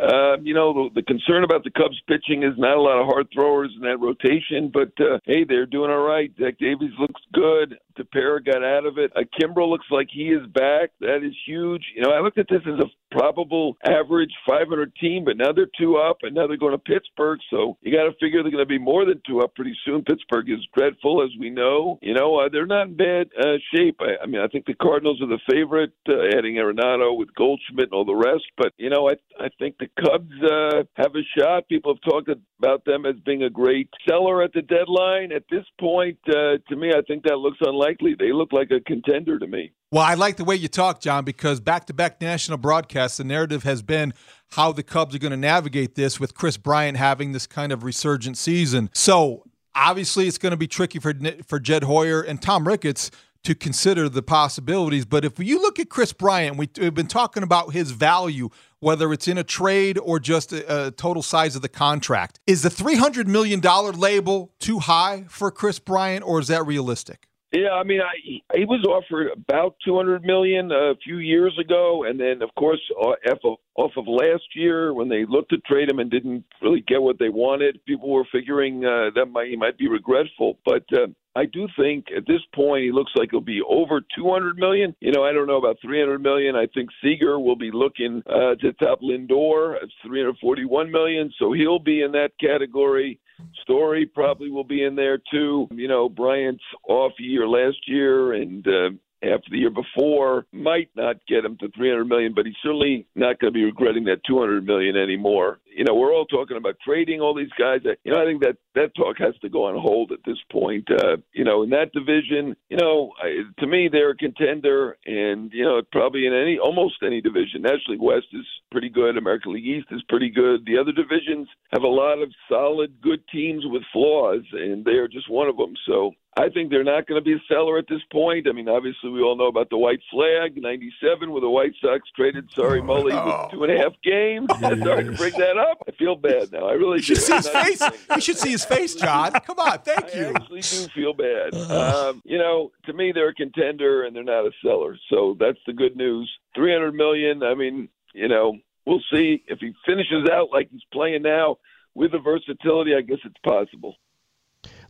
Uh, 0.00 0.38
you 0.42 0.54
know, 0.54 0.72
the, 0.72 1.00
the 1.00 1.02
concern 1.02 1.42
about 1.42 1.64
the 1.64 1.70
Cubs 1.70 2.00
pitching 2.06 2.44
is 2.44 2.54
not 2.56 2.76
a 2.76 2.80
lot 2.80 3.00
of 3.00 3.06
hard 3.06 3.26
throwers 3.34 3.72
in 3.74 3.82
that 3.82 3.98
rotation, 3.98 4.70
but 4.72 4.92
uh, 5.00 5.18
hey, 5.24 5.42
they're 5.42 5.66
doing 5.66 5.90
all 5.90 6.06
right. 6.06 6.30
Zach 6.40 6.56
Davies 6.58 6.92
looks 7.00 7.20
good. 7.34 7.76
Tepera 7.98 8.44
got 8.44 8.62
out 8.62 8.86
of 8.86 8.96
it. 8.98 9.10
Uh, 9.16 9.22
Kimbrel 9.40 9.68
looks 9.68 9.86
like 9.90 10.06
he 10.08 10.28
is 10.28 10.46
back. 10.54 10.90
That 11.00 11.24
is 11.24 11.34
huge. 11.44 11.82
You 11.96 12.02
know, 12.02 12.10
I 12.10 12.20
looked 12.20 12.38
at 12.38 12.46
this 12.48 12.62
as 12.64 12.78
a 12.78 13.07
probable 13.10 13.76
average 13.84 14.32
500 14.46 14.94
team, 14.96 15.24
but 15.24 15.36
now 15.36 15.52
they're 15.52 15.70
two 15.78 15.96
up, 15.96 16.18
and 16.22 16.34
now 16.34 16.46
they're 16.46 16.56
going 16.56 16.72
to 16.72 16.78
Pittsburgh. 16.78 17.38
So 17.50 17.76
you 17.82 17.92
got 17.92 18.04
to 18.04 18.16
figure 18.20 18.42
they're 18.42 18.52
going 18.52 18.64
to 18.64 18.66
be 18.66 18.78
more 18.78 19.04
than 19.04 19.20
two 19.26 19.40
up 19.40 19.54
pretty 19.54 19.76
soon. 19.84 20.04
Pittsburgh 20.04 20.50
is 20.50 20.66
dreadful, 20.76 21.22
as 21.22 21.30
we 21.38 21.50
know. 21.50 21.98
You 22.02 22.14
know, 22.14 22.36
uh, 22.36 22.48
they're 22.50 22.66
not 22.66 22.88
in 22.88 22.96
bad 22.96 23.28
uh, 23.38 23.58
shape. 23.74 24.00
I, 24.00 24.22
I 24.22 24.26
mean, 24.26 24.40
I 24.40 24.48
think 24.48 24.66
the 24.66 24.74
Cardinals 24.74 25.20
are 25.22 25.28
the 25.28 25.40
favorite, 25.50 25.92
uh, 26.08 26.36
adding 26.36 26.56
Arenado 26.56 27.16
with 27.16 27.34
Goldschmidt 27.34 27.86
and 27.86 27.92
all 27.92 28.04
the 28.04 28.14
rest. 28.14 28.44
But 28.56 28.72
you 28.76 28.90
know, 28.90 29.08
I 29.08 29.14
I 29.42 29.48
think 29.58 29.76
the 29.78 29.88
Cubs 30.00 30.32
uh, 30.42 30.84
have 30.96 31.14
a 31.14 31.24
shot. 31.38 31.68
People 31.68 31.94
have 31.94 32.12
talked 32.12 32.28
about 32.58 32.84
them 32.84 33.06
as 33.06 33.16
being 33.24 33.44
a 33.44 33.50
great 33.50 33.88
seller 34.08 34.42
at 34.42 34.52
the 34.52 34.62
deadline. 34.62 35.32
At 35.32 35.44
this 35.50 35.64
point, 35.80 36.18
uh, 36.28 36.58
to 36.68 36.76
me, 36.76 36.90
I 36.90 37.02
think 37.06 37.24
that 37.24 37.36
looks 37.36 37.58
unlikely. 37.60 38.16
They 38.18 38.32
look 38.32 38.52
like 38.52 38.70
a 38.70 38.80
contender 38.80 39.38
to 39.38 39.46
me. 39.46 39.72
Well, 39.90 40.02
I 40.02 40.14
like 40.14 40.36
the 40.36 40.44
way 40.44 40.54
you 40.54 40.68
talk, 40.68 41.00
John, 41.00 41.24
because 41.24 41.60
back 41.60 41.86
to 41.86 41.94
back 41.94 42.20
national 42.20 42.58
broadcasts, 42.58 43.16
the 43.16 43.24
narrative 43.24 43.62
has 43.62 43.80
been 43.80 44.12
how 44.48 44.70
the 44.70 44.82
Cubs 44.82 45.14
are 45.14 45.18
going 45.18 45.30
to 45.30 45.36
navigate 45.36 45.94
this 45.94 46.20
with 46.20 46.34
Kris 46.34 46.58
Bryant 46.58 46.98
having 46.98 47.32
this 47.32 47.46
kind 47.46 47.72
of 47.72 47.82
resurgent 47.82 48.36
season. 48.36 48.90
So 48.92 49.44
obviously, 49.74 50.28
it's 50.28 50.36
going 50.36 50.50
to 50.50 50.58
be 50.58 50.66
tricky 50.66 50.98
for 50.98 51.14
for 51.46 51.58
Jed 51.58 51.84
Hoyer 51.84 52.20
and 52.20 52.42
Tom 52.42 52.68
Ricketts 52.68 53.10
to 53.44 53.54
consider 53.54 54.10
the 54.10 54.22
possibilities. 54.22 55.06
But 55.06 55.24
if 55.24 55.38
you 55.38 55.62
look 55.62 55.78
at 55.78 55.88
Kris 55.88 56.12
Bryant, 56.12 56.58
we, 56.58 56.68
have 56.80 56.94
been 56.94 57.06
talking 57.06 57.42
about 57.42 57.72
his 57.72 57.92
value, 57.92 58.50
whether 58.80 59.10
it's 59.12 59.28
in 59.28 59.38
a 59.38 59.44
trade 59.44 59.96
or 59.96 60.18
just 60.18 60.52
a, 60.52 60.88
a 60.88 60.90
total 60.90 61.22
size 61.22 61.56
of 61.56 61.62
the 61.62 61.68
contract. 61.68 62.40
Is 62.46 62.62
the 62.62 62.68
$300 62.68 63.26
million 63.26 63.60
label 63.60 64.52
too 64.58 64.80
high 64.80 65.24
for 65.28 65.50
Kris 65.50 65.78
Bryant, 65.78 66.26
or 66.26 66.40
is 66.40 66.48
that 66.48 66.66
realistic? 66.66 67.27
Yeah, 67.52 67.70
I 67.70 67.82
mean, 67.82 68.00
I 68.02 68.56
he 68.56 68.66
was 68.66 68.84
offered 68.84 69.28
about 69.32 69.76
two 69.82 69.96
hundred 69.96 70.22
million 70.22 70.70
a 70.70 70.94
few 71.02 71.16
years 71.16 71.56
ago, 71.58 72.04
and 72.04 72.20
then 72.20 72.42
of 72.42 72.54
course 72.56 72.80
off 72.94 73.16
of, 73.42 73.56
off 73.74 73.92
of 73.96 74.06
last 74.06 74.44
year 74.54 74.92
when 74.92 75.08
they 75.08 75.24
looked 75.26 75.50
to 75.50 75.58
trade 75.58 75.90
him 75.90 75.98
and 75.98 76.10
didn't 76.10 76.44
really 76.60 76.84
get 76.86 77.00
what 77.00 77.18
they 77.18 77.30
wanted, 77.30 77.82
people 77.86 78.10
were 78.10 78.26
figuring 78.30 78.84
uh, 78.84 79.10
that 79.14 79.26
might 79.32 79.48
he 79.48 79.56
might 79.56 79.78
be 79.78 79.88
regretful. 79.88 80.58
But 80.66 80.84
uh, 80.92 81.06
I 81.34 81.46
do 81.46 81.68
think 81.78 82.06
at 82.14 82.26
this 82.26 82.42
point 82.54 82.84
he 82.84 82.92
looks 82.92 83.12
like 83.16 83.30
he'll 83.30 83.40
be 83.40 83.62
over 83.66 84.02
200 84.14 84.58
million. 84.58 84.94
You 85.00 85.12
know, 85.12 85.24
I 85.24 85.32
don't 85.32 85.46
know 85.46 85.56
about 85.56 85.76
300 85.80 86.18
million. 86.18 86.54
I 86.54 86.66
think 86.74 86.90
Seager 87.02 87.38
will 87.38 87.56
be 87.56 87.70
looking 87.72 88.22
uh, 88.26 88.56
to 88.56 88.72
top 88.74 89.00
Lindor 89.00 89.76
at 89.76 89.88
341 90.06 90.90
million, 90.90 91.32
so 91.38 91.52
he'll 91.52 91.78
be 91.78 92.02
in 92.02 92.12
that 92.12 92.32
category. 92.38 93.20
Story 93.62 94.06
probably 94.06 94.50
will 94.50 94.64
be 94.64 94.84
in 94.84 94.96
there 94.96 95.18
too. 95.30 95.68
You 95.70 95.88
know, 95.88 96.08
Bryant's 96.08 96.64
off 96.88 97.12
year 97.18 97.46
last 97.46 97.78
year, 97.86 98.32
and 98.32 98.66
uh, 98.66 98.90
after 99.22 99.50
the 99.50 99.58
year 99.58 99.70
before 99.70 100.46
might 100.52 100.90
not 100.94 101.16
get 101.26 101.44
him 101.44 101.56
to 101.58 101.68
300 101.76 102.04
million, 102.04 102.34
but 102.34 102.46
he's 102.46 102.54
certainly 102.62 103.06
not 103.14 103.38
going 103.38 103.52
to 103.52 103.58
be 103.58 103.64
regretting 103.64 104.04
that 104.04 104.24
200 104.26 104.64
million 104.64 104.96
anymore. 104.96 105.58
You 105.78 105.84
know, 105.84 105.94
we're 105.94 106.12
all 106.12 106.26
talking 106.26 106.56
about 106.56 106.74
trading 106.84 107.20
all 107.20 107.34
these 107.34 107.52
guys. 107.56 107.82
You 108.02 108.10
know, 108.10 108.20
I 108.20 108.24
think 108.24 108.42
that 108.42 108.56
that 108.74 108.96
talk 108.96 109.16
has 109.18 109.38
to 109.42 109.48
go 109.48 109.66
on 109.66 109.80
hold 109.80 110.10
at 110.10 110.18
this 110.26 110.38
point. 110.50 110.88
Uh, 110.90 111.18
you 111.32 111.44
know, 111.44 111.62
in 111.62 111.70
that 111.70 111.92
division, 111.92 112.56
you 112.68 112.76
know, 112.76 113.12
I, 113.22 113.44
to 113.60 113.66
me 113.68 113.88
they're 113.90 114.10
a 114.10 114.16
contender, 114.16 114.96
and 115.06 115.52
you 115.52 115.62
know, 115.62 115.80
probably 115.92 116.26
in 116.26 116.34
any 116.34 116.58
almost 116.58 116.96
any 117.06 117.20
division. 117.20 117.62
National 117.62 117.92
League 117.92 118.02
West 118.02 118.26
is 118.32 118.44
pretty 118.72 118.88
good. 118.88 119.16
American 119.16 119.52
League 119.52 119.68
East 119.68 119.86
is 119.92 120.02
pretty 120.08 120.30
good. 120.30 120.66
The 120.66 120.78
other 120.78 120.90
divisions 120.90 121.46
have 121.72 121.84
a 121.84 121.86
lot 121.86 122.20
of 122.20 122.32
solid, 122.48 123.00
good 123.00 123.22
teams 123.28 123.62
with 123.64 123.82
flaws, 123.92 124.42
and 124.52 124.84
they 124.84 124.98
are 124.98 125.06
just 125.06 125.30
one 125.30 125.46
of 125.46 125.56
them. 125.56 125.74
So 125.86 126.10
I 126.38 126.48
think 126.48 126.70
they're 126.70 126.84
not 126.84 127.06
going 127.08 127.20
to 127.20 127.24
be 127.24 127.34
a 127.34 127.42
seller 127.52 127.78
at 127.78 127.88
this 127.88 128.02
point. 128.12 128.46
I 128.48 128.52
mean, 128.52 128.68
obviously, 128.68 129.10
we 129.10 129.20
all 129.20 129.36
know 129.36 129.48
about 129.48 129.70
the 129.70 129.78
white 129.78 129.98
flag, 130.08 130.56
97, 130.56 131.32
where 131.32 131.40
the 131.40 131.50
White 131.50 131.72
Sox 131.82 132.08
traded 132.14 132.48
Sorry 132.54 132.80
Mully 132.80 133.12
with 133.12 133.50
two 133.50 133.64
and 133.64 133.72
a 133.72 133.76
half 133.76 133.94
games. 134.04 134.48
Sorry 134.60 135.04
to 135.04 135.12
bring 135.12 135.32
that 135.32 135.58
up. 135.58 135.67
I 135.86 135.90
feel 135.92 136.16
bad 136.16 136.52
now. 136.52 136.66
I 136.66 136.72
really 136.72 136.98
you 136.98 137.02
should 137.02 137.16
do. 137.16 137.20
see 137.22 137.34
his 137.34 137.48
face. 137.48 137.82
You 138.14 138.20
should 138.20 138.38
see 138.38 138.50
his 138.50 138.64
face, 138.64 138.94
John. 138.94 139.32
Come 139.32 139.58
on, 139.58 139.78
thank 139.80 140.14
you. 140.14 140.26
I 140.26 140.30
actually 140.30 140.60
do 140.60 140.88
feel 140.94 141.12
bad. 141.14 141.54
Um, 141.88 142.22
you 142.24 142.38
know, 142.38 142.72
to 142.86 142.92
me, 142.92 143.12
they're 143.12 143.28
a 143.28 143.34
contender 143.34 144.04
and 144.04 144.14
they're 144.14 144.24
not 144.24 144.46
a 144.46 144.50
seller. 144.64 144.96
So 145.10 145.36
that's 145.38 145.58
the 145.66 145.72
good 145.72 145.96
news. 145.96 146.30
300 146.54 146.92
million. 146.92 147.42
I 147.42 147.54
mean, 147.54 147.88
you 148.14 148.28
know, 148.28 148.56
we'll 148.86 149.02
see 149.12 149.42
if 149.46 149.58
he 149.60 149.72
finishes 149.86 150.28
out 150.30 150.48
like 150.52 150.70
he's 150.70 150.82
playing 150.92 151.22
now 151.22 151.58
with 151.94 152.12
the 152.12 152.18
versatility. 152.18 152.94
I 152.94 153.02
guess 153.02 153.18
it's 153.24 153.38
possible 153.44 153.96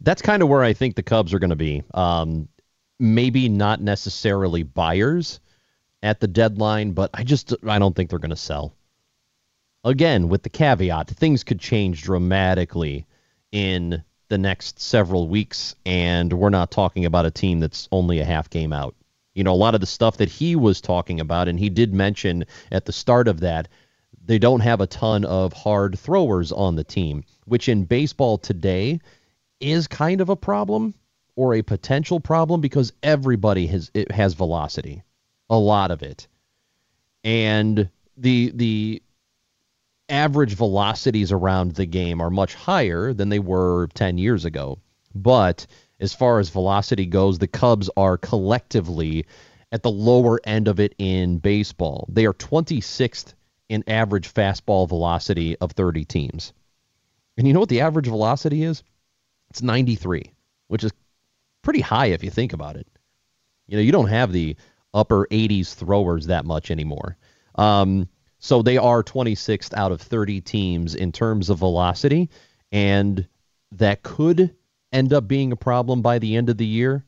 that's 0.00 0.22
kind 0.22 0.42
of 0.42 0.48
where 0.48 0.62
I 0.62 0.72
think 0.72 0.96
the 0.96 1.02
Cubs 1.02 1.34
are 1.34 1.38
going 1.38 1.50
to 1.50 1.56
be. 1.56 1.82
Um, 1.94 2.48
maybe 2.98 3.48
not 3.48 3.80
necessarily 3.80 4.62
buyers 4.62 5.40
at 6.02 6.20
the 6.20 6.28
deadline, 6.28 6.92
but 6.92 7.10
I 7.14 7.24
just 7.24 7.54
I 7.66 7.78
don't 7.78 7.94
think 7.94 8.10
they're 8.10 8.18
going 8.18 8.30
to 8.30 8.36
sell. 8.36 8.74
Again, 9.88 10.28
with 10.28 10.42
the 10.42 10.50
caveat, 10.50 11.08
things 11.08 11.44
could 11.44 11.58
change 11.58 12.02
dramatically 12.02 13.06
in 13.52 14.04
the 14.28 14.36
next 14.36 14.78
several 14.78 15.28
weeks, 15.28 15.74
and 15.86 16.30
we're 16.30 16.50
not 16.50 16.70
talking 16.70 17.06
about 17.06 17.24
a 17.24 17.30
team 17.30 17.58
that's 17.58 17.88
only 17.90 18.18
a 18.18 18.24
half 18.26 18.50
game 18.50 18.74
out. 18.74 18.94
You 19.32 19.44
know, 19.44 19.54
a 19.54 19.56
lot 19.56 19.74
of 19.74 19.80
the 19.80 19.86
stuff 19.86 20.18
that 20.18 20.28
he 20.28 20.56
was 20.56 20.82
talking 20.82 21.20
about, 21.20 21.48
and 21.48 21.58
he 21.58 21.70
did 21.70 21.94
mention 21.94 22.44
at 22.70 22.84
the 22.84 22.92
start 22.92 23.28
of 23.28 23.40
that, 23.40 23.68
they 24.26 24.38
don't 24.38 24.60
have 24.60 24.82
a 24.82 24.86
ton 24.86 25.24
of 25.24 25.54
hard 25.54 25.98
throwers 25.98 26.52
on 26.52 26.76
the 26.76 26.84
team, 26.84 27.24
which 27.46 27.66
in 27.66 27.84
baseball 27.84 28.36
today 28.36 29.00
is 29.58 29.86
kind 29.86 30.20
of 30.20 30.28
a 30.28 30.36
problem 30.36 30.92
or 31.34 31.54
a 31.54 31.62
potential 31.62 32.20
problem 32.20 32.60
because 32.60 32.92
everybody 33.02 33.66
has 33.68 33.90
it 33.94 34.12
has 34.12 34.34
velocity, 34.34 35.02
a 35.48 35.58
lot 35.58 35.90
of 35.90 36.02
it, 36.02 36.28
and 37.24 37.88
the 38.18 38.52
the 38.54 39.00
average 40.08 40.54
velocities 40.54 41.32
around 41.32 41.74
the 41.74 41.86
game 41.86 42.20
are 42.20 42.30
much 42.30 42.54
higher 42.54 43.12
than 43.12 43.28
they 43.28 43.38
were 43.38 43.88
10 43.94 44.18
years 44.18 44.44
ago. 44.44 44.78
But 45.14 45.66
as 46.00 46.14
far 46.14 46.38
as 46.38 46.48
velocity 46.48 47.06
goes, 47.06 47.38
the 47.38 47.46
Cubs 47.46 47.90
are 47.96 48.16
collectively 48.16 49.26
at 49.72 49.82
the 49.82 49.90
lower 49.90 50.40
end 50.44 50.68
of 50.68 50.80
it 50.80 50.94
in 50.98 51.38
baseball. 51.38 52.06
They 52.10 52.26
are 52.26 52.34
26th 52.34 53.34
in 53.68 53.84
average 53.86 54.32
fastball 54.32 54.88
velocity 54.88 55.56
of 55.58 55.72
30 55.72 56.04
teams. 56.04 56.52
And 57.36 57.46
you 57.46 57.52
know 57.52 57.60
what 57.60 57.68
the 57.68 57.80
average 57.80 58.06
velocity 58.06 58.64
is? 58.64 58.82
It's 59.50 59.62
93, 59.62 60.32
which 60.68 60.84
is 60.84 60.92
pretty 61.62 61.80
high 61.80 62.06
if 62.06 62.24
you 62.24 62.30
think 62.30 62.52
about 62.52 62.76
it. 62.76 62.86
You 63.66 63.76
know, 63.76 63.82
you 63.82 63.92
don't 63.92 64.08
have 64.08 64.32
the 64.32 64.56
upper 64.94 65.26
80s 65.30 65.74
throwers 65.74 66.26
that 66.26 66.46
much 66.46 66.70
anymore. 66.70 67.16
Um, 67.54 68.08
so 68.38 68.62
they 68.62 68.76
are 68.76 69.02
26th 69.02 69.74
out 69.74 69.92
of 69.92 70.00
30 70.00 70.40
teams 70.40 70.94
in 70.94 71.12
terms 71.12 71.50
of 71.50 71.58
velocity, 71.58 72.30
and 72.70 73.26
that 73.72 74.02
could 74.02 74.54
end 74.92 75.12
up 75.12 75.28
being 75.28 75.52
a 75.52 75.56
problem 75.56 76.02
by 76.02 76.18
the 76.18 76.36
end 76.36 76.48
of 76.48 76.56
the 76.56 76.66
year 76.66 77.04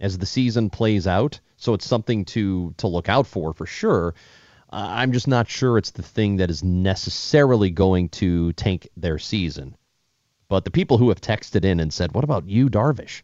as 0.00 0.18
the 0.18 0.26
season 0.26 0.70
plays 0.70 1.06
out. 1.06 1.40
So 1.56 1.74
it's 1.74 1.86
something 1.86 2.24
to 2.26 2.74
to 2.78 2.88
look 2.88 3.08
out 3.08 3.26
for 3.26 3.52
for 3.52 3.66
sure. 3.66 4.14
Uh, 4.70 4.86
I'm 4.88 5.12
just 5.12 5.28
not 5.28 5.48
sure 5.48 5.78
it's 5.78 5.90
the 5.90 6.02
thing 6.02 6.36
that 6.36 6.50
is 6.50 6.64
necessarily 6.64 7.70
going 7.70 8.08
to 8.10 8.52
tank 8.54 8.88
their 8.96 9.18
season. 9.18 9.76
But 10.48 10.64
the 10.64 10.70
people 10.70 10.98
who 10.98 11.08
have 11.08 11.20
texted 11.20 11.64
in 11.64 11.80
and 11.80 11.92
said, 11.92 12.12
"What 12.12 12.24
about 12.24 12.48
Yu, 12.48 12.68
Darvish? 12.68 13.22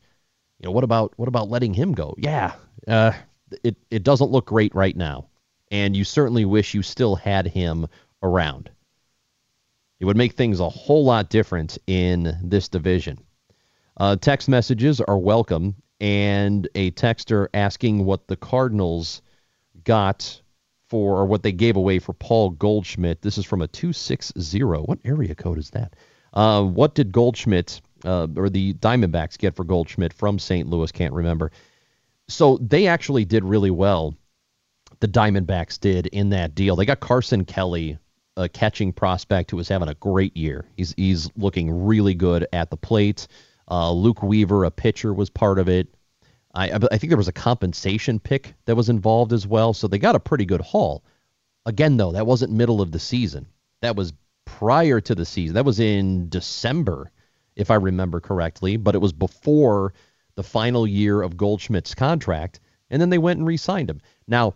You 0.59 0.67
know, 0.67 0.73
what 0.73 0.85
about 0.85 1.13
what 1.17 1.29
about 1.29 1.51
letting 1.51 1.75
him 1.75 1.93
go?" 1.93 2.15
Yeah, 2.17 2.55
uh, 2.87 3.13
it 3.63 3.77
it 3.91 4.03
doesn't 4.03 4.31
look 4.31 4.47
great 4.47 4.75
right 4.75 4.97
now, 4.97 5.28
and 5.71 5.97
you 5.97 6.05
certainly 6.05 6.45
wish 6.45 6.75
you 6.75 6.83
still 6.83 7.17
had 7.17 7.47
him 7.47 7.87
around. 8.23 8.71
It 10.01 10.05
would 10.05 10.17
make 10.17 10.35
things 10.35 10.61
a 10.61 10.69
whole 10.69 11.05
lot 11.05 11.29
different 11.31 11.79
in 11.87 12.37
this 12.43 12.69
division. 12.69 13.19
Uh, 13.97 14.17
text 14.17 14.49
messages 14.49 15.01
are 15.01 15.19
welcome, 15.19 15.75
and 16.01 16.69
a 16.75 16.93
texter 16.93 17.49
asking 17.53 18.05
what 18.05 18.29
the 18.29 18.37
Cardinals 18.37 19.23
got 19.85 20.41
for 20.89 21.19
or 21.19 21.27
what 21.27 21.43
they 21.43 21.53
gave 21.53 21.77
away 21.77 21.99
for 21.99 22.13
Paul 22.13 22.51
Goldschmidt. 22.51 23.23
This 23.23 23.39
is 23.39 23.45
from 23.45 23.61
a 23.61 23.69
260. 23.69 24.63
What 24.63 25.01
area 25.05 25.35
code 25.35 25.59
is 25.59 25.71
that? 25.71 25.95
Uh, 26.33 26.63
what 26.63 26.95
did 26.95 27.13
Goldschmidt 27.13 27.81
uh, 28.05 28.29
or 28.37 28.49
the 28.49 28.75
Diamondbacks 28.75 29.37
get 29.37 29.57
for 29.57 29.65
Goldschmidt 29.65 30.13
from 30.13 30.39
St. 30.39 30.69
Louis? 30.69 30.93
Can't 30.93 31.15
remember. 31.15 31.51
So 32.29 32.59
they 32.59 32.87
actually 32.87 33.25
did 33.25 33.45
really 33.45 33.71
well 33.71 34.15
the 35.01 35.09
Diamondbacks 35.09 35.79
did 35.79 36.07
in 36.07 36.31
that 36.31 36.55
deal. 36.55 36.77
They 36.77 36.85
got 36.85 37.01
Carson 37.01 37.45
Kelly, 37.45 37.99
a 38.37 38.49
catching 38.49 38.93
prospect 38.93 39.51
who 39.51 39.57
was 39.57 39.69
having 39.69 39.89
a 39.89 39.95
great 39.95 40.37
year. 40.37 40.65
He's 40.77 40.95
he's 40.97 41.31
looking 41.37 41.85
really 41.85 42.15
good 42.15 42.47
at 42.53 42.71
the 42.71 42.77
plate. 42.77 43.27
Uh, 43.71 43.93
Luke 43.93 44.23
Weaver, 44.23 44.65
a 44.65 44.71
pitcher, 44.71 45.13
was 45.13 45.31
part 45.31 45.59
of 45.59 45.69
it. 45.69 45.89
I, 46.55 46.71
I 46.91 46.99
think 46.99 47.11
there 47.11 47.19
was 47.19 47.29
a 47.29 47.33
compensation 47.33 48.19
pick 48.19 48.55
that 48.65 48.75
was 48.77 48.89
involved 48.89 49.33
as 49.33 49.47
well. 49.47 49.75
So 49.75 49.87
they 49.87 49.99
got 49.99 50.17
a 50.17 50.21
pretty 50.21 50.47
good 50.47 50.63
haul. 50.63 51.05
Again, 51.67 51.97
though, 51.97 52.13
that 52.13 52.27
wasn't 52.27 52.53
middle 52.53 52.81
of 52.81 52.93
the 52.93 52.99
season. 52.99 53.47
That 53.83 53.97
was 53.97 54.15
prior 54.47 55.01
to 55.03 55.15
the 55.15 55.27
season. 55.27 55.55
That 55.55 55.67
was 55.67 55.79
in 55.79 56.31
December, 56.31 57.11
if 57.55 57.71
I 57.71 57.75
remember 57.75 58.21
correctly, 58.21 58.77
but 58.79 58.95
it 58.95 58.99
was 58.99 59.13
before 59.13 59.93
the 60.37 60.43
final 60.43 60.87
year 60.87 61.21
of 61.21 61.37
Goldschmidt's 61.37 61.95
contract. 61.95 62.61
And 62.91 63.03
then 63.03 63.11
they 63.11 63.19
went 63.19 63.39
and 63.39 63.47
re 63.47 63.59
signed 63.59 63.91
him. 63.91 64.01
Now, 64.27 64.55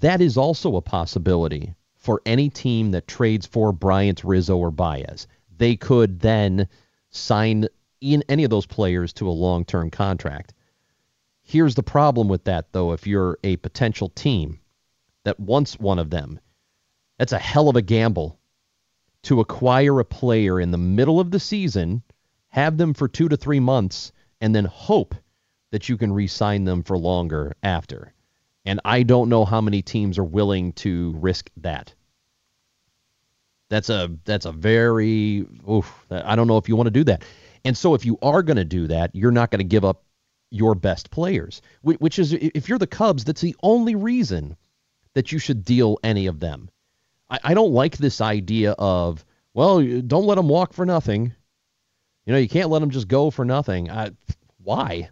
that 0.00 0.20
is 0.20 0.36
also 0.36 0.76
a 0.76 0.82
possibility 0.82 1.74
for 1.96 2.22
any 2.26 2.48
team 2.48 2.90
that 2.92 3.08
trades 3.08 3.46
for 3.46 3.72
Bryant, 3.72 4.22
Rizzo, 4.24 4.56
or 4.56 4.70
Baez. 4.70 5.26
They 5.56 5.76
could 5.76 6.20
then 6.20 6.68
sign 7.10 7.66
in 8.00 8.22
any 8.28 8.44
of 8.44 8.50
those 8.50 8.66
players 8.66 9.12
to 9.14 9.28
a 9.28 9.30
long 9.30 9.64
term 9.64 9.90
contract. 9.90 10.52
Here's 11.42 11.74
the 11.74 11.82
problem 11.82 12.28
with 12.28 12.44
that, 12.44 12.72
though, 12.72 12.92
if 12.92 13.06
you're 13.06 13.38
a 13.42 13.56
potential 13.56 14.08
team 14.10 14.60
that 15.24 15.40
wants 15.40 15.78
one 15.78 15.98
of 15.98 16.10
them. 16.10 16.40
That's 17.18 17.32
a 17.32 17.38
hell 17.38 17.68
of 17.68 17.76
a 17.76 17.82
gamble 17.82 18.38
to 19.22 19.40
acquire 19.40 19.98
a 19.98 20.04
player 20.04 20.60
in 20.60 20.70
the 20.70 20.78
middle 20.78 21.18
of 21.18 21.30
the 21.30 21.40
season, 21.40 22.02
have 22.48 22.76
them 22.76 22.94
for 22.94 23.08
two 23.08 23.28
to 23.28 23.36
three 23.36 23.60
months, 23.60 24.12
and 24.40 24.54
then 24.54 24.66
hope 24.66 25.14
that 25.70 25.88
you 25.88 25.96
can 25.96 26.12
re 26.12 26.26
sign 26.26 26.64
them 26.64 26.82
for 26.82 26.96
longer 26.96 27.54
after. 27.62 28.12
And 28.66 28.80
I 28.84 29.04
don't 29.04 29.28
know 29.28 29.44
how 29.44 29.60
many 29.60 29.80
teams 29.80 30.18
are 30.18 30.24
willing 30.24 30.72
to 30.74 31.14
risk 31.16 31.50
that. 31.58 31.94
That's 33.70 33.88
a 33.88 34.10
that's 34.24 34.44
a 34.44 34.52
very 34.52 35.46
oof, 35.68 36.06
I 36.10 36.36
don't 36.36 36.48
know 36.48 36.58
if 36.58 36.68
you 36.68 36.76
want 36.76 36.88
to 36.88 36.92
do 36.92 37.04
that. 37.04 37.24
And 37.64 37.76
so 37.76 37.94
if 37.94 38.04
you 38.04 38.18
are 38.22 38.42
going 38.42 38.58
to 38.58 38.64
do 38.64 38.88
that, 38.88 39.14
you're 39.14 39.30
not 39.30 39.50
going 39.50 39.60
to 39.60 39.64
give 39.64 39.84
up 39.84 40.04
your 40.50 40.74
best 40.74 41.10
players, 41.10 41.62
which 41.82 42.18
is 42.18 42.32
if 42.32 42.68
you're 42.68 42.78
the 42.78 42.86
Cubs, 42.86 43.24
that's 43.24 43.40
the 43.40 43.56
only 43.62 43.94
reason 43.94 44.56
that 45.14 45.32
you 45.32 45.38
should 45.38 45.64
deal 45.64 45.98
any 46.04 46.26
of 46.26 46.38
them. 46.38 46.68
I, 47.30 47.38
I 47.42 47.54
don't 47.54 47.72
like 47.72 47.96
this 47.96 48.20
idea 48.20 48.72
of 48.72 49.24
well, 49.54 49.80
don't 49.82 50.26
let 50.26 50.34
them 50.34 50.48
walk 50.48 50.74
for 50.74 50.84
nothing. 50.84 51.32
You 52.26 52.32
know, 52.32 52.38
you 52.38 52.48
can't 52.48 52.68
let 52.68 52.80
them 52.80 52.90
just 52.90 53.08
go 53.08 53.30
for 53.30 53.44
nothing. 53.44 53.90
I, 53.90 54.10
why? 54.62 55.10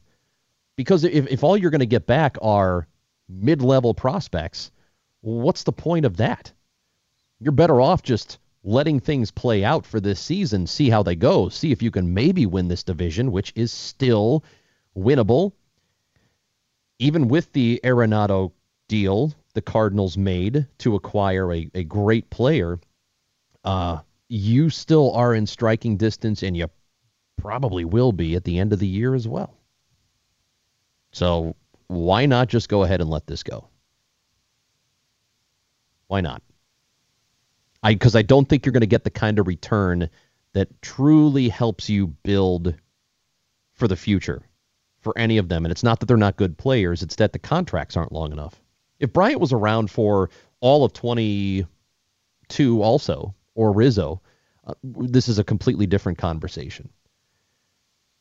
Because 0.77 1.05
if, 1.05 1.29
if 1.29 1.45
all 1.45 1.57
you're 1.57 1.71
going 1.71 1.79
to 1.81 1.87
get 1.87 2.07
back 2.07 2.37
are 2.43 2.87
mid 3.29 3.63
level 3.63 3.95
prospects, 3.95 4.71
what's 5.21 5.65
the 5.65 5.73
point 5.73 6.05
of 6.05 6.17
that? 6.19 6.53
You're 7.41 7.53
better 7.53 7.81
off 7.81 8.03
just 8.03 8.39
letting 8.63 9.01
things 9.01 9.31
play 9.31 9.63
out 9.65 9.85
for 9.85 10.01
this 10.01 10.19
season, 10.19 10.67
see 10.67 10.89
how 10.89 11.03
they 11.03 11.17
go, 11.17 11.49
see 11.49 11.73
if 11.73 11.83
you 11.83 11.91
can 11.91 12.15
maybe 12.15 12.47
win 12.47 12.69
this 12.69 12.83
division, 12.83 13.31
which 13.31 13.53
is 13.55 13.73
still 13.73 14.43
winnable. 14.97 15.53
Even 16.99 17.29
with 17.29 17.53
the 17.53 17.81
Arenado 17.85 18.53
deal 18.89 19.35
the 19.55 19.63
Cardinals 19.63 20.19
made 20.19 20.67
to 20.79 20.95
acquire 20.95 21.53
a, 21.53 21.71
a 21.75 21.85
great 21.85 22.29
player, 22.31 22.79
uh, 23.65 24.01
you 24.29 24.69
still 24.69 25.13
are 25.13 25.35
in 25.35 25.47
striking 25.47 25.97
distance, 25.97 26.43
and 26.43 26.57
you 26.57 26.69
probably 27.37 27.85
will 27.85 28.13
be 28.13 28.35
at 28.35 28.45
the 28.45 28.59
end 28.59 28.73
of 28.73 28.79
the 28.79 28.87
year 28.87 29.15
as 29.15 29.29
well. 29.29 29.57
So 31.13 31.55
why 31.87 32.27
not 32.27 32.49
just 32.49 32.69
go 32.69 32.83
ahead 32.83 33.01
and 33.01 33.11
let 33.11 33.27
this 33.27 33.43
go? 33.43 33.69
Why 36.09 36.21
not? 36.21 36.43
I 37.83 37.95
because 37.95 38.17
I 38.17 38.23
don't 38.23 38.49
think 38.49 38.65
you're 38.65 38.73
going 38.73 38.81
to 38.81 38.87
get 38.87 39.05
the 39.05 39.11
kind 39.11 39.39
of 39.39 39.47
return 39.47 40.09
that 40.53 40.83
truly 40.83 41.49
helps 41.49 41.89
you 41.89 42.07
build 42.07 42.75
for 43.75 43.89
the 43.89 43.97
future 43.97 44.43
for 45.01 45.17
any 45.19 45.37
of 45.39 45.49
them. 45.49 45.65
And 45.65 45.73
it's 45.73 45.83
not 45.83 46.01
that 46.01 46.07
they're 46.07 46.17
not 46.17 46.37
good 46.37 46.57
players, 46.57 47.03
it's 47.03 47.17
that 47.17 47.33
the 47.33 47.39
contracts 47.39 47.97
aren't 47.97 48.13
long 48.13 48.33
enough. 48.33 48.61
If 49.01 49.13
Bryant 49.13 49.41
was 49.41 49.53
around 49.53 49.91
for 49.91 50.31
all 50.61 50.85
of 50.85 50.93
22 50.95 52.83
also, 52.83 53.35
or 53.55 53.73
Rizzo, 53.73 54.23
uh, 54.67 54.75
this 54.83 55.29
is 55.29 55.39
a 55.39 55.45
completely 55.45 55.87
different 55.87 56.19
conversation. 56.19 56.89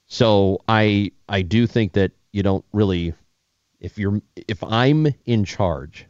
So 0.07 0.61
I 0.67 1.11
I 1.29 1.41
do 1.41 1.65
think 1.65 1.93
that 1.93 2.11
you 2.33 2.43
don't 2.43 2.65
really 2.73 3.13
if 3.83 3.99
you're 3.99 4.21
if 4.35 4.63
I'm 4.63 5.13
in 5.25 5.45
charge, 5.45 6.07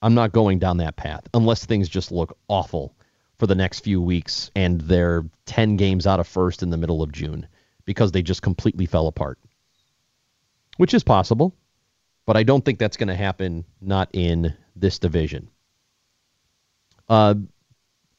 I'm 0.00 0.14
not 0.14 0.32
going 0.32 0.58
down 0.58 0.78
that 0.78 0.96
path 0.96 1.28
unless 1.34 1.66
things 1.66 1.88
just 1.88 2.10
look 2.10 2.38
awful 2.48 2.94
for 3.38 3.46
the 3.46 3.54
next 3.54 3.80
few 3.80 4.00
weeks 4.00 4.50
and 4.56 4.80
they're 4.80 5.24
10 5.46 5.76
games 5.76 6.06
out 6.06 6.20
of 6.20 6.26
first 6.26 6.62
in 6.62 6.70
the 6.70 6.76
middle 6.76 7.02
of 7.02 7.12
June 7.12 7.46
because 7.84 8.12
they 8.12 8.22
just 8.22 8.42
completely 8.42 8.86
fell 8.86 9.06
apart 9.06 9.38
which 10.78 10.94
is 10.94 11.04
possible, 11.04 11.54
but 12.24 12.36
I 12.36 12.44
don't 12.44 12.64
think 12.64 12.78
that's 12.78 12.96
going 12.96 13.08
to 13.08 13.14
happen 13.14 13.64
not 13.80 14.08
in 14.14 14.54
this 14.74 14.98
division. 14.98 15.50
Uh, 17.08 17.34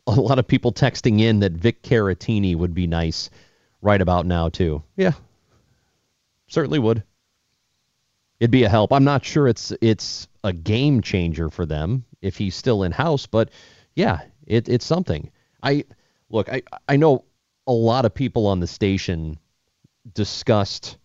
a 0.06 0.12
lot 0.12 0.40
of 0.40 0.48
people 0.48 0.72
texting 0.72 1.22
in 1.22 1.40
that 1.40 1.54
Vic 1.54 1.82
Caratini 1.82 2.56
would 2.56 2.74
be 2.74 2.86
nice 2.86 3.30
right 3.82 4.02
about 4.02 4.26
now 4.26 4.50
too. 4.50 4.84
Yeah, 4.96 5.14
certainly 6.48 6.80
would. 6.80 7.04
It'd 8.40 8.52
be 8.52 8.64
a 8.64 8.70
help. 8.70 8.94
I'm 8.94 9.04
not 9.04 9.26
sure 9.26 9.48
it's 9.48 9.74
it's 9.82 10.28
a 10.44 10.54
game 10.54 11.02
changer 11.02 11.50
for 11.50 11.66
them 11.66 12.06
if 12.22 12.38
he's 12.38 12.56
still 12.56 12.84
in 12.84 12.92
house, 12.92 13.26
but 13.26 13.50
yeah, 13.96 14.22
it, 14.48 14.70
it's 14.70 14.86
something. 14.86 15.32
I 15.62 15.86
look. 16.30 16.50
I 16.50 16.62
I 16.88 16.96
know 16.96 17.26
a 17.68 17.74
lot 17.74 18.06
of 18.06 18.14
people 18.14 18.48
on 18.48 18.60
the 18.60 18.68
station 18.68 19.38
discussed 20.14 20.98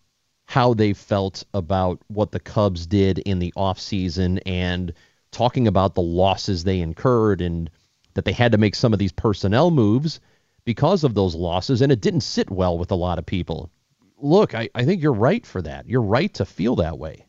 how 0.45 0.73
they 0.73 0.93
felt 0.93 1.43
about 1.53 1.99
what 2.07 2.31
the 2.31 2.39
Cubs 2.39 2.85
did 2.87 3.19
in 3.19 3.39
the 3.39 3.53
offseason 3.57 4.39
and 4.45 4.93
talking 5.31 5.67
about 5.67 5.95
the 5.95 6.01
losses 6.01 6.63
they 6.63 6.79
incurred 6.79 7.41
and 7.41 7.69
that 8.13 8.25
they 8.25 8.31
had 8.31 8.51
to 8.53 8.57
make 8.57 8.75
some 8.75 8.93
of 8.93 8.99
these 8.99 9.11
personnel 9.11 9.71
moves 9.71 10.19
because 10.63 11.03
of 11.03 11.13
those 11.13 11.35
losses, 11.35 11.81
and 11.81 11.91
it 11.91 12.01
didn't 12.01 12.21
sit 12.21 12.49
well 12.49 12.77
with 12.77 12.91
a 12.91 12.95
lot 12.95 13.19
of 13.19 13.25
people. 13.25 13.69
Look, 14.17 14.55
I, 14.55 14.69
I 14.73 14.85
think 14.85 15.01
you're 15.01 15.13
right 15.13 15.45
for 15.45 15.61
that. 15.61 15.87
You're 15.87 16.01
right 16.01 16.33
to 16.35 16.45
feel 16.45 16.77
that 16.77 16.97
way. 16.97 17.27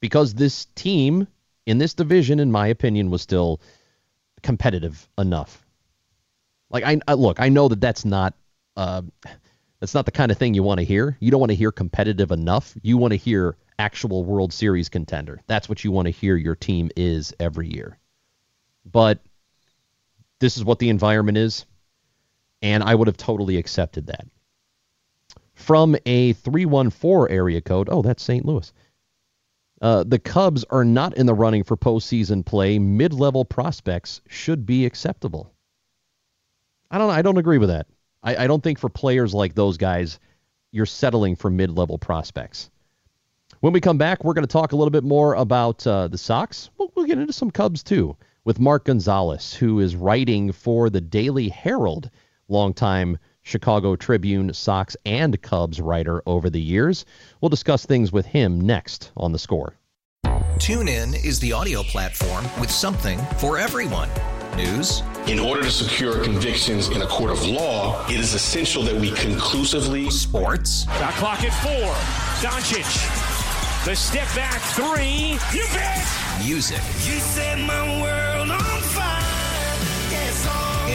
Because 0.00 0.34
this 0.34 0.66
team 0.74 1.28
in 1.66 1.78
this 1.78 1.94
division, 1.94 2.40
in 2.40 2.50
my 2.50 2.66
opinion, 2.68 3.10
was 3.10 3.22
still 3.22 3.60
competitive 4.42 5.08
enough. 5.16 5.64
Like 6.70 6.84
I, 6.84 6.98
I 7.06 7.14
look, 7.14 7.38
I 7.40 7.48
know 7.48 7.68
that 7.68 7.80
that's 7.80 8.04
not 8.04 8.34
uh, 8.76 9.02
that's 9.80 9.94
not 9.94 10.06
the 10.06 10.12
kind 10.12 10.32
of 10.32 10.38
thing 10.38 10.54
you 10.54 10.62
want 10.62 10.78
to 10.78 10.84
hear. 10.84 11.16
You 11.20 11.30
don't 11.30 11.40
want 11.40 11.50
to 11.50 11.56
hear 11.56 11.72
competitive 11.72 12.30
enough. 12.30 12.74
You 12.82 12.96
want 12.96 13.12
to 13.12 13.16
hear 13.16 13.56
actual 13.78 14.24
World 14.24 14.52
Series 14.52 14.88
contender. 14.88 15.40
That's 15.46 15.68
what 15.68 15.84
you 15.84 15.92
want 15.92 16.06
to 16.06 16.12
hear 16.12 16.36
your 16.36 16.56
team 16.56 16.90
is 16.96 17.34
every 17.38 17.68
year. 17.68 17.98
But 18.84 19.20
this 20.38 20.56
is 20.56 20.64
what 20.64 20.78
the 20.78 20.88
environment 20.88 21.38
is, 21.38 21.66
and 22.62 22.82
I 22.82 22.94
would 22.94 23.08
have 23.08 23.16
totally 23.16 23.56
accepted 23.56 24.06
that. 24.06 24.26
From 25.54 25.96
a 26.06 26.32
314 26.32 27.34
area 27.34 27.60
code, 27.60 27.88
oh, 27.90 28.02
that's 28.02 28.22
St. 28.22 28.44
Louis. 28.44 28.72
Uh, 29.80 30.04
the 30.04 30.18
Cubs 30.18 30.64
are 30.70 30.84
not 30.84 31.16
in 31.16 31.26
the 31.26 31.34
running 31.34 31.64
for 31.64 31.76
postseason 31.76 32.46
play. 32.46 32.78
Mid-level 32.78 33.44
prospects 33.44 34.20
should 34.28 34.64
be 34.64 34.86
acceptable. 34.86 35.52
I 36.90 36.98
don't. 36.98 37.10
I 37.10 37.22
don't 37.22 37.38
agree 37.38 37.58
with 37.58 37.70
that. 37.70 37.86
I, 38.22 38.36
I 38.36 38.46
don't 38.46 38.62
think 38.62 38.78
for 38.78 38.88
players 38.88 39.34
like 39.34 39.54
those 39.54 39.78
guys, 39.78 40.20
you're 40.70 40.86
settling 40.86 41.36
for 41.36 41.50
mid 41.50 41.70
level 41.70 41.98
prospects. 41.98 42.70
When 43.60 43.72
we 43.72 43.80
come 43.80 43.98
back, 43.98 44.22
we're 44.22 44.34
going 44.34 44.46
to 44.46 44.52
talk 44.52 44.72
a 44.72 44.76
little 44.76 44.90
bit 44.90 45.04
more 45.04 45.34
about 45.34 45.86
uh, 45.86 46.08
the 46.08 46.18
Sox. 46.18 46.70
We'll, 46.78 46.92
we'll 46.94 47.06
get 47.06 47.18
into 47.18 47.32
some 47.32 47.50
Cubs 47.50 47.82
too 47.82 48.16
with 48.44 48.60
Mark 48.60 48.84
Gonzalez, 48.84 49.54
who 49.54 49.80
is 49.80 49.94
writing 49.96 50.52
for 50.52 50.90
the 50.90 51.00
Daily 51.00 51.48
Herald, 51.48 52.10
longtime 52.52 53.18
Chicago 53.42 53.96
Tribune, 53.96 54.52
Sox, 54.54 54.96
and 55.04 55.40
Cubs 55.42 55.80
writer 55.80 56.22
over 56.26 56.48
the 56.48 56.60
years. 56.60 57.04
We'll 57.40 57.48
discuss 57.48 57.84
things 57.84 58.12
with 58.12 58.26
him 58.26 58.60
next 58.60 59.10
on 59.16 59.32
the 59.32 59.38
score. 59.38 59.74
TuneIn 60.58 61.24
is 61.24 61.40
the 61.40 61.52
audio 61.52 61.82
platform 61.82 62.44
with 62.60 62.70
something 62.70 63.18
for 63.38 63.58
everyone. 63.58 64.08
News. 64.56 65.02
In 65.26 65.38
order 65.38 65.62
to 65.62 65.70
secure 65.70 66.22
convictions 66.22 66.88
in 66.88 67.02
a 67.02 67.06
court 67.06 67.30
of 67.30 67.44
law, 67.46 68.06
it 68.06 68.20
is 68.20 68.34
essential 68.34 68.82
that 68.82 68.94
we 68.94 69.10
conclusively. 69.12 70.10
Sports. 70.10 70.84
Got 70.84 71.14
clock 71.14 71.42
at 71.42 71.54
four. 71.62 71.92
Doncic. 72.46 72.84
The 73.86 73.96
step 73.96 74.28
back 74.36 74.60
three. 74.76 75.38
You 75.58 75.66
bet. 75.72 76.06
Music. 76.44 76.76
You 76.76 77.18
set 77.18 77.58
my 77.58 78.02
world 78.02 78.31